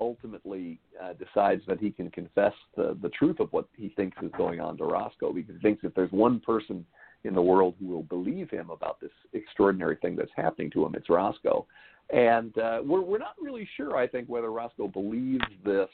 ultimately 0.00 0.80
uh, 1.02 1.12
decides 1.14 1.62
that 1.66 1.78
he 1.78 1.90
can 1.90 2.10
confess 2.10 2.54
the, 2.76 2.96
the 3.02 3.10
truth 3.10 3.40
of 3.40 3.52
what 3.52 3.66
he 3.76 3.90
thinks 3.90 4.16
is 4.22 4.30
going 4.36 4.60
on 4.60 4.76
to 4.78 4.84
Roscoe. 4.84 5.32
Because 5.32 5.54
he 5.56 5.60
thinks 5.60 5.84
if 5.84 5.94
there's 5.94 6.12
one 6.12 6.40
person 6.40 6.84
in 7.24 7.34
the 7.34 7.42
world 7.42 7.74
who 7.78 7.86
will 7.86 8.02
believe 8.04 8.50
him 8.50 8.70
about 8.70 9.00
this 9.00 9.10
extraordinary 9.32 9.96
thing 9.96 10.16
that's 10.16 10.30
happening 10.34 10.70
to 10.72 10.84
him, 10.84 10.94
it's 10.94 11.10
Roscoe. 11.10 11.66
And 12.12 12.56
uh, 12.58 12.80
we're, 12.84 13.02
we're 13.02 13.18
not 13.18 13.34
really 13.40 13.68
sure, 13.76 13.96
I 13.96 14.06
think, 14.06 14.28
whether 14.28 14.50
Roscoe 14.50 14.88
believes 14.88 15.44
this 15.64 15.88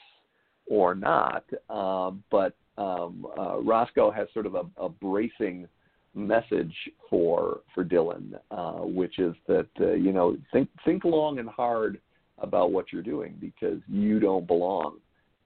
or 0.67 0.95
not, 0.95 1.43
um, 1.69 2.23
but 2.31 2.55
um, 2.77 3.25
uh, 3.37 3.59
Roscoe 3.61 4.11
has 4.11 4.27
sort 4.33 4.45
of 4.45 4.55
a, 4.55 4.63
a 4.77 4.89
bracing 4.89 5.67
message 6.13 6.73
for 7.09 7.61
for 7.73 7.85
Dylan, 7.85 8.33
uh, 8.51 8.85
which 8.85 9.19
is 9.19 9.35
that 9.47 9.67
uh, 9.79 9.93
you 9.93 10.11
know 10.11 10.37
think 10.51 10.69
think 10.83 11.05
long 11.05 11.39
and 11.39 11.47
hard 11.47 12.01
about 12.39 12.71
what 12.71 12.91
you're 12.91 13.01
doing 13.01 13.35
because 13.39 13.79
you 13.87 14.19
don't 14.19 14.47
belong 14.47 14.97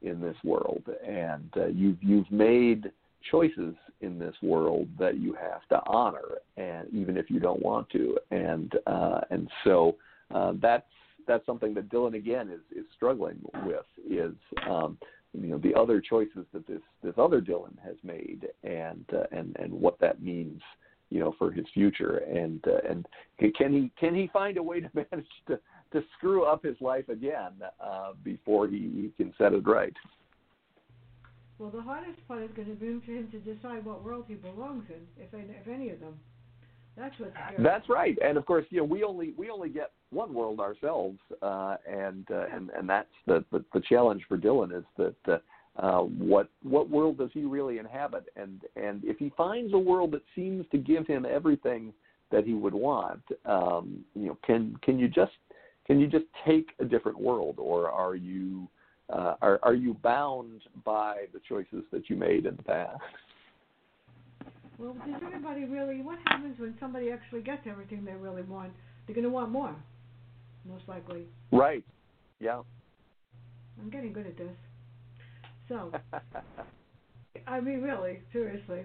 in 0.01 0.19
this 0.19 0.35
world. 0.43 0.83
And 1.07 1.49
uh, 1.55 1.67
you've 1.67 2.01
you've 2.01 2.31
made 2.31 2.91
choices 3.29 3.75
in 4.01 4.17
this 4.17 4.35
world 4.41 4.87
that 4.97 5.19
you 5.19 5.33
have 5.33 5.67
to 5.69 5.79
honor 5.87 6.39
and 6.57 6.87
even 6.91 7.17
if 7.17 7.29
you 7.29 7.39
don't 7.39 7.61
want 7.61 7.89
to. 7.91 8.17
And 8.31 8.73
uh, 8.87 9.21
and 9.29 9.49
so 9.63 9.95
uh, 10.33 10.53
that's 10.61 10.85
that's 11.27 11.45
something 11.45 11.73
that 11.75 11.89
Dylan 11.89 12.15
again 12.15 12.49
is 12.49 12.61
is 12.75 12.85
struggling 12.95 13.39
with 13.65 13.85
is 14.09 14.33
um, 14.69 14.97
you 15.33 15.47
know 15.47 15.57
the 15.59 15.73
other 15.75 16.01
choices 16.01 16.45
that 16.53 16.67
this 16.67 16.81
this 17.03 17.13
other 17.17 17.41
Dylan 17.41 17.77
has 17.83 17.95
made 18.03 18.47
and 18.63 19.05
uh, 19.13 19.23
and 19.31 19.55
and 19.59 19.71
what 19.71 19.99
that 19.99 20.21
means 20.21 20.61
you 21.09 21.19
know 21.19 21.35
for 21.37 21.51
his 21.51 21.65
future. 21.73 22.17
And 22.17 22.63
uh, 22.67 22.89
and 22.89 23.05
can 23.55 23.71
he 23.71 23.91
can 23.99 24.15
he 24.15 24.29
find 24.33 24.57
a 24.57 24.63
way 24.63 24.81
to 24.81 24.89
manage 24.93 25.27
to 25.47 25.59
to 25.93 26.03
screw 26.17 26.43
up 26.43 26.63
his 26.63 26.79
life 26.81 27.09
again 27.09 27.51
uh, 27.83 28.11
before 28.23 28.67
he, 28.67 28.77
he 28.77 29.11
can 29.17 29.33
set 29.37 29.53
it 29.53 29.67
right. 29.67 29.93
Well, 31.59 31.69
the 31.69 31.81
hardest 31.81 32.25
part 32.27 32.43
is 32.43 32.49
going 32.55 32.69
to 32.69 32.75
be 32.75 32.99
for 33.05 33.11
him 33.11 33.29
to 33.31 33.39
decide 33.39 33.85
what 33.85 34.03
world 34.03 34.25
he 34.27 34.33
belongs 34.33 34.85
in, 34.89 35.23
if 35.23 35.33
any, 35.33 35.53
if 35.61 35.67
any 35.67 35.89
of 35.89 35.99
them. 35.99 36.19
That's 36.97 37.17
what's 37.19 37.33
scary. 37.33 37.63
That's 37.63 37.87
right, 37.87 38.17
and 38.23 38.37
of 38.37 38.45
course, 38.45 38.65
you 38.69 38.79
know, 38.79 38.83
we 38.83 39.03
only 39.03 39.33
we 39.37 39.49
only 39.49 39.69
get 39.69 39.91
one 40.09 40.33
world 40.33 40.59
ourselves, 40.59 41.19
uh, 41.41 41.77
and 41.89 42.27
uh, 42.31 42.45
and 42.53 42.69
and 42.71 42.89
that's 42.89 43.07
the, 43.27 43.45
the 43.51 43.63
the 43.73 43.81
challenge 43.87 44.23
for 44.27 44.37
Dylan 44.37 44.77
is 44.77 44.83
that 44.97 45.15
uh, 45.27 45.37
uh, 45.79 46.01
what 46.01 46.49
what 46.63 46.89
world 46.89 47.17
does 47.17 47.29
he 47.33 47.43
really 47.43 47.77
inhabit, 47.77 48.25
and 48.35 48.61
and 48.75 49.03
if 49.05 49.17
he 49.19 49.31
finds 49.37 49.73
a 49.73 49.79
world 49.79 50.11
that 50.11 50.23
seems 50.35 50.65
to 50.71 50.77
give 50.77 51.07
him 51.07 51.25
everything 51.25 51.93
that 52.31 52.45
he 52.45 52.53
would 52.53 52.73
want, 52.73 53.21
um, 53.45 54.03
you 54.15 54.27
know, 54.27 54.37
can 54.45 54.75
can 54.81 54.99
you 54.99 55.07
just 55.07 55.31
can 55.85 55.99
you 55.99 56.07
just 56.07 56.25
take 56.45 56.69
a 56.79 56.85
different 56.85 57.19
world, 57.19 57.55
or 57.57 57.89
are 57.89 58.15
you 58.15 58.67
uh, 59.11 59.35
are 59.41 59.59
are 59.63 59.73
you 59.73 59.93
bound 59.95 60.61
by 60.85 61.25
the 61.33 61.39
choices 61.47 61.83
that 61.91 62.09
you 62.09 62.15
made 62.15 62.45
in 62.45 62.55
the 62.55 62.63
past? 62.63 63.01
Well, 64.77 64.95
does 65.05 65.21
anybody 65.25 65.65
really? 65.65 66.01
What 66.01 66.17
happens 66.25 66.59
when 66.59 66.75
somebody 66.79 67.11
actually 67.11 67.41
gets 67.41 67.61
everything 67.67 68.03
they 68.05 68.13
really 68.13 68.41
want? 68.41 68.73
They're 69.05 69.15
going 69.15 69.23
to 69.23 69.29
want 69.29 69.51
more, 69.51 69.75
most 70.67 70.87
likely. 70.87 71.25
Right. 71.51 71.83
Yeah. 72.39 72.61
I'm 73.79 73.89
getting 73.89 74.13
good 74.13 74.27
at 74.27 74.37
this. 74.37 74.55
So, 75.67 75.91
I 77.47 77.59
mean, 77.59 77.81
really, 77.81 78.21
seriously, 78.33 78.81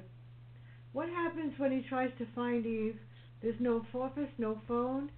what 0.93 1.09
happens 1.09 1.53
when 1.59 1.73
he 1.73 1.87
tries 1.89 2.11
to 2.19 2.27
find 2.35 2.67
Eve? 2.67 2.99
There's 3.43 3.61
no 3.61 3.85
office, 3.95 4.29
no 4.39 4.61
phone, 4.67 5.11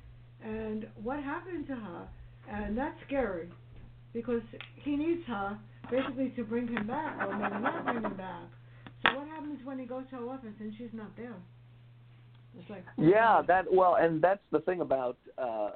and 0.44 0.86
what 1.02 1.22
happened 1.22 1.66
to 1.68 1.74
her? 1.74 2.08
And 2.50 2.76
that's 2.76 2.96
scary 3.06 3.48
because 4.12 4.42
he 4.82 4.96
needs 4.96 5.22
her 5.26 5.58
basically 5.90 6.30
to 6.30 6.44
bring 6.44 6.68
him 6.68 6.86
back, 6.86 7.18
or 7.26 7.36
maybe 7.36 7.62
not 7.62 7.84
bring 7.84 8.02
him 8.02 8.16
back. 8.16 8.44
So 9.02 9.18
what 9.18 9.28
happens 9.28 9.58
when 9.64 9.78
he 9.78 9.86
goes 9.86 10.04
to 10.10 10.16
her 10.16 10.28
office 10.28 10.54
and 10.60 10.72
she's 10.76 10.88
not 10.92 11.16
there? 11.16 11.36
It's 12.58 12.68
like 12.70 12.84
yeah, 12.96 13.42
that 13.46 13.72
well, 13.72 13.96
and 14.00 14.20
that's 14.20 14.40
the 14.50 14.60
thing 14.60 14.80
about 14.80 15.16
uh, 15.36 15.42
uh, 15.42 15.70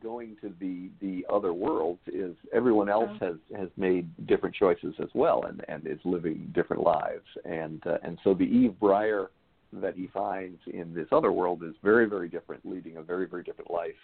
going 0.00 0.36
to 0.42 0.52
the 0.60 0.88
the 1.00 1.26
other 1.32 1.52
worlds 1.52 2.00
is 2.06 2.36
everyone 2.52 2.88
else 2.88 3.10
has 3.20 3.34
has 3.56 3.68
made 3.76 4.08
different 4.26 4.54
choices 4.54 4.94
as 5.02 5.08
well, 5.14 5.44
and 5.48 5.64
and 5.68 5.86
is 5.86 5.98
living 6.04 6.52
different 6.54 6.82
lives, 6.82 7.24
and 7.44 7.84
uh, 7.86 7.96
and 8.04 8.18
so 8.22 8.34
the 8.34 8.44
Eve 8.44 8.74
Breyer 8.80 9.28
that 9.72 9.94
he 9.94 10.08
finds 10.08 10.60
in 10.66 10.94
this 10.94 11.08
other 11.12 11.32
world 11.32 11.62
is 11.62 11.74
very 11.82 12.06
very 12.08 12.28
different, 12.28 12.64
leading 12.64 12.96
a 12.96 13.02
very 13.02 13.26
very 13.26 13.42
different 13.42 13.70
life 13.70 14.00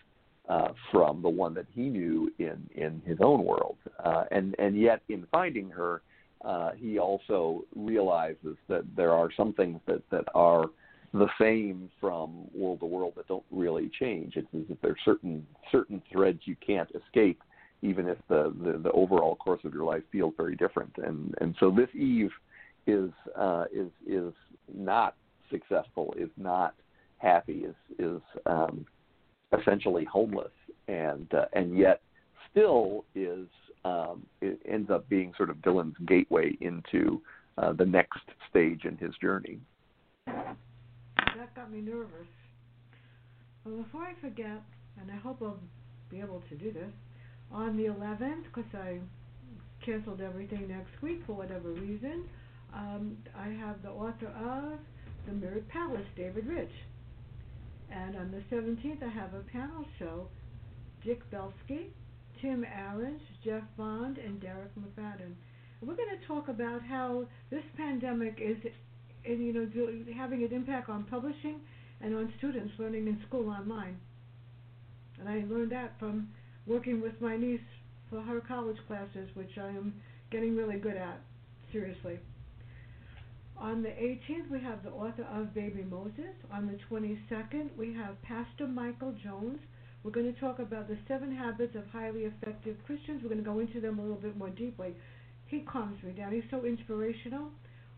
uh, 0.49 0.69
from 0.93 1.23
the 1.23 1.29
one 1.29 1.55
that 1.55 1.67
he 1.73 1.83
knew 1.83 2.31
in 2.39 2.69
in 2.75 3.03
his 3.07 3.19
own 3.21 3.45
world, 3.45 3.77
uh, 4.05 4.25
and 4.31 4.55
and 4.59 4.79
yet 4.79 5.01
in 5.09 5.27
finding 5.31 5.71
her, 5.71 6.03
uh, 6.45 6.73
he 6.73 6.99
also 6.99 7.65
realizes 7.75 8.57
that 8.69 8.83
there 8.97 9.12
are 9.12 9.31
some 9.37 9.53
things 9.55 9.81
that 9.87 10.03
that 10.11 10.25
are 10.35 10.67
the 11.15 11.29
same 11.41 11.89
from 12.01 12.49
world 12.53 12.81
to 12.81 12.87
world 12.87 13.15
that 13.17 13.29
don't 13.29 13.45
really 13.51 13.91
change. 14.01 14.35
It's 14.37 14.49
as 14.53 14.65
if 14.69 14.81
there's 14.83 14.99
certain 15.05 15.47
certain 15.71 16.03
threads 16.12 16.41
you 16.45 16.57
can't 16.57 16.91
escape, 16.91 17.41
even 17.83 18.09
if 18.09 18.19
the, 18.29 18.53
the 18.62 18.79
the 18.79 18.91
overall 18.93 19.37
course 19.37 19.61
of 19.65 19.73
your 19.73 19.85
life 19.85 20.03
feels 20.12 20.35
very 20.37 20.57
different. 20.57 20.93
And 20.99 21.35
and 21.41 21.55
so 21.59 21.71
this 21.71 21.89
Eve 21.95 22.33
is 22.87 23.11
uh, 23.35 23.65
is 23.73 23.91
is 24.07 24.35
not 24.75 25.15
successful, 25.51 26.14
is 26.16 26.30
not 26.36 26.74
happy, 27.18 27.64
is 27.64 27.74
is 27.99 28.20
um, 28.47 28.86
essentially 29.59 30.05
homeless, 30.05 30.53
and 30.88 31.32
uh, 31.34 31.47
and 31.53 31.76
yet 31.76 32.01
still 32.51 33.05
is 33.14 33.47
um, 33.84 34.24
it 34.40 34.61
ends 34.68 34.90
up 34.90 35.09
being 35.09 35.32
sort 35.36 35.51
of 35.51 35.57
Dylan's 35.59 35.97
gateway 36.07 36.57
into 36.61 37.20
uh, 37.59 37.72
the 37.72 37.84
next 37.84 38.20
stage 38.51 38.84
in 38.84 38.97
his 38.97 39.14
journey. 39.20 39.59
that 40.26 41.55
got 41.55 41.70
me 41.70 41.80
nervous. 41.80 42.26
Well, 43.64 43.82
before 43.82 44.03
I 44.03 44.14
forget, 44.20 44.62
and 45.01 45.11
I 45.11 45.16
hope 45.16 45.38
I'll 45.42 45.59
be 46.11 46.20
able 46.20 46.42
to 46.49 46.55
do 46.55 46.72
this, 46.72 46.92
on 47.53 47.76
the 47.76 47.84
11th, 47.84 48.45
because 48.45 48.70
I 48.74 48.99
canceled 49.84 50.20
everything 50.20 50.68
next 50.68 50.90
week 51.03 51.22
for 51.26 51.34
whatever 51.34 51.70
reason, 51.70 52.24
um, 52.74 53.16
I 53.36 53.49
have 53.49 53.82
the 53.82 53.90
author 53.90 54.28
of 54.28 54.78
The 55.27 55.33
Mirrored 55.33 55.68
Palace, 55.68 56.07
David 56.16 56.47
Rich. 56.47 56.72
And 57.91 58.16
on 58.16 58.31
the 58.31 58.43
17th, 58.55 59.03
I 59.03 59.09
have 59.09 59.35
a 59.35 59.41
panel 59.53 59.85
show, 59.99 60.29
Dick 61.05 61.29
Belsky, 61.31 61.93
Tim 62.41 62.64
Ahrens, 62.64 63.22
Jeff 63.45 63.62
Bond, 63.77 64.18
and 64.18 64.41
Derek 64.41 64.75
McFadden. 64.75 65.33
And 65.81 65.89
we're 65.89 65.97
going 65.97 66.18
to 66.18 66.27
talk 66.27 66.49
about 66.49 66.83
how 66.83 67.27
this 67.51 67.62
pandemic 67.77 68.39
is 68.41 68.57
and 69.27 69.43
you 69.43 69.53
know 69.53 70.14
having 70.16 70.45
an 70.45 70.53
impact 70.53 70.89
on 70.89 71.05
publishing 71.05 71.61
and 72.01 72.14
on 72.14 72.33
students 72.39 72.75
learning 72.79 73.07
in 73.07 73.18
school 73.27 73.49
online. 73.49 73.97
And 75.18 75.29
I 75.29 75.45
learned 75.49 75.72
that 75.72 75.93
from 75.99 76.29
working 76.66 77.01
with 77.01 77.18
my 77.20 77.37
niece 77.37 77.61
for 78.11 78.20
her 78.20 78.41
college 78.41 78.77
classes, 78.87 79.29
which 79.35 79.57
I 79.59 79.68
am 79.68 79.95
getting 80.31 80.57
really 80.57 80.77
good 80.77 80.97
at, 80.97 81.20
seriously. 81.72 82.18
On 83.59 83.83
the 83.83 83.89
18th, 83.89 84.51
we 84.51 84.61
have 84.61 84.83
the 84.83 84.91
author 84.91 85.27
of 85.33 85.55
Baby 85.55 85.85
Moses. 85.89 86.35
On 86.53 86.67
the 86.67 86.79
22nd, 86.91 87.77
we 87.77 87.95
have 87.95 88.21
Pastor 88.23 88.67
Michael 88.67 89.15
Jones. 89.23 89.59
We're 90.03 90.11
going 90.11 90.33
to 90.33 90.41
talk 90.41 90.59
about 90.59 90.89
the 90.89 90.99
seven 91.09 91.35
habits 91.35 91.75
of 91.77 91.87
highly 91.93 92.25
effective 92.25 92.77
Christians. 92.85 93.23
We're 93.23 93.31
going 93.31 93.43
to 93.43 93.51
go 93.51 93.61
into 93.61 93.81
them 93.81 93.99
a 93.99 94.03
little 94.03 94.17
bit 94.17 94.37
more 94.37 94.51
deeply. 94.51 94.95
He 95.47 95.61
calms 95.61 96.03
me 96.03 96.13
down. 96.13 96.33
He's 96.33 96.43
so 96.51 96.65
inspirational 96.65 97.51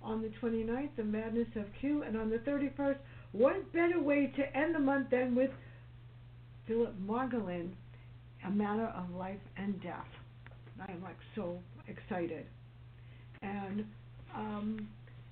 on 0.02 0.22
the 0.22 0.30
29th, 0.40 0.90
The 0.96 1.04
Madness 1.04 1.48
of 1.56 1.64
Q, 1.80 2.02
and 2.02 2.16
on 2.16 2.30
the 2.30 2.38
31st, 2.38 2.98
what 3.32 3.72
better 3.72 4.00
way 4.00 4.32
to 4.36 4.56
end 4.56 4.74
the 4.74 4.78
month 4.78 5.10
than 5.10 5.34
with 5.34 5.50
Philip 6.68 6.94
Margolin, 7.04 7.70
A 8.46 8.50
Matter 8.50 8.92
of 8.96 9.10
Life 9.10 9.40
and 9.56 9.80
Death. 9.82 10.06
I 10.80 10.92
am 10.92 11.02
like 11.02 11.16
so 11.34 11.58
excited. 11.88 12.46
And 13.42 13.84
um, 14.34 14.88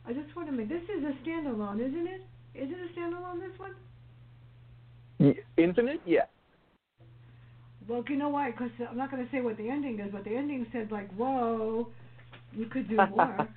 I 0.06 0.12
just 0.12 0.34
want 0.36 0.48
to 0.48 0.52
make 0.52 0.68
this 0.68 0.82
is 0.82 1.02
a 1.04 1.28
standalone, 1.28 1.80
isn't 1.80 2.06
it? 2.06 2.22
Is 2.54 2.70
it 2.70 2.76
a 2.78 2.98
standalone, 2.98 3.40
this 3.40 3.58
one? 3.58 3.74
Infinite, 5.56 6.00
yeah. 6.04 6.26
Well, 7.88 8.04
you 8.08 8.16
know 8.16 8.28
why? 8.28 8.50
Because 8.50 8.70
I'm 8.88 8.96
not 8.96 9.10
going 9.10 9.24
to 9.24 9.30
say 9.30 9.40
what 9.40 9.56
the 9.56 9.68
ending 9.68 10.00
is, 10.00 10.10
but 10.12 10.24
the 10.24 10.34
ending 10.34 10.66
said, 10.72 10.90
like, 10.90 11.12
whoa, 11.14 11.88
you 12.52 12.66
could 12.66 12.88
do 12.88 12.96
more. 12.96 13.48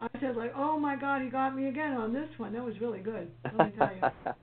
I 0.00 0.08
said 0.20 0.36
like, 0.36 0.52
oh 0.56 0.78
my 0.78 0.96
God, 0.96 1.22
he 1.22 1.28
got 1.28 1.56
me 1.56 1.68
again 1.68 1.94
on 1.94 2.12
this 2.12 2.28
one. 2.36 2.52
That 2.52 2.64
was 2.64 2.74
really 2.80 3.00
good. 3.00 3.30
Let 3.44 3.56
me 3.56 3.72
tell 3.76 3.90
you. 3.94 4.32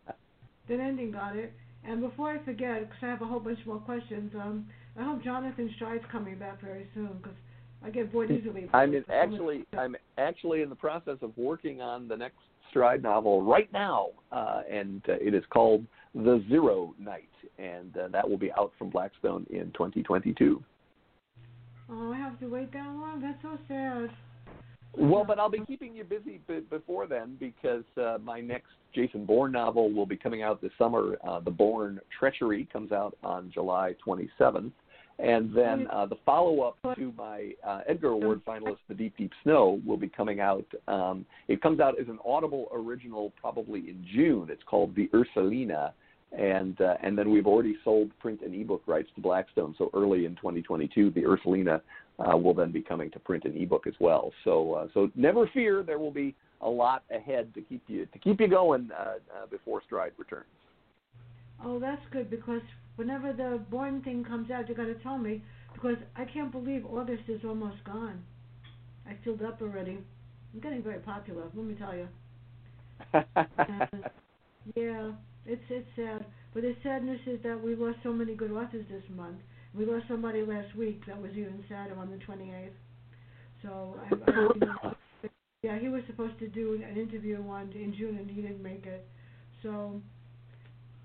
Then 0.67 0.81
ending 0.81 1.11
got 1.11 1.35
it. 1.35 1.53
And 1.87 2.01
before 2.01 2.31
I 2.31 2.43
forget, 2.43 2.79
because 2.81 2.97
I 3.03 3.05
have 3.05 3.21
a 3.21 3.25
whole 3.25 3.39
bunch 3.39 3.59
more 3.67 3.77
questions, 3.77 4.31
um, 4.33 4.65
I 4.99 5.03
hope 5.03 5.23
Jonathan 5.23 5.71
Stride's 5.75 6.03
coming 6.11 6.39
back 6.39 6.59
very 6.59 6.87
soon 6.95 7.19
because 7.21 7.37
I 7.85 7.89
get 7.89 8.11
bored 8.11 8.31
easily. 8.31 8.67
I'm 8.73 8.93
in, 8.93 9.05
actually 9.11 9.65
I'm 9.77 9.95
actually 10.17 10.61
in 10.61 10.69
the 10.69 10.75
process 10.75 11.17
of 11.21 11.31
working 11.37 11.81
on 11.81 12.07
the 12.07 12.17
next 12.17 12.37
Stride 12.71 13.03
novel 13.03 13.41
right 13.41 13.71
now, 13.71 14.07
uh, 14.33 14.61
and 14.69 15.01
uh, 15.07 15.13
it 15.13 15.33
is 15.33 15.43
called 15.49 15.85
The 16.13 16.43
Zero 16.49 16.93
Night, 16.99 17.29
and 17.57 17.95
uh, 17.95 18.07
that 18.09 18.27
will 18.29 18.39
be 18.39 18.51
out 18.51 18.73
from 18.77 18.89
Blackstone 18.89 19.45
in 19.49 19.71
2022. 19.73 20.61
Oh, 21.89 22.11
I 22.11 22.17
have 22.17 22.37
to 22.39 22.47
wait 22.47 22.73
that 22.73 22.87
long. 22.87 23.21
That's 23.21 23.41
so 23.41 23.57
sad. 23.69 24.09
Well, 24.97 25.23
but 25.25 25.39
I'll 25.39 25.49
be 25.49 25.61
keeping 25.67 25.95
you 25.95 26.03
busy 26.03 26.41
b- 26.47 26.61
before 26.69 27.05
then 27.05 27.37
because 27.39 27.83
uh, 28.01 28.17
my 28.21 28.41
next 28.41 28.71
Jason 28.93 29.25
Bourne 29.25 29.51
novel 29.51 29.93
will 29.93 30.05
be 30.05 30.17
coming 30.17 30.41
out 30.41 30.61
this 30.61 30.71
summer. 30.77 31.17
Uh, 31.25 31.39
the 31.39 31.51
Bourne 31.51 31.99
Treachery 32.17 32.67
comes 32.73 32.91
out 32.91 33.17
on 33.23 33.51
July 33.53 33.95
27th. 34.05 34.71
And 35.17 35.55
then 35.55 35.87
uh, 35.91 36.05
the 36.05 36.17
follow 36.25 36.61
up 36.61 36.77
to 36.97 37.13
my 37.17 37.51
uh, 37.65 37.81
Edgar 37.87 38.09
Award 38.09 38.41
finalist, 38.45 38.79
The 38.89 38.95
Deep, 38.95 39.15
Deep 39.17 39.31
Snow, 39.43 39.79
will 39.85 39.97
be 39.97 40.09
coming 40.09 40.41
out. 40.41 40.65
Um, 40.89 41.25
it 41.47 41.61
comes 41.61 41.79
out 41.79 41.99
as 41.99 42.09
an 42.09 42.19
Audible 42.25 42.67
original 42.73 43.31
probably 43.39 43.79
in 43.79 44.05
June. 44.13 44.49
It's 44.51 44.63
called 44.63 44.93
The 44.95 45.09
Ursulina. 45.13 45.91
And 46.37 46.81
uh, 46.81 46.95
and 47.01 47.17
then 47.17 47.29
we've 47.29 47.47
already 47.47 47.77
sold 47.85 48.11
print 48.19 48.41
and 48.43 48.53
ebook 48.53 48.81
rights 48.87 49.07
to 49.15 49.21
Blackstone. 49.21 49.73
So 49.77 49.89
early 49.93 50.25
in 50.25 50.35
2022, 50.35 51.11
The 51.11 51.21
Ursulina 51.21 51.79
uh, 52.19 52.35
will 52.35 52.53
then 52.53 52.71
be 52.71 52.81
coming 52.81 53.09
to 53.11 53.19
print 53.19 53.45
and 53.45 53.55
ebook 53.55 53.87
as 53.87 53.93
well. 54.01 54.33
So 54.43 54.73
uh, 54.73 54.87
so 54.93 55.09
never 55.15 55.49
fear, 55.53 55.81
there 55.81 55.99
will 55.99 56.11
be 56.11 56.35
a 56.61 56.69
lot 56.69 57.03
ahead 57.09 57.53
to 57.53 57.61
keep 57.61 57.83
you 57.87 58.05
to 58.07 58.19
keep 58.19 58.41
you 58.41 58.47
going 58.49 58.89
uh, 58.91 59.03
uh, 59.03 59.45
before 59.49 59.81
Stride 59.85 60.11
returns. 60.17 60.45
Oh, 61.63 61.79
that's 61.79 62.01
good 62.11 62.29
because 62.29 62.61
whenever 62.95 63.33
the 63.33 63.61
Bourne 63.69 64.01
thing 64.01 64.23
comes 64.23 64.51
out, 64.51 64.69
you 64.69 64.75
got 64.75 64.85
to 64.85 64.95
tell 64.95 65.17
me 65.17 65.43
because 65.73 65.97
I 66.15 66.25
can't 66.25 66.51
believe 66.51 66.85
August 66.85 67.23
is 67.27 67.41
almost 67.45 67.83
gone. 67.83 68.23
I 69.07 69.15
filled 69.23 69.41
up 69.41 69.61
already. 69.61 69.99
I'm 70.53 70.59
getting 70.61 70.81
very 70.81 70.99
popular. 70.99 71.43
Let 71.53 71.65
me 71.65 71.75
tell 71.75 71.95
you. 71.95 72.07
And, 73.35 74.05
yeah, 74.75 75.11
it's 75.45 75.61
it's 75.69 75.87
sad. 75.95 76.25
But 76.53 76.63
the 76.63 76.75
sadness 76.81 77.19
is 77.27 77.39
that 77.43 77.61
we 77.61 77.75
lost 77.75 77.97
so 78.03 78.13
many 78.13 78.33
good 78.33 78.51
authors 78.51 78.85
this 78.89 79.03
month. 79.15 79.37
We 79.73 79.85
lost 79.85 80.05
somebody 80.07 80.41
last 80.41 80.75
week 80.75 81.05
that 81.05 81.21
was 81.21 81.31
even 81.31 81.63
sadder 81.67 81.95
on 81.97 82.09
the 82.09 82.17
28th. 82.17 82.69
So 83.61 83.95
I, 83.99 84.31
I, 84.31 84.41
you 84.53 84.59
know, 84.61 84.95
yeah, 85.61 85.79
he 85.79 85.89
was 85.89 86.01
supposed 86.07 86.39
to 86.39 86.47
do 86.47 86.81
an 86.87 86.97
interview 86.97 87.41
one 87.41 87.71
in 87.73 87.93
June 87.97 88.17
and 88.17 88.29
he 88.29 88.41
didn't 88.41 88.63
make 88.63 88.85
it. 88.85 89.05
So 89.61 90.01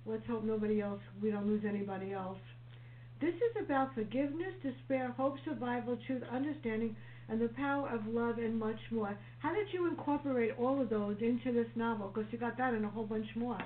let's 0.07 0.27
hope 0.27 0.45
nobody 0.45 0.81
else. 0.81 1.01
We 1.23 1.31
don't 1.31 1.47
lose 1.47 1.65
anybody 1.67 2.13
else. 2.13 2.39
This 3.21 3.35
is 3.35 3.65
about 3.65 3.95
forgiveness, 3.95 4.55
despair, 4.63 5.13
hope, 5.17 5.37
survival, 5.45 5.99
truth, 6.07 6.23
understanding, 6.33 6.97
and 7.29 7.41
the 7.41 7.49
power 7.49 7.89
of 7.89 8.07
love, 8.07 8.39
and 8.39 8.59
much 8.59 8.79
more. 8.91 9.17
How 9.39 9.55
did 9.55 9.67
you 9.73 9.87
incorporate 9.87 10.53
all 10.59 10.81
of 10.81 10.89
those 10.89 11.17
into 11.21 11.53
this 11.53 11.69
novel? 11.77 12.11
Because 12.13 12.31
you 12.33 12.39
got 12.39 12.57
that 12.57 12.73
and 12.73 12.85
a 12.85 12.89
whole 12.89 13.05
bunch 13.05 13.27
more. 13.37 13.59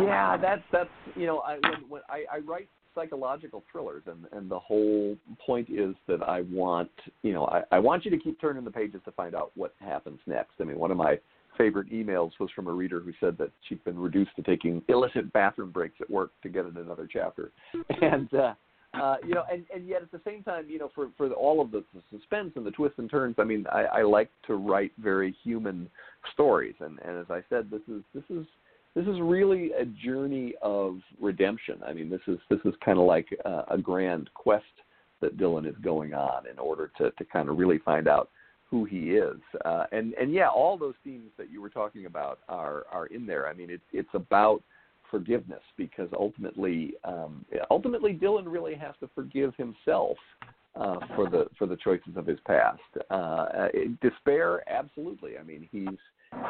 Yeah, 0.00 0.36
that's 0.36 0.62
that's 0.72 0.90
you 1.14 1.26
know 1.26 1.38
I 1.40 1.54
when, 1.54 1.88
when 1.88 2.02
I, 2.08 2.24
I 2.32 2.38
write 2.38 2.68
psychological 2.94 3.64
thrillers 3.70 4.02
and 4.06 4.26
and 4.32 4.50
the 4.50 4.58
whole 4.58 5.16
point 5.44 5.68
is 5.70 5.94
that 6.08 6.22
I 6.22 6.42
want 6.42 6.90
you 7.22 7.32
know 7.32 7.46
I, 7.46 7.62
I 7.70 7.78
want 7.78 8.04
you 8.04 8.10
to 8.10 8.18
keep 8.18 8.40
turning 8.40 8.64
the 8.64 8.70
pages 8.70 9.00
to 9.04 9.12
find 9.12 9.34
out 9.34 9.52
what 9.54 9.74
happens 9.80 10.20
next. 10.26 10.52
I 10.60 10.64
mean 10.64 10.78
one 10.78 10.90
of 10.90 10.96
my 10.96 11.18
favorite 11.58 11.90
emails 11.90 12.30
was 12.40 12.50
from 12.54 12.66
a 12.66 12.72
reader 12.72 13.00
who 13.00 13.12
said 13.20 13.36
that 13.38 13.50
she'd 13.68 13.82
been 13.84 13.98
reduced 13.98 14.34
to 14.36 14.42
taking 14.42 14.82
illicit 14.88 15.32
bathroom 15.32 15.70
breaks 15.70 15.96
at 16.00 16.10
work 16.10 16.32
to 16.42 16.48
get 16.48 16.66
in 16.66 16.76
another 16.76 17.08
chapter, 17.10 17.52
and 18.02 18.32
uh, 18.34 18.54
uh, 18.94 19.16
you 19.26 19.34
know, 19.34 19.44
and 19.50 19.64
and 19.74 19.88
yet 19.88 20.02
at 20.02 20.10
the 20.10 20.20
same 20.24 20.42
time, 20.42 20.66
you 20.68 20.78
know, 20.78 20.90
for 20.94 21.08
for 21.16 21.28
the, 21.28 21.34
all 21.34 21.60
of 21.60 21.70
the, 21.70 21.82
the 21.94 22.02
suspense 22.10 22.52
and 22.56 22.66
the 22.66 22.70
twists 22.70 22.98
and 22.98 23.10
turns, 23.10 23.36
I 23.38 23.44
mean, 23.44 23.64
I, 23.72 23.84
I 23.84 24.02
like 24.02 24.30
to 24.46 24.54
write 24.54 24.92
very 24.98 25.34
human 25.42 25.88
stories, 26.32 26.74
and 26.80 26.98
and 27.04 27.18
as 27.18 27.26
I 27.30 27.42
said, 27.48 27.70
this 27.70 27.82
is 27.88 28.02
this 28.14 28.24
is 28.28 28.46
this 28.94 29.06
is 29.06 29.18
really 29.20 29.72
a 29.72 29.86
journey 29.86 30.54
of 30.60 30.98
redemption. 31.20 31.80
I 31.86 31.94
mean, 31.94 32.10
this 32.10 32.20
is 32.26 32.38
this 32.50 32.60
is 32.66 32.74
kind 32.84 32.98
of 32.98 33.06
like 33.06 33.28
a, 33.44 33.64
a 33.70 33.78
grand 33.78 34.28
quest 34.34 34.64
that 35.22 35.38
Dylan 35.38 35.66
is 35.66 35.76
going 35.82 36.12
on 36.12 36.46
in 36.46 36.58
order 36.58 36.90
to 36.98 37.10
to 37.12 37.24
kind 37.24 37.48
of 37.48 37.56
really 37.56 37.78
find 37.78 38.08
out 38.08 38.30
who 38.72 38.84
he 38.84 39.10
is. 39.10 39.38
Uh, 39.66 39.84
and 39.92 40.14
and 40.14 40.32
yeah, 40.32 40.48
all 40.48 40.76
those 40.78 40.94
themes 41.04 41.30
that 41.36 41.50
you 41.50 41.60
were 41.60 41.68
talking 41.68 42.06
about 42.06 42.40
are 42.48 42.84
are 42.90 43.06
in 43.06 43.26
there. 43.26 43.46
I 43.46 43.52
mean, 43.52 43.70
it's 43.70 43.84
it's 43.92 44.08
about 44.14 44.62
forgiveness 45.10 45.60
because 45.76 46.08
ultimately 46.18 46.94
um, 47.04 47.44
ultimately 47.70 48.14
Dylan 48.14 48.44
really 48.46 48.74
has 48.74 48.94
to 49.00 49.10
forgive 49.14 49.54
himself 49.56 50.16
uh, 50.74 50.96
for 51.14 51.28
the 51.28 51.48
for 51.58 51.66
the 51.66 51.76
choices 51.76 52.16
of 52.16 52.26
his 52.26 52.38
past. 52.46 52.80
Uh, 53.10 53.68
despair, 54.00 54.68
absolutely. 54.68 55.36
I 55.38 55.42
mean, 55.42 55.68
he's 55.70 55.98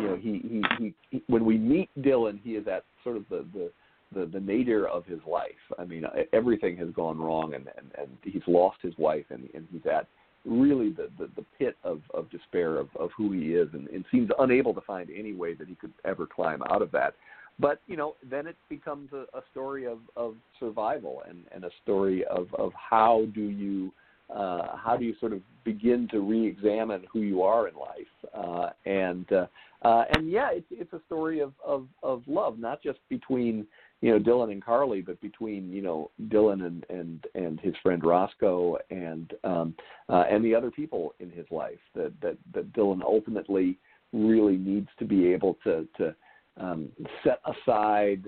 you 0.01 0.07
know 0.07 0.17
he, 0.17 0.41
he 0.49 0.63
he 0.79 0.95
he 1.11 1.23
when 1.27 1.45
we 1.45 1.59
meet 1.59 1.91
Dylan, 1.99 2.39
he 2.41 2.51
is 2.51 2.69
at 2.69 2.85
sort 3.03 3.17
of 3.17 3.25
the 3.29 3.45
the 3.53 3.73
the, 4.15 4.27
the 4.27 4.41
nadir 4.41 4.87
of 4.87 5.05
his 5.07 5.21
life. 5.27 5.51
I 5.77 5.85
mean, 5.85 6.05
everything 6.33 6.77
has 6.77 6.91
gone 6.91 7.19
wrong, 7.19 7.55
and 7.55 7.67
and, 7.77 7.91
and 7.99 8.11
he's 8.23 8.43
lost 8.47 8.77
his 8.81 8.95
wife, 8.97 9.27
and 9.31 9.49
and 9.55 9.67
he's 9.73 9.87
at 9.93 10.07
really 10.45 10.91
the, 10.91 11.09
the, 11.19 11.29
the 11.37 11.45
pit 11.59 11.77
of, 11.85 12.01
of 12.15 12.31
despair 12.31 12.77
of, 12.77 12.89
of 12.97 13.11
who 13.17 13.33
he 13.33 13.55
is 13.55 13.69
and, 13.73 13.89
and 13.89 14.05
seems 14.11 14.31
unable 14.39 14.75
to 14.75 14.81
find 14.81 15.09
any 15.17 15.33
way 15.33 15.55
that 15.55 15.69
he 15.69 15.75
could 15.75 15.93
ever 16.05 16.27
climb 16.27 16.63
out 16.71 16.83
of 16.83 16.91
that. 16.93 17.15
But, 17.59 17.81
you 17.87 17.97
know, 17.97 18.17
then 18.29 18.47
it 18.47 18.57
becomes 18.69 19.13
a, 19.13 19.25
a 19.37 19.43
story 19.51 19.87
of, 19.87 19.99
of 20.17 20.35
survival 20.59 21.23
and, 21.29 21.45
and 21.55 21.65
a 21.65 21.71
story 21.83 22.25
of, 22.25 22.49
of 22.55 22.73
how 22.75 23.27
do 23.35 23.43
you 23.43 23.93
uh, 24.35 24.77
how 24.77 24.97
do 24.97 25.05
you 25.05 25.15
sort 25.21 25.33
of 25.33 25.41
begin 25.63 26.09
to 26.11 26.21
re-examine 26.21 27.05
who 27.13 27.21
you 27.21 27.43
are 27.43 27.69
in 27.69 27.75
life? 27.75 28.33
Uh, 28.35 28.71
and 28.87 29.31
uh, 29.31 29.47
uh, 29.83 30.05
and 30.15 30.31
yeah, 30.31 30.51
it's 30.53 30.67
it's 30.71 30.93
a 30.93 31.01
story 31.07 31.41
of, 31.41 31.53
of 31.65 31.87
of 32.03 32.23
love, 32.27 32.59
not 32.59 32.83
just 32.83 32.99
between 33.09 33.67
you 34.01 34.13
know 34.13 34.19
Dylan 34.19 34.53
and 34.53 34.65
Carly, 34.65 35.03
but 35.03 35.21
between 35.21 35.73
you 35.73 35.83
know 35.83 36.11
Dylan 36.29 36.67
and 36.67 36.87
and 36.89 37.25
and 37.35 37.61
his 37.61 37.75
friend 37.83 38.05
Roscoe 38.05 38.79
and 38.91 39.33
um, 39.45 39.75
uh, 40.09 40.25
and 40.31 40.45
the 40.45 40.55
other 40.55 40.71
people 40.71 41.15
in 41.19 41.31
his 41.31 41.47
life 41.51 41.81
that 41.95 42.13
that 42.21 42.37
that 42.55 42.73
Dylan 42.73 43.03
ultimately 43.03 43.79
really 44.13 44.57
needs 44.57 44.89
to 44.99 45.05
be 45.05 45.33
able 45.33 45.59
to 45.65 45.87
to 45.97 46.15
um, 46.59 46.89
set 47.25 47.41
aside 47.47 48.25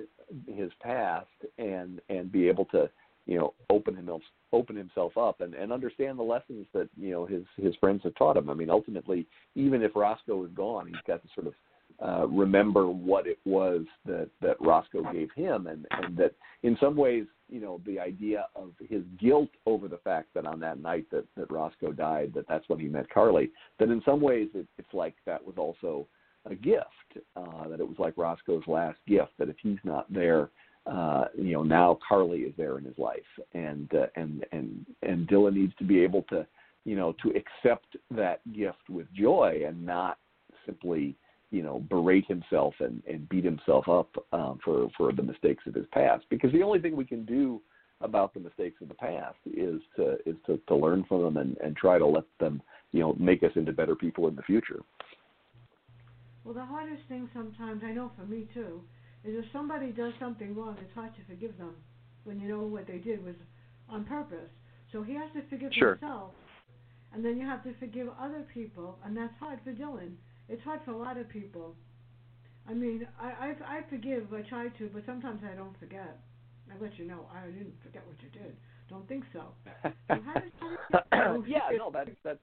his 0.46 0.72
past 0.82 1.28
and 1.58 2.00
and 2.08 2.32
be 2.32 2.48
able 2.48 2.64
to 2.66 2.90
you 3.26 3.38
know 3.38 3.54
open 3.70 3.96
himself 3.96 4.22
open 4.52 4.76
himself 4.76 5.16
up 5.16 5.40
and 5.40 5.54
and 5.54 5.72
understand 5.72 6.18
the 6.18 6.22
lessons 6.22 6.66
that 6.72 6.88
you 6.96 7.10
know 7.10 7.26
his 7.26 7.44
his 7.56 7.74
friends 7.76 8.02
have 8.04 8.14
taught 8.14 8.36
him. 8.36 8.50
I 8.50 8.54
mean, 8.54 8.70
ultimately, 8.70 9.26
even 9.54 9.82
if 9.82 9.96
Roscoe 9.96 10.44
is 10.44 10.50
gone, 10.54 10.86
he's 10.86 10.96
got 11.06 11.22
to 11.22 11.28
sort 11.34 11.46
of 11.48 11.54
uh, 12.02 12.26
remember 12.26 12.88
what 12.88 13.26
it 13.26 13.38
was 13.44 13.82
that 14.04 14.28
that 14.40 14.56
Roscoe 14.60 15.12
gave 15.12 15.30
him, 15.34 15.66
and 15.66 15.86
and 15.90 16.16
that 16.16 16.34
in 16.62 16.76
some 16.80 16.96
ways, 16.96 17.24
you 17.48 17.60
know, 17.60 17.80
the 17.86 17.98
idea 18.00 18.46
of 18.56 18.72
his 18.88 19.02
guilt 19.20 19.50
over 19.66 19.88
the 19.88 19.98
fact 19.98 20.28
that 20.34 20.46
on 20.46 20.60
that 20.60 20.80
night 20.80 21.06
that 21.10 21.24
that 21.36 21.50
Roscoe 21.50 21.92
died, 21.92 22.32
that 22.34 22.46
that's 22.48 22.68
when 22.68 22.80
he 22.80 22.88
met 22.88 23.08
Carly. 23.10 23.50
That 23.78 23.90
in 23.90 24.02
some 24.04 24.20
ways, 24.20 24.48
it, 24.54 24.66
it's 24.78 24.92
like 24.92 25.14
that 25.26 25.44
was 25.44 25.54
also 25.56 26.06
a 26.46 26.54
gift. 26.54 26.88
Uh, 27.36 27.68
that 27.68 27.80
it 27.80 27.88
was 27.88 27.98
like 27.98 28.14
Roscoe's 28.16 28.66
last 28.66 28.98
gift. 29.06 29.32
That 29.38 29.48
if 29.48 29.56
he's 29.62 29.78
not 29.84 30.12
there, 30.12 30.50
uh, 30.86 31.26
you 31.34 31.54
know, 31.54 31.62
now 31.62 31.98
Carly 32.06 32.40
is 32.40 32.52
there 32.56 32.78
in 32.78 32.84
his 32.84 32.98
life, 32.98 33.20
and 33.54 33.90
uh, 33.94 34.06
and 34.16 34.44
and 34.52 34.84
and 35.02 35.26
Dylan 35.28 35.54
needs 35.54 35.74
to 35.78 35.84
be 35.84 36.00
able 36.00 36.22
to, 36.24 36.46
you 36.84 36.94
know, 36.94 37.14
to 37.22 37.30
accept 37.30 37.96
that 38.10 38.40
gift 38.52 38.90
with 38.90 39.06
joy 39.14 39.62
and 39.66 39.84
not 39.84 40.18
simply 40.66 41.16
you 41.50 41.62
know 41.62 41.82
berate 41.88 42.26
himself 42.26 42.74
and 42.80 43.02
and 43.06 43.28
beat 43.28 43.44
himself 43.44 43.88
up 43.88 44.10
um, 44.32 44.58
for 44.62 44.88
for 44.96 45.12
the 45.12 45.22
mistakes 45.22 45.62
of 45.66 45.74
his 45.74 45.86
past 45.92 46.24
because 46.28 46.52
the 46.52 46.62
only 46.62 46.80
thing 46.80 46.96
we 46.96 47.04
can 47.04 47.24
do 47.24 47.62
about 48.00 48.34
the 48.34 48.40
mistakes 48.40 48.82
of 48.82 48.88
the 48.88 48.94
past 48.94 49.38
is 49.46 49.80
to 49.96 50.16
is 50.26 50.36
to, 50.46 50.58
to 50.66 50.74
learn 50.74 51.04
from 51.08 51.22
them 51.22 51.36
and, 51.38 51.56
and 51.58 51.76
try 51.76 51.96
to 51.96 52.06
let 52.06 52.24
them 52.40 52.60
you 52.92 53.00
know 53.00 53.14
make 53.18 53.42
us 53.42 53.52
into 53.56 53.72
better 53.72 53.94
people 53.94 54.28
in 54.28 54.36
the 54.36 54.42
future. 54.42 54.80
Well, 56.44 56.54
the 56.54 56.64
hardest 56.64 57.02
thing 57.08 57.30
sometimes 57.32 57.82
I 57.82 57.92
know 57.92 58.10
for 58.18 58.26
me 58.26 58.46
too 58.52 58.82
is 59.24 59.34
if 59.36 59.44
somebody 59.52 59.90
does 59.90 60.12
something 60.20 60.54
wrong, 60.54 60.76
it's 60.80 60.94
hard 60.94 61.14
to 61.14 61.20
forgive 61.26 61.56
them 61.58 61.74
when 62.24 62.40
you 62.40 62.48
know 62.48 62.62
what 62.62 62.86
they 62.86 62.98
did 62.98 63.24
was 63.24 63.34
on 63.88 64.04
purpose. 64.04 64.50
So 64.92 65.02
he 65.02 65.14
has 65.14 65.30
to 65.34 65.42
forgive 65.48 65.72
sure. 65.72 65.96
himself, 65.96 66.32
and 67.12 67.24
then 67.24 67.36
you 67.38 67.46
have 67.46 67.64
to 67.64 67.74
forgive 67.78 68.08
other 68.20 68.46
people, 68.52 68.98
and 69.04 69.16
that's 69.16 69.34
hard 69.40 69.58
for 69.64 69.72
Dylan 69.72 70.12
it's 70.48 70.62
hard 70.62 70.80
for 70.84 70.92
a 70.92 70.96
lot 70.96 71.16
of 71.16 71.28
people. 71.28 71.74
I 72.68 72.74
mean, 72.74 73.06
I 73.20 73.26
I, 73.26 73.76
I 73.78 73.80
forgive. 73.88 74.32
I 74.32 74.42
try 74.42 74.68
to, 74.68 74.90
but 74.92 75.02
sometimes 75.06 75.42
I 75.50 75.54
don't 75.54 75.78
forget. 75.78 76.20
I 76.70 76.82
let 76.82 76.98
you 76.98 77.06
know 77.06 77.26
I 77.34 77.46
didn't 77.46 77.74
forget 77.82 78.02
what 78.06 78.16
you 78.22 78.30
did. 78.30 78.56
Don't 78.88 79.06
think 79.08 79.24
so. 79.32 79.44
so 79.82 79.90
how 80.08 80.34
does, 80.34 81.44
yeah, 81.46 81.60
no, 81.76 81.90
that's 81.92 82.10
that's 82.22 82.38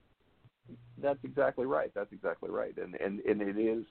that's 1.02 1.20
exactly 1.24 1.66
right. 1.66 1.92
That's 1.94 2.12
exactly 2.12 2.50
right. 2.50 2.76
And 2.78 2.96
and 2.96 3.20
and 3.22 3.42
it 3.42 3.60
is 3.60 3.86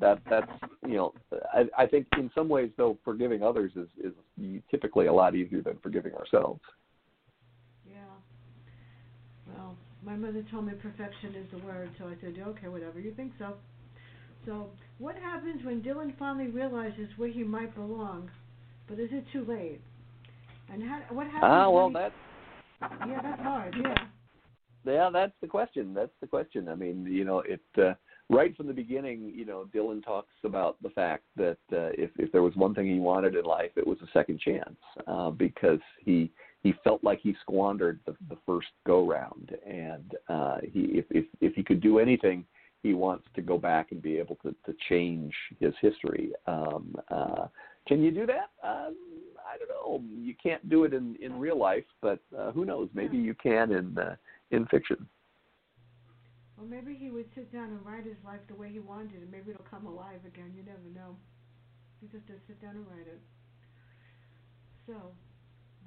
that 0.00 0.20
that's 0.28 0.50
you 0.86 0.94
know 0.94 1.14
I 1.52 1.64
I 1.78 1.86
think 1.86 2.06
in 2.18 2.30
some 2.34 2.48
ways 2.48 2.70
though 2.76 2.98
forgiving 3.04 3.42
others 3.42 3.72
is 3.76 3.88
is 4.02 4.12
typically 4.70 5.06
a 5.06 5.12
lot 5.12 5.34
easier 5.34 5.62
than 5.62 5.78
forgiving 5.82 6.14
ourselves. 6.14 6.60
Yeah. 7.88 9.54
Well, 9.56 9.76
my 10.04 10.16
mother 10.16 10.44
told 10.50 10.66
me 10.66 10.72
perfection 10.74 11.34
is 11.34 11.46
the 11.52 11.64
word, 11.64 11.90
so 11.98 12.06
I 12.06 12.14
said, 12.20 12.34
okay, 12.38 12.68
whatever 12.68 12.98
you 12.98 13.12
think 13.14 13.32
so. 13.38 13.54
So, 14.46 14.68
what 14.98 15.16
happens 15.16 15.64
when 15.64 15.82
Dylan 15.82 16.16
finally 16.18 16.48
realizes 16.48 17.08
where 17.16 17.30
he 17.30 17.44
might 17.44 17.74
belong, 17.74 18.30
but 18.88 18.98
is 18.98 19.08
it 19.12 19.24
too 19.32 19.44
late? 19.44 19.80
And 20.70 20.82
how, 20.82 21.00
what 21.10 21.26
happens? 21.26 21.42
Ah, 21.44 21.70
well, 21.70 21.88
he, 21.88 21.94
that's 21.94 22.14
yeah, 23.06 23.22
that's 23.22 23.42
hard. 23.42 23.74
Yeah. 23.80 23.94
Yeah, 24.86 25.10
that's 25.10 25.32
the 25.40 25.46
question. 25.46 25.94
That's 25.94 26.12
the 26.20 26.26
question. 26.26 26.68
I 26.68 26.74
mean, 26.74 27.06
you 27.06 27.24
know, 27.24 27.40
it 27.40 27.62
uh, 27.78 27.94
right 28.34 28.56
from 28.56 28.66
the 28.66 28.72
beginning. 28.72 29.32
You 29.34 29.44
know, 29.44 29.66
Dylan 29.74 30.04
talks 30.04 30.32
about 30.44 30.76
the 30.82 30.90
fact 30.90 31.24
that 31.36 31.58
uh, 31.72 31.94
if 31.96 32.10
if 32.18 32.32
there 32.32 32.42
was 32.42 32.54
one 32.56 32.74
thing 32.74 32.86
he 32.86 32.98
wanted 32.98 33.36
in 33.36 33.44
life, 33.44 33.70
it 33.76 33.86
was 33.86 33.98
a 34.02 34.10
second 34.12 34.40
chance 34.40 34.76
uh, 35.06 35.30
because 35.30 35.80
he 36.04 36.30
he 36.62 36.74
felt 36.82 37.04
like 37.04 37.20
he 37.20 37.34
squandered 37.42 38.00
the, 38.06 38.16
the 38.28 38.36
first 38.46 38.68
go 38.86 39.06
round, 39.06 39.56
and 39.66 40.14
uh, 40.28 40.58
he 40.62 40.80
if, 40.80 41.04
if 41.10 41.24
if 41.40 41.54
he 41.54 41.62
could 41.62 41.80
do 41.80 41.98
anything, 41.98 42.44
he 42.82 42.94
wants 42.94 43.26
to 43.34 43.42
go 43.42 43.56
back 43.58 43.92
and 43.92 44.02
be 44.02 44.18
able 44.18 44.36
to 44.36 44.54
to 44.66 44.74
change 44.88 45.32
his 45.60 45.74
history. 45.80 46.32
Um, 46.46 46.94
uh, 47.10 47.46
can 47.86 48.02
you 48.02 48.10
do 48.10 48.26
that? 48.26 48.50
Um, 48.66 48.96
I 49.46 49.58
don't 49.58 49.68
know. 49.68 50.02
You 50.16 50.34
can't 50.42 50.68
do 50.68 50.84
it 50.84 50.92
in 50.92 51.16
in 51.20 51.38
real 51.38 51.58
life, 51.58 51.84
but 52.02 52.18
uh, 52.36 52.50
who 52.52 52.64
knows? 52.64 52.88
Maybe 52.94 53.16
you 53.16 53.34
can 53.34 53.72
in 53.72 53.96
uh, 53.98 54.16
in 54.50 54.66
fiction. 54.66 55.06
Well, 56.56 56.66
maybe 56.66 56.94
he 56.94 57.10
would 57.10 57.26
sit 57.34 57.52
down 57.52 57.70
and 57.70 57.84
write 57.84 58.04
his 58.04 58.16
life 58.24 58.40
the 58.48 58.54
way 58.54 58.70
he 58.70 58.78
wanted, 58.78 59.22
and 59.22 59.30
maybe 59.30 59.50
it'll 59.50 59.66
come 59.68 59.86
alive 59.86 60.20
again. 60.26 60.52
You 60.56 60.62
never 60.62 60.88
know. 60.94 61.16
He 62.00 62.06
just 62.06 62.26
does 62.26 62.38
sit 62.46 62.60
down 62.62 62.76
and 62.76 62.86
write 62.86 63.08
it. 63.08 63.20
So, 64.86 64.94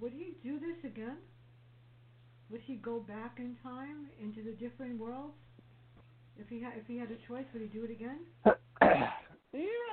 would 0.02 0.12
he 0.12 0.36
do 0.44 0.60
this 0.60 0.78
again? 0.84 1.18
Would 2.50 2.62
he 2.62 2.76
go 2.76 3.00
back 3.00 3.36
in 3.38 3.56
time 3.62 4.08
into 4.22 4.44
the 4.44 4.52
different 4.52 5.00
worlds? 5.00 5.36
If 6.38 6.48
he 6.50 6.62
had 6.62 6.74
if 6.78 6.86
he 6.88 6.98
had 6.98 7.10
a 7.12 7.28
choice, 7.28 7.46
would 7.54 7.62
he 7.62 7.68
do 7.68 7.84
it 7.84 7.92
again? 7.92 8.20
yeah, 8.46 9.10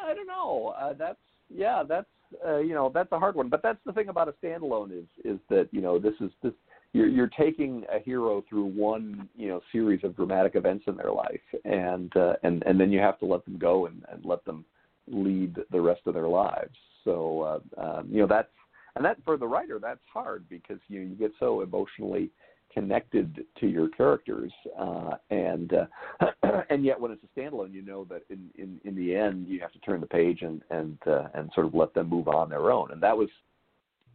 I 0.07 0.15
don't 0.15 0.27
know. 0.27 0.75
Uh, 0.79 0.93
that's 0.93 1.19
yeah, 1.49 1.83
that's 1.87 2.07
uh, 2.47 2.59
you 2.59 2.75
know 2.75 2.91
that's 2.93 3.11
a 3.13 3.19
hard 3.19 3.35
one. 3.35 3.49
But 3.49 3.63
that's 3.63 3.79
the 3.87 3.93
thing 3.93 4.09
about 4.09 4.29
a 4.29 4.35
standalone 4.45 4.93
is 4.93 5.07
is 5.25 5.39
that 5.49 5.69
you 5.73 5.81
know 5.81 5.99
this 5.99 6.15
is 6.21 6.31
this 6.43 6.53
you're 6.95 7.09
you're 7.09 7.31
taking 7.39 7.85
a 7.93 7.99
hero 7.99 8.43
through 8.49 8.65
one 8.67 9.29
you 9.37 9.49
know 9.49 9.61
series 9.73 10.03
of 10.05 10.17
dramatic 10.17 10.55
events 10.55 10.85
in 10.87 10.97
their 10.97 11.13
life, 11.13 11.41
and 11.65 12.17
uh, 12.17 12.35
and 12.43 12.63
and 12.65 12.81
then 12.81 12.91
you 12.91 13.01
have 13.01 13.19
to 13.19 13.27
let 13.27 13.45
them 13.45 13.59
go 13.59 13.87
and, 13.87 14.03
and 14.11 14.25
let 14.25 14.43
them 14.47 14.65
lead 15.09 15.57
the 15.71 15.81
rest 15.81 16.01
of 16.07 16.15
their 16.15 16.29
lives. 16.29 16.75
So 17.03 17.61
uh, 17.77 17.81
um, 17.83 18.09
you 18.11 18.21
know 18.21 18.27
that's 18.27 18.49
and 18.97 19.05
that 19.05 19.19
for 19.25 19.37
the 19.37 19.47
writer 19.47 19.79
that's 19.83 20.01
hard 20.11 20.49
because 20.49 20.79
you 20.89 21.01
you 21.01 21.17
get 21.17 21.33
so 21.39 21.61
emotionally 21.61 22.31
connected 22.73 23.45
to 23.61 23.67
your 23.67 23.89
characters, 23.89 24.53
uh, 24.79 25.17
and 25.31 25.73
uh, 25.75 26.27
and 26.71 26.85
yet 26.85 27.01
when 27.01 27.11
it's 27.11 27.23
a 27.25 27.39
standalone, 27.39 27.73
you 27.73 27.83
know 27.83 28.05
that 28.05 28.23
in, 28.31 28.49
in 28.57 28.81
in 28.85 28.95
the 28.95 29.15
end 29.17 29.49
you 29.49 29.59
have 29.61 29.73
to 29.73 29.81
turn 29.81 30.01
the 30.01 30.07
page 30.07 30.43
and 30.43 30.63
and 30.71 30.97
uh, 31.09 31.27
and 31.35 31.51
sort 31.57 31.67
of 31.67 31.75
let 31.75 31.93
them 31.93 32.09
move 32.09 32.29
on 32.29 32.49
their 32.49 32.71
own, 32.71 32.93
and 32.93 33.03
that 33.03 33.17
was 33.17 33.29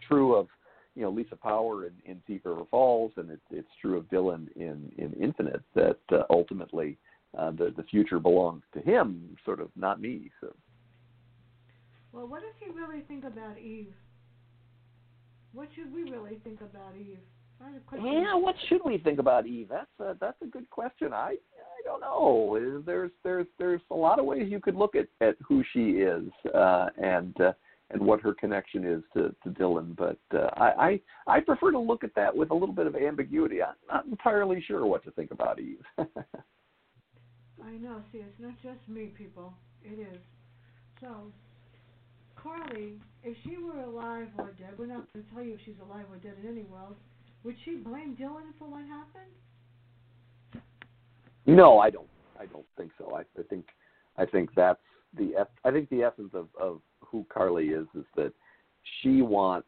true 0.08 0.34
of 0.34 0.48
you 0.96 1.04
know 1.04 1.10
Lisa 1.10 1.36
Power 1.36 1.86
in, 1.86 1.94
in 2.06 2.22
Thief 2.28 2.42
River 2.44 2.64
Falls, 2.70 3.12
and 3.18 3.30
it, 3.32 3.40
it's 3.52 3.70
true 3.82 3.98
of 3.98 4.06
Dylan 4.06 4.48
in 4.56 4.92
in 4.98 5.14
Infinite 5.22 5.62
that 5.76 6.00
uh, 6.12 6.24
ultimately 6.30 6.98
uh, 7.38 7.52
the 7.52 7.74
the 7.76 7.84
future 7.84 8.20
belongs 8.20 8.64
to 8.74 8.82
him, 8.82 9.38
sort 9.46 9.60
of 9.60 9.70
not 9.76 10.02
me. 10.02 10.32
So. 10.42 10.54
Well, 12.12 12.28
what 12.28 12.42
does 12.42 12.56
he 12.60 12.72
really 12.72 13.02
think 13.08 13.24
about 13.24 13.60
Eve? 13.60 13.94
What 15.54 15.68
should 15.76 15.94
we 15.94 16.10
really 16.10 16.40
think 16.44 16.62
about 16.62 16.96
Eve? 17.00 17.20
Yeah, 18.02 18.36
what 18.36 18.56
should 18.68 18.82
we 18.86 18.98
think 18.98 19.20
about 19.20 19.46
Eve? 19.46 19.68
That's 19.70 19.88
a 20.00 20.16
that's 20.20 20.42
a 20.42 20.46
good 20.46 20.70
question. 20.70 21.12
I 21.14 21.36
I 21.36 21.82
don't 21.84 22.00
know. 22.00 22.82
There's 22.86 23.12
there's 23.24 23.48
there's 23.58 23.82
a 23.92 23.96
lot 23.96 24.20
of 24.20 24.26
ways 24.26 24.48
you 24.50 24.60
could 24.60 24.76
look 24.76 24.96
at 24.96 25.08
at 25.20 25.36
who 25.46 25.64
she 25.74 25.92
is 26.02 26.24
uh, 26.54 26.88
and 26.98 27.40
uh, 27.42 27.52
and 27.92 28.02
what 28.02 28.22
her 28.22 28.34
connection 28.34 28.86
is 28.86 29.04
to 29.14 29.36
to 29.44 29.50
Dylan. 29.50 29.96
But 29.96 30.20
uh, 30.38 30.50
I, 30.56 31.02
I 31.28 31.38
I 31.38 31.40
prefer 31.40 31.72
to 31.72 31.80
look 31.80 32.04
at 32.04 32.16
that 32.16 32.36
with 32.36 32.52
a 32.52 32.54
little 32.54 32.76
bit 32.76 32.88
of 32.88 32.96
ambiguity. 32.96 33.62
I'm 33.62 33.76
not 33.92 34.06
entirely 34.06 34.64
sure 34.66 34.86
what 34.86 35.04
to 35.06 35.12
think 35.12 35.32
about 35.32 35.60
Eve. 35.60 35.84
I 35.98 37.72
know. 37.82 38.02
See, 38.12 38.20
it's 38.20 38.40
not 38.40 38.54
just 38.64 38.88
me, 38.88 39.12
people. 39.18 39.54
It 39.84 40.00
is. 40.00 40.20
So, 41.02 41.32
Carly, 42.36 42.94
if 43.24 43.36
she 43.44 43.58
were 43.58 43.82
alive 43.82 44.28
or 44.38 44.52
dead, 44.58 44.74
we're 44.78 44.86
not 44.86 45.12
going 45.14 45.26
to 45.26 45.34
tell 45.34 45.44
you 45.44 45.54
if 45.54 45.60
she's 45.66 45.76
alive 45.82 46.06
or 46.12 46.18
dead 46.18 46.36
in 46.42 46.50
any 46.50 46.64
world. 46.64 46.96
Would 47.44 47.56
she 47.64 47.76
blame 47.76 48.18
Dylan 48.20 48.54
for 48.58 48.68
what 48.68 48.84
happened? 48.86 49.32
No, 51.46 51.80
I 51.80 51.90
don't. 51.90 52.08
I 52.40 52.46
don't 52.46 52.66
think 52.78 52.92
so. 52.98 53.16
I, 53.16 53.22
I 53.40 53.44
think 53.50 53.66
I 54.18 54.26
think 54.26 54.50
that's 54.56 54.80
the 55.18 55.48
I 55.64 55.72
think 55.72 55.90
the 55.90 56.04
essence 56.04 56.32
of, 56.34 56.48
of 56.60 56.82
who 57.12 57.26
Carly 57.32 57.70
is 57.70 57.88
is 57.96 58.06
that 58.16 58.34
she 59.02 59.22
wants 59.22 59.68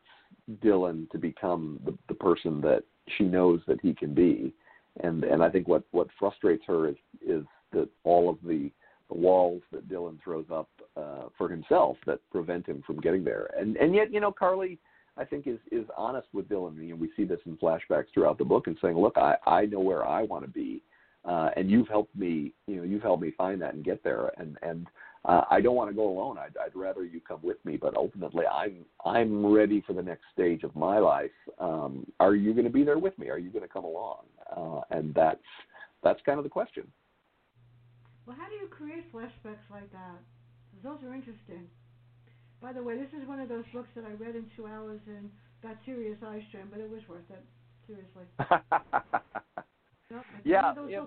Dylan 0.63 1.09
to 1.11 1.17
become 1.17 1.79
the, 1.85 1.97
the 2.07 2.13
person 2.13 2.61
that 2.61 2.83
she 3.17 3.23
knows 3.23 3.61
that 3.67 3.79
he 3.81 3.93
can 3.93 4.13
be, 4.13 4.53
and 5.03 5.23
and 5.23 5.43
I 5.43 5.49
think 5.49 5.67
what 5.67 5.83
what 5.91 6.07
frustrates 6.19 6.63
her 6.67 6.87
is 6.87 6.95
is 7.25 7.43
that 7.71 7.89
all 8.03 8.29
of 8.29 8.37
the 8.43 8.71
the 9.09 9.17
walls 9.17 9.61
that 9.71 9.89
Dylan 9.89 10.21
throws 10.23 10.45
up 10.51 10.69
uh, 10.95 11.23
for 11.37 11.49
himself 11.49 11.97
that 12.05 12.19
prevent 12.31 12.65
him 12.65 12.83
from 12.85 12.99
getting 12.99 13.23
there, 13.23 13.49
and 13.57 13.75
and 13.77 13.93
yet 13.93 14.13
you 14.13 14.19
know 14.19 14.31
Carly 14.31 14.79
I 15.17 15.25
think 15.25 15.47
is 15.47 15.59
is 15.71 15.85
honest 15.97 16.27
with 16.33 16.47
Dylan. 16.47 16.75
Know, 16.75 16.95
we 16.95 17.11
see 17.15 17.25
this 17.25 17.39
in 17.45 17.57
flashbacks 17.57 18.07
throughout 18.13 18.37
the 18.37 18.45
book, 18.45 18.67
and 18.67 18.77
saying, 18.81 18.97
"Look, 18.97 19.17
I 19.17 19.35
I 19.45 19.65
know 19.65 19.79
where 19.79 20.05
I 20.05 20.23
want 20.23 20.45
to 20.45 20.49
be, 20.49 20.81
uh, 21.25 21.49
and 21.55 21.69
you've 21.69 21.87
helped 21.87 22.15
me. 22.15 22.53
You 22.67 22.77
know, 22.77 22.83
you've 22.83 23.01
helped 23.01 23.21
me 23.21 23.31
find 23.37 23.61
that 23.61 23.73
and 23.73 23.83
get 23.83 24.03
there. 24.03 24.31
And 24.37 24.57
and 24.61 24.87
uh, 25.25 25.43
I 25.51 25.61
don't 25.61 25.75
want 25.75 25.89
to 25.89 25.95
go 25.95 26.09
alone. 26.09 26.37
I'd 26.37 26.57
I'd 26.57 26.75
rather 26.75 27.03
you 27.03 27.19
come 27.19 27.39
with 27.43 27.63
me. 27.63 27.77
But 27.77 27.95
ultimately, 27.95 28.45
I'm 28.45 28.85
I'm 29.05 29.45
ready 29.45 29.83
for 29.85 29.93
the 29.93 30.01
next 30.01 30.23
stage 30.33 30.63
of 30.63 30.75
my 30.75 30.97
life. 30.99 31.31
Um, 31.59 32.05
are 32.19 32.35
you 32.35 32.53
going 32.53 32.65
to 32.65 32.71
be 32.71 32.83
there 32.83 32.97
with 32.97 33.17
me? 33.19 33.29
Are 33.29 33.37
you 33.37 33.49
going 33.49 33.63
to 33.63 33.69
come 33.71 33.83
along? 33.83 34.23
Uh, 34.55 34.81
and 34.89 35.13
that's 35.13 35.39
that's 36.03 36.19
kind 36.25 36.39
of 36.39 36.43
the 36.43 36.49
question. 36.49 36.87
Well, 38.25 38.35
how 38.39 38.49
do 38.49 38.55
you 38.55 38.67
create 38.67 39.11
flashbacks 39.13 39.69
like 39.69 39.91
that? 39.91 40.17
Those 40.83 40.97
are 41.03 41.13
interesting. 41.13 41.67
By 42.61 42.73
the 42.73 42.81
way, 42.81 42.97
this 42.97 43.09
is 43.19 43.27
one 43.27 43.39
of 43.39 43.49
those 43.49 43.65
books 43.73 43.89
that 43.95 44.05
I 44.05 44.13
read 44.23 44.35
in 44.35 44.45
two 44.55 44.67
hours 44.67 44.99
and 45.07 45.29
got 45.61 45.77
serious 45.85 46.17
eye 46.23 46.43
strain, 46.49 46.65
but 46.71 46.79
it 46.79 46.89
was 46.89 47.01
worth 47.07 47.29
it. 47.29 47.43
Seriously. 47.87 48.25
yeah, 50.43 50.73
yeah. 50.87 51.05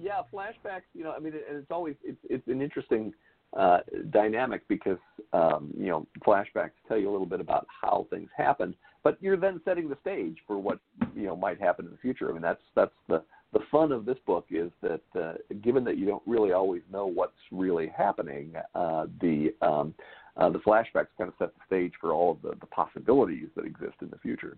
Yeah, 0.00 0.22
flashbacks. 0.32 0.82
You 0.94 1.04
know, 1.04 1.12
I 1.12 1.18
mean, 1.18 1.34
and 1.34 1.58
it's 1.58 1.70
always 1.70 1.96
it's 2.04 2.18
it's 2.24 2.46
an 2.48 2.62
interesting 2.62 3.12
uh, 3.56 3.78
dynamic 4.10 4.66
because 4.68 4.98
um, 5.32 5.72
you 5.76 5.88
know 5.88 6.06
flashbacks 6.26 6.72
tell 6.86 6.98
you 6.98 7.08
a 7.08 7.12
little 7.12 7.26
bit 7.26 7.40
about 7.40 7.66
how 7.82 8.06
things 8.10 8.28
happened, 8.36 8.74
but 9.02 9.16
you're 9.20 9.36
then 9.36 9.60
setting 9.64 9.88
the 9.88 9.96
stage 10.00 10.36
for 10.46 10.58
what 10.58 10.78
you 11.14 11.26
know 11.26 11.36
might 11.36 11.60
happen 11.60 11.86
in 11.86 11.90
the 11.90 11.98
future. 11.98 12.28
I 12.28 12.32
mean, 12.32 12.42
that's 12.42 12.62
that's 12.74 12.92
the 13.08 13.22
the 13.52 13.60
fun 13.70 13.92
of 13.92 14.04
this 14.04 14.18
book 14.26 14.46
is 14.50 14.70
that 14.82 15.00
uh, 15.18 15.34
given 15.62 15.84
that 15.84 15.96
you 15.96 16.06
don't 16.06 16.22
really 16.26 16.52
always 16.52 16.82
know 16.92 17.06
what's 17.06 17.32
really 17.50 17.90
happening, 17.96 18.54
uh, 18.74 19.06
the 19.20 19.54
um, 19.62 19.94
uh, 20.36 20.48
the 20.50 20.58
flashbacks 20.58 21.08
kind 21.16 21.28
of 21.28 21.34
set 21.38 21.50
the 21.54 21.60
stage 21.66 21.92
for 22.00 22.12
all 22.12 22.32
of 22.32 22.42
the, 22.42 22.50
the 22.60 22.66
possibilities 22.66 23.48
that 23.56 23.64
exist 23.64 23.94
in 24.02 24.10
the 24.10 24.18
future. 24.18 24.56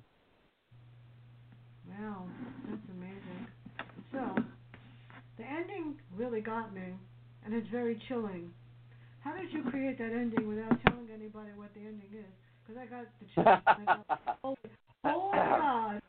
Wow, 1.88 2.24
that's 2.68 2.82
amazing. 2.91 3.47
So, 4.12 4.43
the 5.38 5.45
ending 5.45 5.97
really 6.21 6.43
got 6.43 6.75
me, 6.75 6.83
and 7.45 7.55
it's 7.55 7.68
very 7.68 8.01
chilling. 8.07 8.51
How 9.21 9.35
did 9.35 9.53
you 9.53 9.62
create 9.71 9.99
that 9.99 10.12
ending 10.12 10.47
without 10.47 10.79
telling 10.87 11.09
anybody 11.12 11.51
what 11.57 11.73
the 11.75 11.81
ending 11.81 12.11
is? 12.12 12.25
Because 12.62 12.83
I 12.83 12.87
got 12.87 13.07
the 13.18 13.27
chills. 13.35 13.62
I 13.66 13.85
got, 13.85 14.39
oh, 14.45 14.57
oh 15.05 15.31
God, 15.33 16.03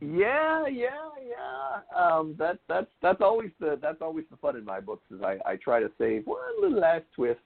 yeah, 0.00 0.66
yeah, 0.66 1.10
yeah. 1.26 1.98
Um, 1.98 2.34
that 2.38 2.58
that's 2.68 2.86
that's 3.02 3.20
always 3.20 3.50
the 3.60 3.78
that's 3.80 4.00
always 4.00 4.24
the 4.30 4.36
fun 4.38 4.56
in 4.56 4.64
my 4.64 4.80
books 4.80 5.04
is 5.14 5.22
I, 5.22 5.38
I 5.46 5.56
try 5.56 5.80
to 5.80 5.90
save 5.98 6.26
one 6.26 6.38
little 6.60 6.80
last 6.80 7.04
twist 7.14 7.40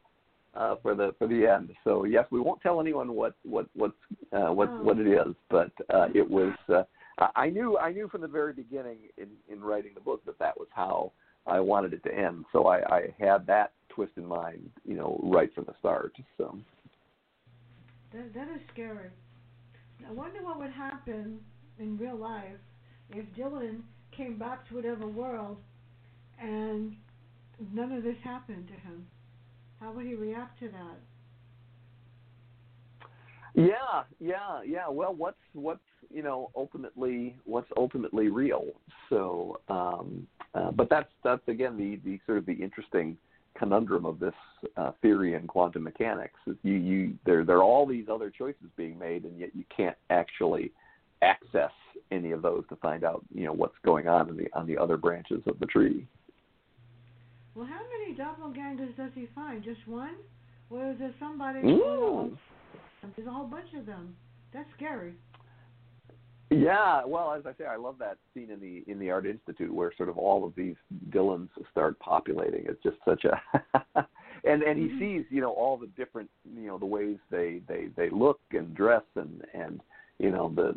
uh, 0.54 0.76
for 0.80 0.94
the 0.94 1.12
for 1.18 1.26
the 1.26 1.46
end. 1.46 1.70
So 1.84 2.04
yes, 2.04 2.26
we 2.30 2.40
won't 2.40 2.60
tell 2.60 2.80
anyone 2.80 3.12
what 3.14 3.34
what 3.42 3.66
what's 3.74 3.94
uh, 4.32 4.52
what 4.52 4.68
oh. 4.70 4.82
what 4.82 4.98
it 4.98 5.08
is, 5.08 5.34
but 5.50 5.72
uh, 5.92 6.06
it 6.14 6.28
was 6.28 6.52
uh, 6.68 6.82
I 7.34 7.50
knew 7.50 7.78
I 7.78 7.92
knew 7.92 8.08
from 8.08 8.22
the 8.22 8.28
very 8.28 8.52
beginning 8.52 8.98
in 9.16 9.28
in 9.48 9.60
writing 9.60 9.92
the 9.94 10.00
book 10.00 10.24
that 10.26 10.38
that 10.38 10.58
was 10.58 10.68
how 10.72 11.12
I 11.48 11.60
wanted 11.60 11.92
it 11.94 12.02
to 12.04 12.14
end. 12.14 12.44
So 12.52 12.66
I, 12.66 12.78
I 12.94 13.14
had 13.18 13.46
that 13.46 13.72
twist 13.88 14.12
in 14.16 14.26
mind, 14.26 14.70
you 14.84 14.94
know, 14.94 15.20
right 15.22 15.52
from 15.54 15.64
the 15.64 15.74
start. 15.78 16.12
So 16.36 16.58
that 18.12 18.34
that 18.34 18.48
is 18.48 18.60
scary. 18.72 19.10
I 20.08 20.12
wonder 20.12 20.42
what 20.42 20.58
would 20.58 20.70
happen 20.70 21.40
in 21.78 21.98
real 21.98 22.16
life 22.16 22.60
if 23.10 23.24
Dylan 23.36 23.80
came 24.16 24.38
back 24.38 24.68
to 24.68 24.74
whatever 24.74 25.06
world 25.06 25.58
and 26.40 26.94
none 27.72 27.92
of 27.92 28.02
this 28.02 28.16
happened 28.22 28.68
to 28.68 28.74
him? 28.74 29.06
How 29.80 29.92
would 29.92 30.06
he 30.06 30.14
react 30.14 30.58
to 30.60 30.68
that? 30.68 30.98
Yeah, 33.54 34.02
yeah, 34.20 34.60
yeah. 34.66 34.88
Well, 34.88 35.14
what's 35.14 35.38
what's 35.52 35.80
you 36.12 36.22
know 36.22 36.50
ultimately 36.56 37.36
what's 37.44 37.70
ultimately 37.76 38.28
real? 38.28 38.66
So, 39.08 39.60
um, 39.68 40.26
uh, 40.54 40.70
but 40.70 40.88
that's 40.90 41.10
that's 41.24 41.46
again 41.48 41.76
the 41.76 42.00
the 42.04 42.20
sort 42.26 42.38
of 42.38 42.46
the 42.46 42.52
interesting 42.52 43.16
conundrum 43.58 44.06
of 44.06 44.18
this 44.18 44.34
uh, 44.76 44.92
theory 45.02 45.34
in 45.34 45.46
quantum 45.46 45.84
mechanics. 45.84 46.38
Is 46.46 46.56
you 46.62 46.74
you 46.74 47.14
there 47.26 47.44
there 47.44 47.56
are 47.56 47.62
all 47.62 47.86
these 47.86 48.06
other 48.10 48.30
choices 48.30 48.66
being 48.76 48.98
made, 48.98 49.24
and 49.24 49.38
yet 49.38 49.50
you 49.54 49.64
can't 49.74 49.96
actually 50.10 50.72
access 51.22 51.72
any 52.10 52.30
of 52.30 52.42
those 52.42 52.64
to 52.68 52.76
find 52.76 53.04
out, 53.04 53.24
you 53.34 53.44
know, 53.44 53.52
what's 53.52 53.74
going 53.84 54.08
on 54.08 54.28
in 54.28 54.36
the 54.36 54.46
on 54.54 54.66
the 54.66 54.78
other 54.78 54.96
branches 54.96 55.42
of 55.46 55.58
the 55.58 55.66
tree. 55.66 56.06
Well, 57.54 57.66
how 57.66 57.80
many 57.98 58.16
doppelgangers 58.16 58.96
does 58.96 59.10
he 59.14 59.26
find? 59.34 59.64
Just 59.64 59.86
one, 59.86 60.14
or 60.70 60.92
is 60.92 60.98
there 60.98 61.14
somebody? 61.18 61.58
Ooh. 61.60 62.36
There's 63.16 63.26
a 63.26 63.32
whole 63.32 63.46
bunch 63.46 63.68
of 63.76 63.86
them. 63.86 64.14
That's 64.52 64.68
scary. 64.76 65.14
Yeah, 66.50 67.04
well, 67.04 67.32
as 67.32 67.44
I 67.44 67.52
say, 67.58 67.66
I 67.66 67.76
love 67.76 67.96
that 67.98 68.16
scene 68.32 68.50
in 68.50 68.60
the 68.60 68.82
in 68.90 68.98
the 68.98 69.10
Art 69.10 69.26
Institute 69.26 69.72
where 69.72 69.92
sort 69.96 70.08
of 70.08 70.16
all 70.16 70.46
of 70.46 70.54
these 70.54 70.76
Dylans 71.10 71.48
start 71.70 71.98
populating. 71.98 72.64
It's 72.66 72.82
just 72.82 72.96
such 73.04 73.24
a 73.24 73.40
and 74.44 74.62
and 74.62 74.78
he 74.78 74.86
mm-hmm. 74.86 74.98
sees 74.98 75.24
you 75.30 75.40
know 75.40 75.52
all 75.52 75.76
the 75.76 75.88
different 75.88 76.30
you 76.56 76.68
know 76.68 76.78
the 76.78 76.86
ways 76.86 77.18
they 77.30 77.60
they 77.68 77.88
they 77.96 78.08
look 78.10 78.40
and 78.52 78.74
dress 78.74 79.02
and 79.16 79.42
and 79.52 79.80
you 80.18 80.30
know, 80.30 80.52
the 80.54 80.74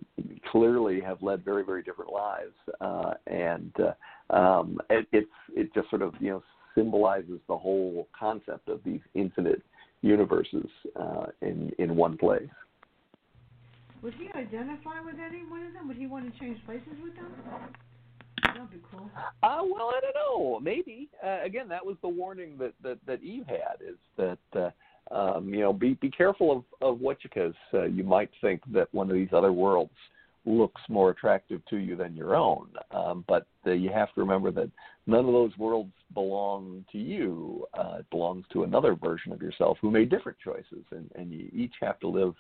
clearly 0.52 1.02
have 1.02 1.22
led 1.22 1.44
very, 1.44 1.64
very 1.64 1.82
different 1.82 2.12
lives, 2.12 2.54
uh, 2.80 3.14
and 3.28 3.74
uh, 3.80 4.36
um, 4.36 4.78
it, 4.90 5.08
it's 5.12 5.28
it 5.56 5.74
just 5.74 5.90
sort 5.90 6.04
of 6.04 6.14
you 6.20 6.30
know 6.30 6.44
symbolizes 6.76 7.40
the 7.48 7.58
whole 7.58 8.08
concept 8.18 8.70
of 8.70 8.82
these 8.86 9.00
infinite 9.16 9.62
universes 10.02 10.70
uh, 11.00 11.26
in 11.42 11.72
in 11.80 11.96
one 11.96 12.18
place. 12.18 12.44
Would 14.02 14.14
he 14.16 14.30
identify 14.36 15.00
with 15.06 15.16
any 15.16 15.44
one 15.46 15.66
of 15.66 15.74
them? 15.74 15.88
Would 15.88 15.98
he 15.98 16.08
want 16.08 16.32
to 16.32 16.40
change 16.40 16.58
places 16.66 16.94
with 17.04 17.16
them? 17.16 17.32
That'd 18.44 18.72
be 18.72 18.78
cool. 18.92 19.10
Uh, 19.44 19.62
well, 19.64 19.92
I 19.96 20.00
don't 20.02 20.16
know. 20.16 20.60
Maybe. 20.60 21.10
Uh, 21.24 21.40
again, 21.44 21.68
that 21.70 21.86
was 21.86 21.96
the 22.02 22.10
warning 22.10 22.58
that, 22.58 22.74
that, 22.84 22.98
that 23.06 23.22
Eve 23.22 23.46
had 23.48 23.78
is 23.88 23.98
that 24.18 24.60
uh, 24.60 24.70
um, 25.12 25.54
you 25.54 25.60
know, 25.60 25.74
be 25.74 25.94
be 25.96 26.10
careful 26.10 26.52
of 26.52 26.64
of 26.82 27.00
what 27.00 27.18
you 27.24 27.30
because 27.30 27.54
uh, 27.74 27.84
you 27.84 28.04
might 28.04 28.30
think 28.40 28.62
that 28.74 28.94
one 28.94 29.10
of 29.10 29.16
these 29.16 29.34
other 29.34 29.52
worlds 29.52 29.92
looks 30.46 30.82
more 30.90 31.12
attractive 31.12 31.62
to 31.70 31.78
you 31.78 31.96
than 31.96 32.16
your 32.16 32.36
own. 32.36 32.68
Um, 32.92 33.24
but 33.28 33.46
uh, 33.68 33.72
you 33.72 33.92
have 33.92 34.14
to 34.16 34.22
remember 34.22 34.52
that 34.52 34.72
none 35.06 35.26
of 35.26 35.34
those 35.34 35.56
worlds 35.58 35.92
belong 36.14 36.84
to 36.92 36.98
you. 36.98 37.68
Uh, 37.78 37.98
it 38.00 38.10
belongs 38.10 38.46
to 38.54 38.64
another 38.64 38.96
version 38.96 39.32
of 39.32 39.42
yourself 39.42 39.78
who 39.82 39.92
made 39.92 40.10
different 40.10 40.40
choices, 40.44 40.84
and, 40.92 41.12
and 41.16 41.32
you 41.32 41.50
each 41.54 41.74
have 41.80 42.00
to 42.00 42.08
live 42.08 42.34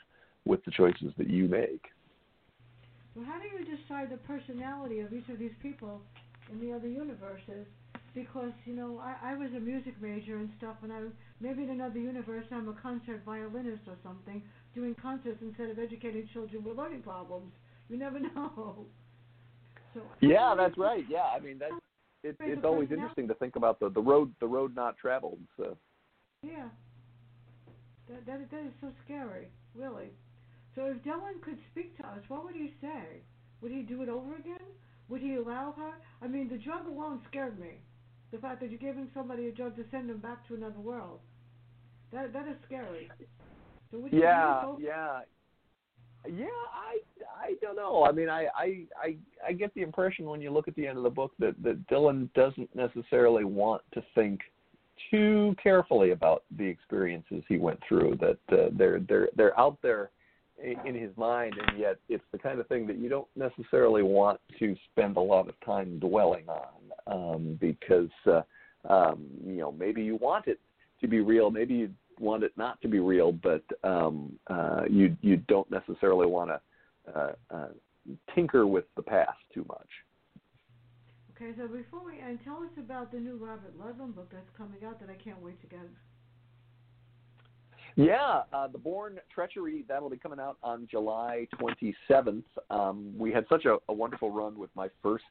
with 0.45 0.63
the 0.65 0.71
choices 0.71 1.13
that 1.17 1.29
you 1.29 1.47
make. 1.47 1.83
Well, 3.15 3.25
how 3.25 3.39
do 3.39 3.45
you 3.47 3.65
decide 3.65 4.09
the 4.09 4.17
personality 4.17 4.99
of 5.01 5.13
each 5.13 5.27
of 5.29 5.39
these 5.39 5.55
people 5.61 6.01
in 6.51 6.59
the 6.59 6.73
other 6.73 6.87
universes? 6.87 7.67
Because 8.13 8.51
you 8.65 8.73
know, 8.73 9.01
I, 9.01 9.31
I 9.31 9.37
was 9.37 9.49
a 9.55 9.59
music 9.59 9.93
major 10.01 10.37
and 10.37 10.49
stuff, 10.57 10.75
and 10.83 10.91
I 10.91 10.99
maybe 11.39 11.63
in 11.63 11.69
another 11.69 11.99
universe 11.99 12.45
I'm 12.51 12.67
a 12.69 12.73
concert 12.73 13.21
violinist 13.25 13.83
or 13.87 13.95
something, 14.03 14.41
doing 14.75 14.95
concerts 15.01 15.39
instead 15.41 15.69
of 15.69 15.79
educating 15.79 16.27
children 16.33 16.63
with 16.63 16.77
learning 16.77 17.01
problems. 17.01 17.51
You 17.89 17.97
never 17.97 18.19
know. 18.35 18.85
So 19.93 20.01
yeah, 20.21 20.55
that's 20.57 20.77
right. 20.77 21.03
Yeah, 21.09 21.27
I 21.35 21.39
mean 21.39 21.57
that's 21.59 21.73
it, 22.23 22.35
it's 22.39 22.65
always 22.65 22.91
interesting 22.91 23.27
to 23.27 23.33
think 23.35 23.55
about 23.55 23.79
the 23.79 23.89
the 23.89 24.01
road 24.01 24.33
the 24.39 24.47
road 24.47 24.75
not 24.75 24.97
traveled. 24.97 25.39
So. 25.57 25.77
Yeah. 26.43 26.69
That 28.09 28.25
that 28.25 28.51
that 28.51 28.59
is 28.61 28.73
so 28.81 28.91
scary, 29.05 29.47
really. 29.75 30.09
So 30.75 30.85
if 30.85 30.97
Dylan 31.03 31.41
could 31.41 31.57
speak 31.71 31.97
to 31.97 32.07
us, 32.07 32.19
what 32.27 32.43
would 32.45 32.55
he 32.55 32.73
say? 32.81 33.21
Would 33.61 33.71
he 33.71 33.81
do 33.81 34.01
it 34.01 34.09
over 34.09 34.35
again? 34.35 34.67
Would 35.09 35.21
he 35.21 35.35
allow 35.35 35.73
her? 35.77 35.91
I 36.21 36.27
mean, 36.27 36.49
the 36.49 36.57
drug 36.57 36.87
alone 36.87 37.21
scared 37.29 37.59
me. 37.59 37.81
The 38.31 38.37
fact 38.37 38.61
that 38.61 38.69
you're 38.69 38.79
giving 38.79 39.09
somebody 39.13 39.47
a 39.47 39.51
drug 39.51 39.75
to 39.75 39.83
send 39.91 40.09
them 40.09 40.19
back 40.19 40.47
to 40.47 40.55
another 40.55 40.79
world. 40.79 41.19
That 42.13 42.31
that 42.33 42.47
is 42.47 42.55
scary. 42.65 43.09
So 43.91 43.99
would 43.99 44.13
yeah, 44.13 44.73
yeah. 44.79 45.21
Yeah, 46.29 46.45
I 46.71 46.99
I 47.35 47.53
don't 47.61 47.75
know. 47.75 48.05
I 48.05 48.11
mean, 48.11 48.29
I, 48.29 48.47
I 48.55 48.83
I 49.01 49.15
I 49.47 49.53
get 49.53 49.73
the 49.73 49.81
impression 49.81 50.25
when 50.25 50.39
you 50.39 50.51
look 50.51 50.67
at 50.67 50.75
the 50.75 50.87
end 50.87 50.97
of 50.97 51.03
the 51.03 51.09
book 51.09 51.31
that 51.39 51.61
that 51.63 51.85
Dylan 51.87 52.31
doesn't 52.33 52.73
necessarily 52.75 53.43
want 53.43 53.81
to 53.93 54.03
think 54.13 54.39
too 55.09 55.55
carefully 55.61 56.11
about 56.11 56.43
the 56.57 56.65
experiences 56.65 57.43
he 57.49 57.57
went 57.57 57.79
through. 57.87 58.17
That 58.21 58.57
uh, 58.57 58.69
they're 58.73 58.99
they're 58.99 59.29
they're 59.35 59.59
out 59.59 59.77
there 59.81 60.11
in 60.63 60.95
his 60.95 61.15
mind, 61.17 61.53
and 61.57 61.79
yet 61.79 61.97
it's 62.09 62.23
the 62.31 62.37
kind 62.37 62.59
of 62.59 62.67
thing 62.67 62.87
that 62.87 62.97
you 62.97 63.09
don't 63.09 63.27
necessarily 63.35 64.03
want 64.03 64.39
to 64.59 64.75
spend 64.91 65.17
a 65.17 65.21
lot 65.21 65.47
of 65.49 65.55
time 65.65 65.99
dwelling 65.99 66.45
on 66.47 66.81
um, 67.07 67.57
because 67.59 68.09
uh, 68.27 68.41
um, 68.89 69.25
you 69.45 69.57
know 69.57 69.71
maybe 69.71 70.03
you 70.03 70.15
want 70.17 70.47
it 70.47 70.59
to 71.01 71.07
be 71.07 71.19
real, 71.19 71.51
maybe 71.51 71.73
you 71.73 71.89
want 72.19 72.43
it 72.43 72.51
not 72.55 72.79
to 72.81 72.87
be 72.87 72.99
real, 72.99 73.31
but 73.31 73.63
um, 73.83 74.33
uh, 74.47 74.83
you 74.89 75.15
you 75.21 75.37
don't 75.47 75.69
necessarily 75.71 76.27
want 76.27 76.49
to 76.49 76.61
uh, 77.15 77.31
uh, 77.49 77.67
tinker 78.35 78.67
with 78.67 78.85
the 78.95 79.01
past 79.01 79.39
too 79.53 79.65
much. 79.67 79.87
Okay, 81.35 81.53
so 81.57 81.67
before 81.67 82.05
we 82.05 82.19
end, 82.21 82.39
tell 82.43 82.57
us 82.57 82.69
about 82.77 83.11
the 83.11 83.17
new 83.17 83.35
Robert 83.35 83.73
Ludlum 83.79 84.13
book 84.13 84.29
that's 84.31 84.49
coming 84.55 84.83
out 84.85 84.99
that 84.99 85.09
I 85.09 85.15
can't 85.15 85.41
wait 85.41 85.59
to 85.61 85.67
get. 85.67 85.79
Yeah, 87.95 88.43
uh, 88.53 88.67
The 88.67 88.77
Bourne 88.77 89.19
Treachery, 89.33 89.85
that'll 89.87 90.09
be 90.09 90.17
coming 90.17 90.39
out 90.39 90.57
on 90.63 90.87
July 90.89 91.47
27th. 91.59 92.43
Um, 92.69 93.13
we 93.17 93.31
had 93.31 93.45
such 93.49 93.65
a, 93.65 93.77
a 93.89 93.93
wonderful 93.93 94.31
run 94.31 94.57
with 94.57 94.69
my 94.75 94.89
first 95.01 95.25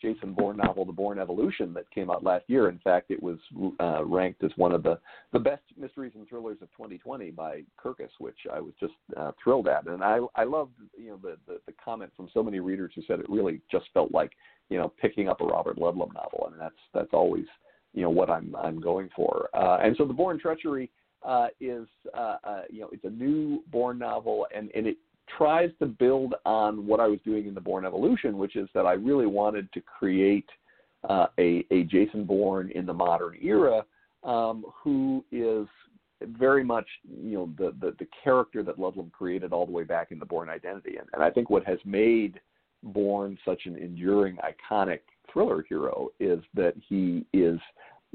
Jason 0.00 0.34
Bourne 0.34 0.58
novel, 0.58 0.84
The 0.84 0.92
Bourne 0.92 1.18
Evolution, 1.18 1.72
that 1.74 1.90
came 1.90 2.10
out 2.10 2.22
last 2.22 2.44
year. 2.48 2.68
In 2.68 2.78
fact, 2.78 3.10
it 3.10 3.22
was 3.22 3.38
uh, 3.80 4.04
ranked 4.04 4.44
as 4.44 4.50
one 4.56 4.72
of 4.72 4.82
the, 4.82 4.98
the 5.32 5.38
best 5.38 5.62
mysteries 5.78 6.12
and 6.14 6.28
thrillers 6.28 6.58
of 6.60 6.68
2020 6.72 7.30
by 7.30 7.62
Kirkus, 7.82 8.10
which 8.18 8.36
I 8.52 8.60
was 8.60 8.74
just 8.78 8.92
uh, 9.16 9.32
thrilled 9.42 9.68
at. 9.68 9.86
And 9.86 10.04
I, 10.04 10.18
I 10.34 10.44
loved, 10.44 10.72
you 10.98 11.08
know, 11.08 11.18
the, 11.22 11.36
the, 11.46 11.60
the 11.66 11.72
comment 11.82 12.12
from 12.16 12.28
so 12.32 12.42
many 12.42 12.60
readers 12.60 12.92
who 12.94 13.02
said 13.06 13.20
it 13.20 13.30
really 13.30 13.60
just 13.70 13.86
felt 13.94 14.12
like, 14.12 14.32
you 14.68 14.78
know, 14.78 14.92
picking 15.00 15.28
up 15.28 15.40
a 15.40 15.44
Robert 15.44 15.78
Ludlum 15.78 16.12
novel, 16.12 16.48
and 16.50 16.60
that's 16.60 16.74
that's 16.92 17.12
always, 17.12 17.44
you 17.94 18.02
know, 18.02 18.10
what 18.10 18.28
I'm 18.28 18.54
I'm 18.56 18.80
going 18.80 19.08
for. 19.14 19.48
Uh, 19.54 19.78
and 19.82 19.96
so, 19.96 20.04
The 20.04 20.12
Bourne 20.12 20.40
Treachery 20.40 20.90
uh, 21.24 21.48
is 21.60 21.86
uh, 22.16 22.36
uh, 22.44 22.62
you 22.70 22.80
know 22.80 22.88
it's 22.92 23.04
a 23.04 23.10
new 23.10 23.62
Bourne 23.70 23.98
novel, 23.98 24.46
and 24.54 24.70
and 24.74 24.86
it 24.86 24.96
tries 25.36 25.70
to 25.80 25.86
build 25.86 26.34
on 26.44 26.86
what 26.86 27.00
I 27.00 27.06
was 27.06 27.18
doing 27.24 27.46
in 27.46 27.54
the 27.54 27.60
Bourne 27.60 27.84
Evolution, 27.84 28.38
which 28.38 28.56
is 28.56 28.68
that 28.74 28.86
I 28.86 28.92
really 28.92 29.26
wanted 29.26 29.72
to 29.72 29.80
create 29.80 30.48
uh, 31.08 31.26
a 31.38 31.64
a 31.70 31.84
Jason 31.84 32.24
Bourne 32.24 32.70
in 32.70 32.86
the 32.86 32.94
modern 32.94 33.38
era, 33.42 33.84
um, 34.24 34.64
who 34.82 35.24
is 35.32 35.66
very 36.38 36.64
much 36.64 36.86
you 37.04 37.36
know 37.36 37.50
the, 37.58 37.74
the 37.80 37.94
the 37.98 38.06
character 38.22 38.62
that 38.62 38.78
Ludlum 38.78 39.10
created 39.12 39.52
all 39.52 39.66
the 39.66 39.72
way 39.72 39.84
back 39.84 40.12
in 40.12 40.18
the 40.18 40.26
Bourne 40.26 40.48
Identity, 40.48 40.96
and, 40.96 41.08
and 41.12 41.22
I 41.22 41.30
think 41.30 41.50
what 41.50 41.64
has 41.66 41.78
made 41.84 42.40
Bourne 42.82 43.38
such 43.44 43.66
an 43.66 43.76
enduring, 43.76 44.36
iconic 44.36 45.00
thriller 45.32 45.64
hero 45.68 46.08
is 46.20 46.40
that 46.54 46.74
he 46.88 47.26
is 47.32 47.58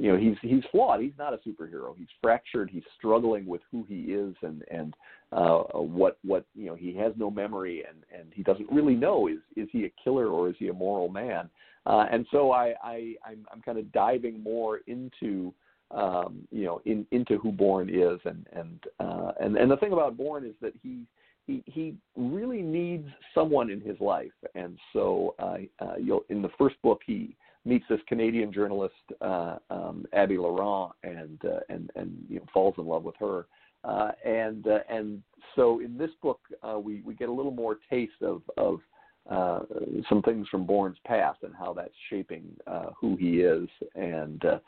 you 0.01 0.11
know 0.11 0.17
he's 0.17 0.35
he's 0.41 0.63
flawed. 0.71 0.99
He's 0.99 1.13
not 1.19 1.31
a 1.31 1.37
superhero. 1.47 1.95
He's 1.95 2.07
fractured. 2.23 2.71
He's 2.71 2.83
struggling 2.97 3.45
with 3.45 3.61
who 3.71 3.85
he 3.87 4.05
is 4.05 4.33
and 4.41 4.63
and 4.71 4.95
uh 5.31 5.59
what 5.73 6.17
what 6.23 6.43
you 6.55 6.65
know 6.65 6.75
he 6.75 6.95
has 6.95 7.13
no 7.17 7.29
memory 7.29 7.83
and 7.87 7.99
and 8.11 8.33
he 8.33 8.41
doesn't 8.41 8.71
really 8.71 8.95
know 8.95 9.27
is 9.27 9.37
is 9.55 9.69
he 9.71 9.85
a 9.85 9.91
killer 10.03 10.25
or 10.25 10.49
is 10.49 10.55
he 10.57 10.69
a 10.69 10.73
moral 10.73 11.07
man? 11.07 11.51
Uh 11.85 12.07
and 12.11 12.25
so 12.31 12.51
i 12.51 12.73
i 12.83 13.13
i'm 13.23 13.45
i'm 13.53 13.61
kind 13.61 13.77
of 13.77 13.91
diving 13.91 14.41
more 14.41 14.79
into 14.87 15.53
um 15.91 16.47
you 16.49 16.65
know 16.65 16.81
in 16.85 17.05
into 17.11 17.37
who 17.37 17.51
Bourne 17.51 17.89
is 17.89 18.19
and 18.25 18.47
and 18.53 18.83
uh 18.99 19.33
and 19.39 19.55
and 19.55 19.69
the 19.69 19.77
thing 19.77 19.93
about 19.93 20.17
Bourne 20.17 20.45
is 20.45 20.55
that 20.61 20.73
he 20.81 21.05
he 21.45 21.63
he 21.67 21.95
really 22.15 22.63
needs 22.63 23.07
someone 23.35 23.69
in 23.69 23.79
his 23.79 23.99
life. 23.99 24.31
And 24.55 24.79
so 24.93 25.35
uh, 25.37 25.57
uh 25.79 25.97
you'll 25.99 26.25
in 26.29 26.41
the 26.41 26.49
first 26.57 26.81
book 26.81 27.01
he 27.05 27.35
meets 27.65 27.85
this 27.89 27.99
Canadian 28.07 28.51
journalist 28.51 28.93
uh, 29.21 29.57
um, 29.69 30.05
Abby 30.13 30.37
Laurent 30.37 30.93
and 31.03 31.39
uh, 31.45 31.59
and 31.69 31.91
and 31.95 32.17
you 32.29 32.39
know, 32.39 32.45
falls 32.53 32.75
in 32.77 32.85
love 32.85 33.03
with 33.03 33.15
her. 33.19 33.47
Uh, 33.83 34.11
and 34.25 34.67
uh, 34.67 34.79
and 34.89 35.21
so 35.55 35.79
in 35.79 35.97
this 35.97 36.11
book 36.21 36.39
uh, 36.63 36.77
we 36.77 37.01
we 37.01 37.13
get 37.15 37.29
a 37.29 37.31
little 37.31 37.51
more 37.51 37.77
taste 37.89 38.21
of 38.21 38.41
of 38.57 38.79
uh, 39.29 39.59
some 40.09 40.21
things 40.23 40.47
from 40.47 40.65
Bourne's 40.65 40.97
past 41.05 41.39
and 41.43 41.53
how 41.55 41.73
that's 41.73 41.93
shaping 42.09 42.43
uh, 42.65 42.87
who 42.99 43.15
he 43.15 43.41
is. 43.41 43.67
And 43.95 44.43
uh, 44.43 44.59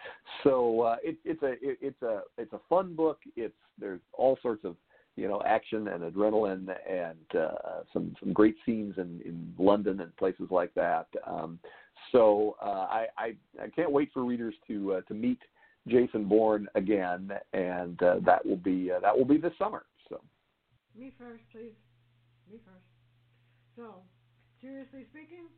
so 0.44 0.82
uh, 0.82 0.96
it, 1.04 1.18
it's 1.26 1.42
a 1.42 1.54
it, 1.54 1.78
it's 1.82 2.02
a 2.02 2.22
it's 2.38 2.54
a 2.54 2.60
fun 2.70 2.96
book. 2.96 3.20
It's 3.36 3.56
there's 3.80 4.02
all 4.14 4.38
sorts 4.42 4.64
of 4.64 4.76
you 5.16 5.28
know 5.28 5.42
action 5.46 5.88
and 5.88 6.04
adrenaline 6.04 6.76
and 6.90 7.40
uh, 7.42 7.82
some 7.92 8.16
some 8.20 8.34
great 8.34 8.56
scenes 8.66 8.96
in 8.98 9.22
in 9.26 9.54
London 9.58 10.02
and 10.02 10.16
places 10.18 10.48
like 10.52 10.74
that. 10.76 11.08
Um, 11.26 11.60
so 12.12 12.56
uh, 12.62 12.88
I, 12.90 13.06
I 13.18 13.36
I 13.62 13.70
can't 13.70 13.92
wait 13.92 14.10
for 14.14 14.24
readers 14.24 14.56
to 14.68 14.94
uh, 14.94 15.02
to 15.02 15.14
meet 15.14 15.40
Jason 15.88 16.26
Bourne 16.26 16.68
again, 16.76 17.32
and 17.54 18.02
uh, 18.04 18.16
that 18.26 18.46
will 18.46 18.58
be 18.58 18.92
uh, 18.92 19.00
that 19.00 19.18
will 19.18 19.26
be 19.26 19.38
this 19.38 19.54
summer. 19.58 19.84
So. 20.10 20.22
Me 20.96 21.12
first, 21.18 21.44
please. 21.52 21.76
Me 22.52 22.60
first. 22.64 22.86
So, 23.76 24.06
seriously 24.62 25.10
speaking, 25.10 25.50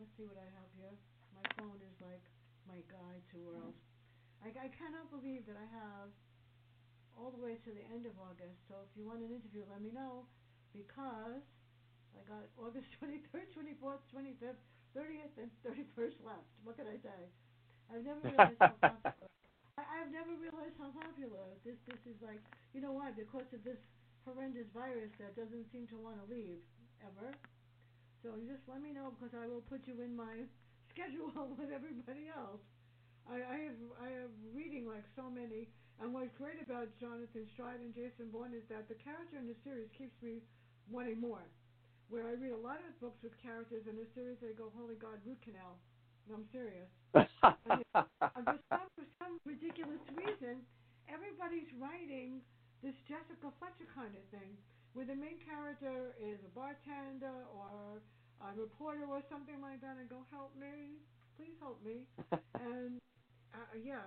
let's 0.00 0.10
see 0.16 0.24
what 0.24 0.40
I 0.40 0.48
have 0.56 0.70
here. 0.80 0.96
My 1.36 1.44
phone 1.60 1.76
is 1.84 1.96
like 2.00 2.24
my 2.64 2.80
guide 2.88 3.22
to 3.32 3.36
world. 3.44 3.76
I, 4.40 4.48
I 4.48 4.68
cannot 4.72 5.12
believe 5.12 5.44
that 5.44 5.60
I 5.60 5.68
have 5.68 6.08
all 7.18 7.34
the 7.34 7.42
way 7.42 7.58
to 7.66 7.70
the 7.74 7.84
end 7.90 8.06
of 8.06 8.14
August. 8.16 8.56
So 8.70 8.78
if 8.86 8.90
you 8.94 9.04
want 9.04 9.20
an 9.26 9.34
interview, 9.34 9.66
let 9.66 9.82
me 9.82 9.90
know 9.90 10.24
because 10.70 11.42
I 12.14 12.20
got 12.24 12.46
August 12.56 12.86
23rd, 13.02 13.50
24th, 13.52 14.02
25th, 14.14 14.62
30th 14.98 15.34
and 15.38 15.50
31st 15.62 16.18
left. 16.26 16.50
What 16.66 16.74
can 16.74 16.90
I 16.90 16.98
say? 16.98 17.20
I've 17.86 18.02
never 18.02 18.18
realized 18.26 18.58
how 18.58 18.74
popular. 18.82 19.30
I, 19.78 19.82
I've 19.86 20.10
never 20.10 20.34
realized 20.34 20.74
how 20.74 20.90
popular 20.90 21.54
this 21.62 21.78
this 21.86 22.02
is. 22.10 22.18
Like, 22.18 22.42
you 22.74 22.82
know 22.82 22.90
why? 22.90 23.14
Because 23.14 23.46
of 23.54 23.62
this 23.62 23.78
horrendous 24.26 24.66
virus 24.74 25.14
that 25.22 25.38
doesn't 25.38 25.70
seem 25.70 25.86
to 25.94 25.96
want 26.02 26.18
to 26.18 26.26
leave 26.26 26.58
ever. 27.06 27.30
So 28.26 28.34
just 28.50 28.66
let 28.66 28.82
me 28.82 28.90
know 28.90 29.14
because 29.14 29.38
I 29.38 29.46
will 29.46 29.62
put 29.70 29.86
you 29.86 30.02
in 30.02 30.18
my 30.18 30.50
schedule 30.90 31.30
with 31.58 31.70
everybody 31.70 32.26
else. 32.34 32.58
I, 33.30 33.38
I 33.38 33.56
have 33.70 33.80
I 34.02 34.08
have 34.18 34.34
reading 34.50 34.82
like 34.90 35.06
so 35.14 35.30
many, 35.30 35.70
and 36.02 36.10
what's 36.10 36.34
great 36.34 36.58
about 36.58 36.90
Jonathan 36.98 37.46
Stride 37.54 37.78
and 37.78 37.94
Jason 37.94 38.34
Bourne 38.34 38.50
is 38.50 38.66
that 38.66 38.90
the 38.90 38.98
character 38.98 39.38
in 39.38 39.46
the 39.46 39.58
series 39.62 39.86
keeps 39.94 40.18
me 40.26 40.42
wanting 40.90 41.22
more 41.22 41.46
where 42.08 42.24
I 42.24 42.34
read 42.40 42.56
a 42.56 42.62
lot 42.64 42.80
of 42.80 42.92
books 43.00 43.20
with 43.20 43.36
characters 43.40 43.84
in 43.84 44.00
a 44.00 44.06
series, 44.16 44.40
I 44.40 44.56
go, 44.56 44.72
holy 44.72 44.96
God, 44.96 45.20
root 45.28 45.40
canal. 45.44 45.76
No, 46.28 46.40
I'm 46.40 46.48
serious. 46.52 46.88
I 47.16 47.24
mean, 47.76 47.88
for, 47.92 48.60
some, 48.68 48.88
for 48.96 49.06
some 49.20 49.40
ridiculous 49.44 50.00
reason, 50.12 50.64
everybody's 51.08 51.68
writing 51.80 52.40
this 52.80 52.96
Jessica 53.08 53.52
Fletcher 53.60 53.88
kind 53.92 54.12
of 54.12 54.24
thing, 54.32 54.56
where 54.92 55.04
the 55.04 55.16
main 55.16 55.40
character 55.44 56.16
is 56.20 56.40
a 56.44 56.52
bartender 56.52 57.48
or 57.52 58.00
a 58.44 58.48
reporter 58.56 59.04
or 59.08 59.20
something 59.28 59.60
like 59.60 59.80
that, 59.84 59.96
and 60.00 60.08
go, 60.08 60.24
help 60.32 60.52
me, 60.56 61.00
please 61.36 61.56
help 61.60 61.80
me. 61.84 62.08
and 62.60 63.00
uh, 63.52 63.72
yeah, 63.76 64.04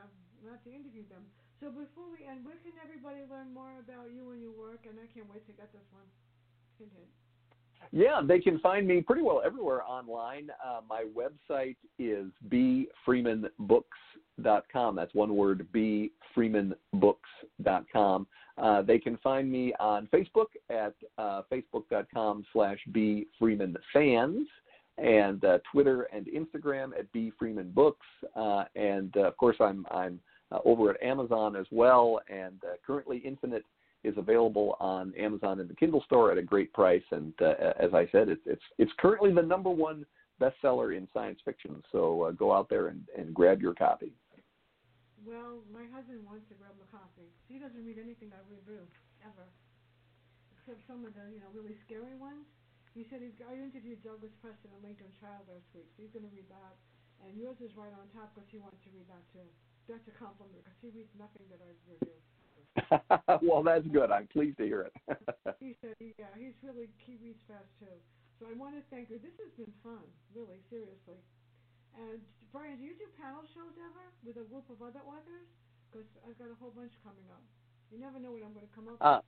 have 0.49 0.62
to 0.66 0.74
interview 0.74 1.06
them. 1.10 1.22
So 1.62 1.70
before 1.70 2.10
we 2.10 2.26
end, 2.26 2.41
where 2.41 2.58
can 2.66 2.74
everybody 2.82 3.22
learn 3.30 3.54
more 3.54 3.78
about 3.78 4.10
you 4.10 4.34
and 4.34 4.41
your 4.41 4.54
work? 4.58 4.89
And 4.89 4.97
I 4.97 5.06
can't 5.14 5.30
wait 5.30 5.45
to 5.45 5.54
get 5.54 5.70
this 5.70 5.86
one. 5.93 6.10
Hint, 6.82 6.89
hint. 6.97 7.14
Yeah, 7.91 8.21
they 8.25 8.39
can 8.39 8.57
find 8.59 8.88
me 8.88 9.01
pretty 9.01 9.21
well 9.21 9.41
everywhere 9.45 9.84
online. 9.84 10.49
Uh, 10.65 10.79
my 10.88 11.03
website 11.15 11.75
is 11.99 12.27
bfreemanbooks.com. 12.49 14.95
That's 14.95 15.13
one 15.13 15.36
word, 15.36 15.67
bfreemanbooks.com. 15.73 18.27
Uh, 18.57 18.82
they 18.82 18.97
can 18.99 19.17
find 19.17 19.51
me 19.51 19.73
on 19.79 20.07
Facebook 20.13 20.45
at 20.69 20.93
uh, 21.17 21.41
facebook.com 21.51 22.45
slash 22.53 22.79
bfreemanfans 22.91 24.45
and 24.97 25.43
uh, 25.43 25.57
Twitter 25.71 26.03
and 26.13 26.27
Instagram 26.27 26.91
at 26.97 27.11
bfreemanbooks. 27.13 27.93
Uh, 28.36 28.63
and 28.75 29.15
uh, 29.17 29.27
of 29.27 29.36
course, 29.38 29.57
I'm, 29.59 29.86
I'm 29.91 30.19
uh, 30.51 30.59
over 30.65 30.91
at 30.91 31.01
Amazon 31.01 31.55
as 31.55 31.65
well. 31.71 32.19
And 32.29 32.61
currently, 32.86 33.19
Infinite 33.19 33.63
is 34.04 34.18
available 34.18 34.78
on 34.80 35.14
Amazon 35.16 35.60
in 35.60 35.68
the 35.68 35.76
Kindle 35.76 36.04
store 36.06 36.32
at 36.32 36.38
a 36.38 36.41
great 36.41 36.74
price. 36.74 37.04
And 37.12 37.34
uh, 37.41 37.74
as 37.80 37.93
I 37.93 38.08
said, 38.12 38.30
it's 38.30 38.41
it's 38.45 38.64
it's 38.78 38.91
currently 38.97 39.34
the 39.34 39.41
number 39.41 39.70
one 39.70 40.06
bestseller 40.41 40.97
in 40.97 41.08
science 41.14 41.39
fiction. 41.45 41.84
So 41.91 42.24
uh, 42.24 42.32
go 42.32 42.52
out 42.52 42.70
there 42.70 42.88
and, 42.88 43.06
and 43.18 43.34
grab 43.34 43.62
your 43.62 43.76
copy. 43.78 44.14
Well, 45.22 45.62
my 45.70 45.86
husband 45.93 46.26
wants 46.26 46.49
to 46.49 46.58
grab 46.58 46.74
a 46.82 46.89
copy. 46.89 47.30
He 47.45 47.62
doesn't 47.62 47.86
read 47.86 48.02
anything 48.02 48.34
I 48.34 48.41
review 48.49 48.82
ever, 49.22 49.45
except 50.58 50.82
some 50.89 51.06
of 51.06 51.14
the 51.14 51.30
you 51.30 51.38
know 51.38 51.54
really 51.54 51.78
scary 51.86 52.18
ones. 52.18 52.49
He 52.97 53.08
said 53.08 53.24
he's, 53.24 53.38
I 53.47 53.56
interviewed 53.56 54.04
Douglas 54.04 54.34
Preston 54.43 54.74
and 54.76 54.84
Lincoln 54.84 55.14
Child 55.22 55.47
last 55.47 55.64
week, 55.72 55.88
so 55.95 56.04
he's 56.04 56.12
going 56.12 56.28
to 56.28 56.34
read 56.36 56.49
that. 56.52 56.76
And 57.24 57.38
yours 57.38 57.56
is 57.64 57.72
right 57.78 57.93
on 57.93 58.10
top 58.12 58.34
because 58.34 58.49
he 58.52 58.60
wants 58.60 58.82
to 58.84 58.89
read 58.91 59.08
that 59.08 59.24
too. 59.32 59.45
That's 59.88 60.04
a 60.10 60.16
compliment 60.18 60.66
because 60.66 60.82
he 60.82 60.89
reads 60.91 61.14
nothing 61.16 61.45
that 61.54 61.62
I've 61.62 61.80
reviewed. 61.88 62.26
well, 63.41 63.63
that's 63.63 63.88
good. 63.88 64.11
I'm 64.11 64.28
pleased 64.28 64.57
to 64.57 64.65
hear 64.65 64.89
it. 64.89 64.95
he 65.59 65.76
said, 65.82 65.95
yeah, 65.99 66.32
he's 66.38 66.55
really 66.63 66.88
he 67.03 67.17
reads 67.19 67.41
fast 67.47 67.67
too. 67.80 67.95
So 68.39 68.49
I 68.49 68.57
want 68.57 68.74
to 68.74 68.82
thank 68.89 69.13
her. 69.13 69.22
This 69.22 69.36
has 69.38 69.53
been 69.53 69.74
fun, 69.86 70.01
really, 70.34 70.57
seriously. 70.74 71.22
And 71.93 72.17
Brian, 72.49 72.80
do 72.80 72.84
you 72.84 72.97
do 72.97 73.05
panel 73.19 73.45
shows 73.53 73.76
ever 73.78 74.05
with 74.26 74.41
a 74.41 74.45
group 74.49 74.65
of 74.72 74.82
other 74.82 75.03
authors? 75.05 75.45
Because 75.91 76.07
I've 76.26 76.39
got 76.39 76.49
a 76.49 76.57
whole 76.57 76.72
bunch 76.74 76.95
coming 77.03 77.28
up. 77.30 77.43
You 77.91 77.99
never 77.99 78.17
know 78.17 78.32
what 78.32 78.41
I'm 78.41 78.55
going 78.55 78.65
to 78.65 78.76
come 78.76 78.88
up 78.88 78.97
uh, 78.97 79.19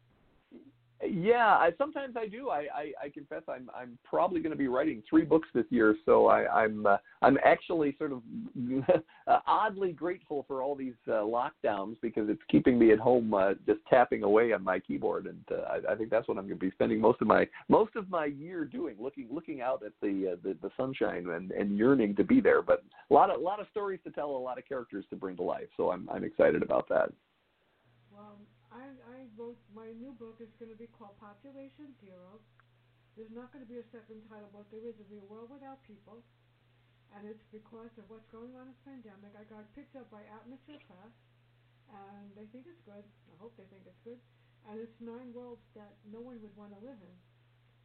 with. 0.50 0.64
Yeah, 1.10 1.48
I, 1.48 1.72
sometimes 1.78 2.16
I 2.18 2.28
do. 2.28 2.50
I, 2.50 2.68
I, 2.74 2.92
I 3.06 3.10
confess 3.10 3.42
I'm 3.48 3.70
I'm 3.76 3.98
probably 4.04 4.42
going 4.42 4.52
to 4.52 4.58
be 4.58 4.68
writing 4.68 5.02
three 5.10 5.24
books 5.24 5.48
this 5.54 5.66
year, 5.70 5.96
so 6.06 6.28
I, 6.28 6.64
I'm 6.64 6.86
uh, 6.86 6.98
I'm 7.22 7.38
actually 7.44 7.96
sort 7.98 8.12
of 8.12 8.22
uh, 9.28 9.40
oddly 9.48 9.92
grateful 9.92 10.46
for 10.48 10.62
all 10.62 10.76
these 10.76 10.94
uh, 11.08 11.24
lockdowns 11.24 11.96
because 12.02 12.30
it's 12.30 12.42
keeping 12.50 12.78
me 12.78 12.92
at 12.92 13.00
home 13.00 13.34
uh, 13.34 13.54
just 13.66 13.80
tapping 13.90 14.24
away 14.24 14.54
on 14.54 14.64
my 14.64 14.80
keyboard, 14.80 15.26
and 15.26 15.44
uh, 15.52 15.80
I, 15.90 15.94
I 15.94 15.96
think 15.96 16.10
that's 16.10 16.28
what 16.28 16.38
I'm 16.38 16.48
going 16.48 16.60
to 16.60 16.66
be 16.66 16.72
spending 16.72 17.02
most 17.02 17.22
of 17.22 17.28
my 17.28 17.48
most 17.70 17.96
of 17.96 18.10
my 18.10 18.26
year 18.26 18.66
doing, 18.66 18.96
looking 19.00 19.28
looking 19.32 19.62
out 19.62 19.84
at 19.86 19.94
the 20.02 20.34
uh, 20.34 20.36
the, 20.44 20.56
the 20.62 20.72
sunshine 20.78 21.28
and, 21.30 21.52
and 21.52 21.78
yearning 21.78 22.16
to 22.16 22.24
be 22.24 22.40
there. 22.40 22.62
But 22.62 22.84
a 23.10 23.14
lot 23.14 23.30
of 23.30 23.40
a 23.40 23.44
lot 23.44 23.60
of 23.60 23.68
stories 23.72 24.00
to 24.06 24.12
tell, 24.12 24.30
a 24.30 24.38
lot 24.38 24.58
of 24.58 24.68
characters 24.68 25.06
to 25.10 25.16
bring 25.16 25.36
to 25.38 25.44
life, 25.44 25.70
so 25.76 25.92
I'm 25.92 26.08
I'm 26.10 26.24
excited 26.24 26.62
about 26.62 26.88
that. 26.90 27.12
Well, 28.12 28.38
I, 28.74 28.90
I 28.90 29.30
wrote 29.38 29.62
my 29.70 29.94
new 29.94 30.18
book 30.18 30.42
is 30.42 30.50
going 30.58 30.74
to 30.74 30.80
be 30.80 30.90
called 30.90 31.14
Population 31.22 31.94
Zero. 32.02 32.42
There's 33.14 33.30
not 33.30 33.54
going 33.54 33.62
to 33.62 33.70
be 33.70 33.78
a 33.78 33.86
second 33.94 34.26
title, 34.26 34.50
but 34.50 34.66
there 34.74 34.82
is 34.82 34.98
a 34.98 35.06
real 35.14 35.30
world 35.30 35.54
without 35.54 35.86
people, 35.86 36.26
and 37.14 37.30
it's 37.30 37.46
because 37.54 37.94
of 38.02 38.10
what's 38.10 38.26
going 38.34 38.58
on 38.58 38.66
in 38.66 38.74
this 38.74 38.82
pandemic. 38.82 39.38
I 39.38 39.46
got 39.46 39.70
picked 39.78 39.94
up 39.94 40.10
by 40.10 40.26
Atmosphere 40.26 40.82
Press, 40.90 41.14
and 41.94 42.34
they 42.34 42.50
think 42.50 42.66
it's 42.66 42.82
good. 42.82 43.06
I 43.30 43.36
hope 43.38 43.54
they 43.54 43.70
think 43.70 43.86
it's 43.86 44.02
good. 44.02 44.18
And 44.66 44.82
it's 44.82 44.98
nine 44.98 45.30
worlds 45.38 45.62
that 45.78 45.94
no 46.10 46.26
one 46.26 46.42
would 46.42 46.58
want 46.58 46.74
to 46.74 46.82
live 46.82 46.98
in. 46.98 47.16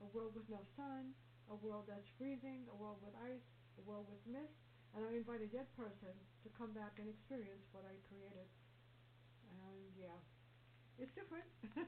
A 0.00 0.08
world 0.16 0.32
with 0.32 0.48
no 0.48 0.64
sun, 0.72 1.12
a 1.52 1.56
world 1.60 1.84
that's 1.84 2.08
freezing, 2.16 2.64
a 2.72 2.76
world 2.80 3.04
with 3.04 3.12
ice, 3.20 3.44
a 3.76 3.84
world 3.84 4.08
with 4.08 4.24
mist, 4.24 4.56
and 4.96 5.04
I 5.04 5.12
invite 5.20 5.44
a 5.44 5.50
dead 5.52 5.68
person 5.76 6.16
to 6.16 6.48
come 6.56 6.72
back 6.72 6.96
and 6.96 7.12
experience 7.12 7.68
what 7.76 7.84
I 7.84 8.00
created. 8.08 8.48
And 9.52 9.92
yeah, 9.98 10.16
it's 10.98 11.14
different. 11.14 11.46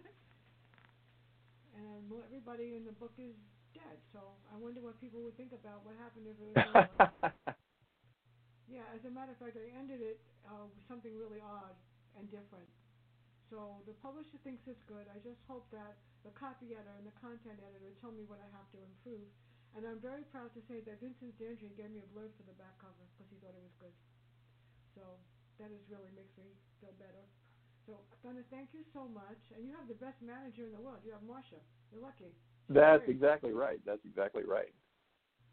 and 1.76 2.00
well, 2.06 2.22
everybody 2.26 2.78
in 2.78 2.86
the 2.86 2.94
book 2.94 3.12
is 3.18 3.34
dead, 3.74 3.98
so 4.14 4.34
I 4.50 4.56
wonder 4.58 4.80
what 4.80 4.98
people 5.02 5.22
would 5.26 5.36
think 5.36 5.52
about 5.52 5.84
what 5.86 5.98
happened 5.98 6.26
if 6.30 6.38
it 6.38 6.50
was. 6.54 6.86
yeah, 8.74 8.86
as 8.94 9.02
a 9.06 9.10
matter 9.10 9.34
of 9.34 9.38
fact, 9.42 9.58
I 9.58 9.66
ended 9.74 10.02
it 10.02 10.18
uh, 10.46 10.66
with 10.70 10.82
something 10.86 11.14
really 11.18 11.42
odd 11.42 11.74
and 12.18 12.30
different. 12.30 12.70
So 13.50 13.82
the 13.86 13.98
publisher 13.98 14.38
thinks 14.46 14.62
it's 14.70 14.82
good. 14.86 15.10
I 15.10 15.18
just 15.26 15.42
hope 15.50 15.66
that 15.74 15.98
the 16.22 16.30
copy 16.38 16.78
editor 16.78 16.94
and 16.94 17.06
the 17.06 17.16
content 17.18 17.58
editor 17.58 17.90
tell 17.98 18.14
me 18.14 18.22
what 18.30 18.38
I 18.38 18.46
have 18.54 18.70
to 18.74 18.78
improve. 18.78 19.26
And 19.74 19.86
I'm 19.86 19.98
very 19.98 20.22
proud 20.30 20.54
to 20.54 20.62
say 20.70 20.82
that 20.86 21.02
Vincent 21.02 21.34
Zandri 21.38 21.70
gave 21.74 21.90
me 21.90 22.02
a 22.02 22.08
blurb 22.14 22.30
for 22.38 22.46
the 22.46 22.54
back 22.58 22.78
cover 22.78 23.06
because 23.14 23.26
he 23.30 23.38
thought 23.42 23.54
it 23.54 23.62
was 23.62 23.74
good. 23.78 23.94
So 24.94 25.02
that 25.62 25.70
is 25.74 25.82
really 25.90 26.10
makes 26.14 26.34
me 26.38 26.54
feel 26.78 26.94
better. 26.98 27.26
So, 27.90 27.98
Donna, 28.22 28.46
thank 28.54 28.70
you 28.70 28.86
so 28.94 29.10
much. 29.10 29.42
And 29.50 29.66
you 29.66 29.74
have 29.74 29.90
the 29.90 29.98
best 29.98 30.22
manager 30.22 30.62
in 30.62 30.70
the 30.70 30.78
world. 30.78 31.02
You 31.02 31.10
have 31.10 31.26
Marcia. 31.26 31.58
You're 31.90 31.98
lucky. 31.98 32.30
She's 32.70 32.78
That's 32.78 33.02
great. 33.02 33.18
exactly 33.18 33.50
right. 33.50 33.82
That's 33.82 34.06
exactly 34.06 34.46
right. 34.46 34.70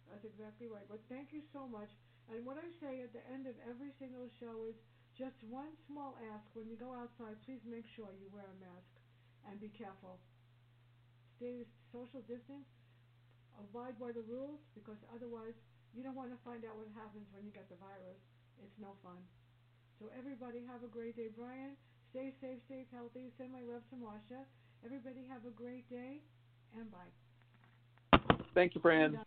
That's 0.06 0.22
exactly 0.22 0.70
right. 0.70 0.86
But 0.86 1.02
thank 1.10 1.34
you 1.34 1.42
so 1.50 1.66
much. 1.66 1.90
And 2.30 2.46
what 2.46 2.62
I 2.62 2.70
say 2.78 3.02
at 3.02 3.10
the 3.10 3.26
end 3.26 3.50
of 3.50 3.58
every 3.66 3.90
single 3.98 4.30
show 4.38 4.70
is 4.70 4.78
just 5.18 5.34
one 5.50 5.74
small 5.90 6.14
ask. 6.30 6.46
When 6.54 6.70
you 6.70 6.78
go 6.78 6.94
outside, 6.94 7.42
please 7.42 7.64
make 7.66 7.90
sure 7.98 8.14
you 8.14 8.30
wear 8.30 8.46
a 8.46 8.58
mask 8.62 8.94
and 9.50 9.58
be 9.58 9.74
careful. 9.74 10.22
Stay 11.42 11.66
social 11.90 12.22
distance. 12.30 12.70
Abide 13.58 13.98
by 13.98 14.14
the 14.14 14.22
rules 14.30 14.62
because 14.78 15.02
otherwise 15.10 15.58
you 15.90 16.06
don't 16.06 16.14
want 16.14 16.30
to 16.30 16.38
find 16.46 16.62
out 16.70 16.78
what 16.78 16.86
happens 16.94 17.26
when 17.34 17.42
you 17.42 17.50
get 17.50 17.66
the 17.74 17.82
virus. 17.82 18.22
It's 18.62 18.78
no 18.78 18.94
fun. 19.02 19.18
So 19.98 20.14
everybody 20.14 20.62
have 20.70 20.86
a 20.86 20.92
great 20.94 21.18
day, 21.18 21.34
Brian. 21.34 21.74
Stay 22.12 22.34
safe, 22.42 22.60
stay 22.66 22.86
healthy. 22.94 23.32
Send 23.38 23.52
my 23.52 23.62
love 23.62 23.82
to 23.90 23.96
Marsha. 23.96 24.42
Everybody 24.86 25.26
have 25.30 25.46
a 25.46 25.52
great 25.52 25.90
day 25.90 26.22
and 26.78 26.90
bye. 26.92 28.20
Thank 28.54 28.76
you, 28.76 28.82
Fran. 28.82 29.20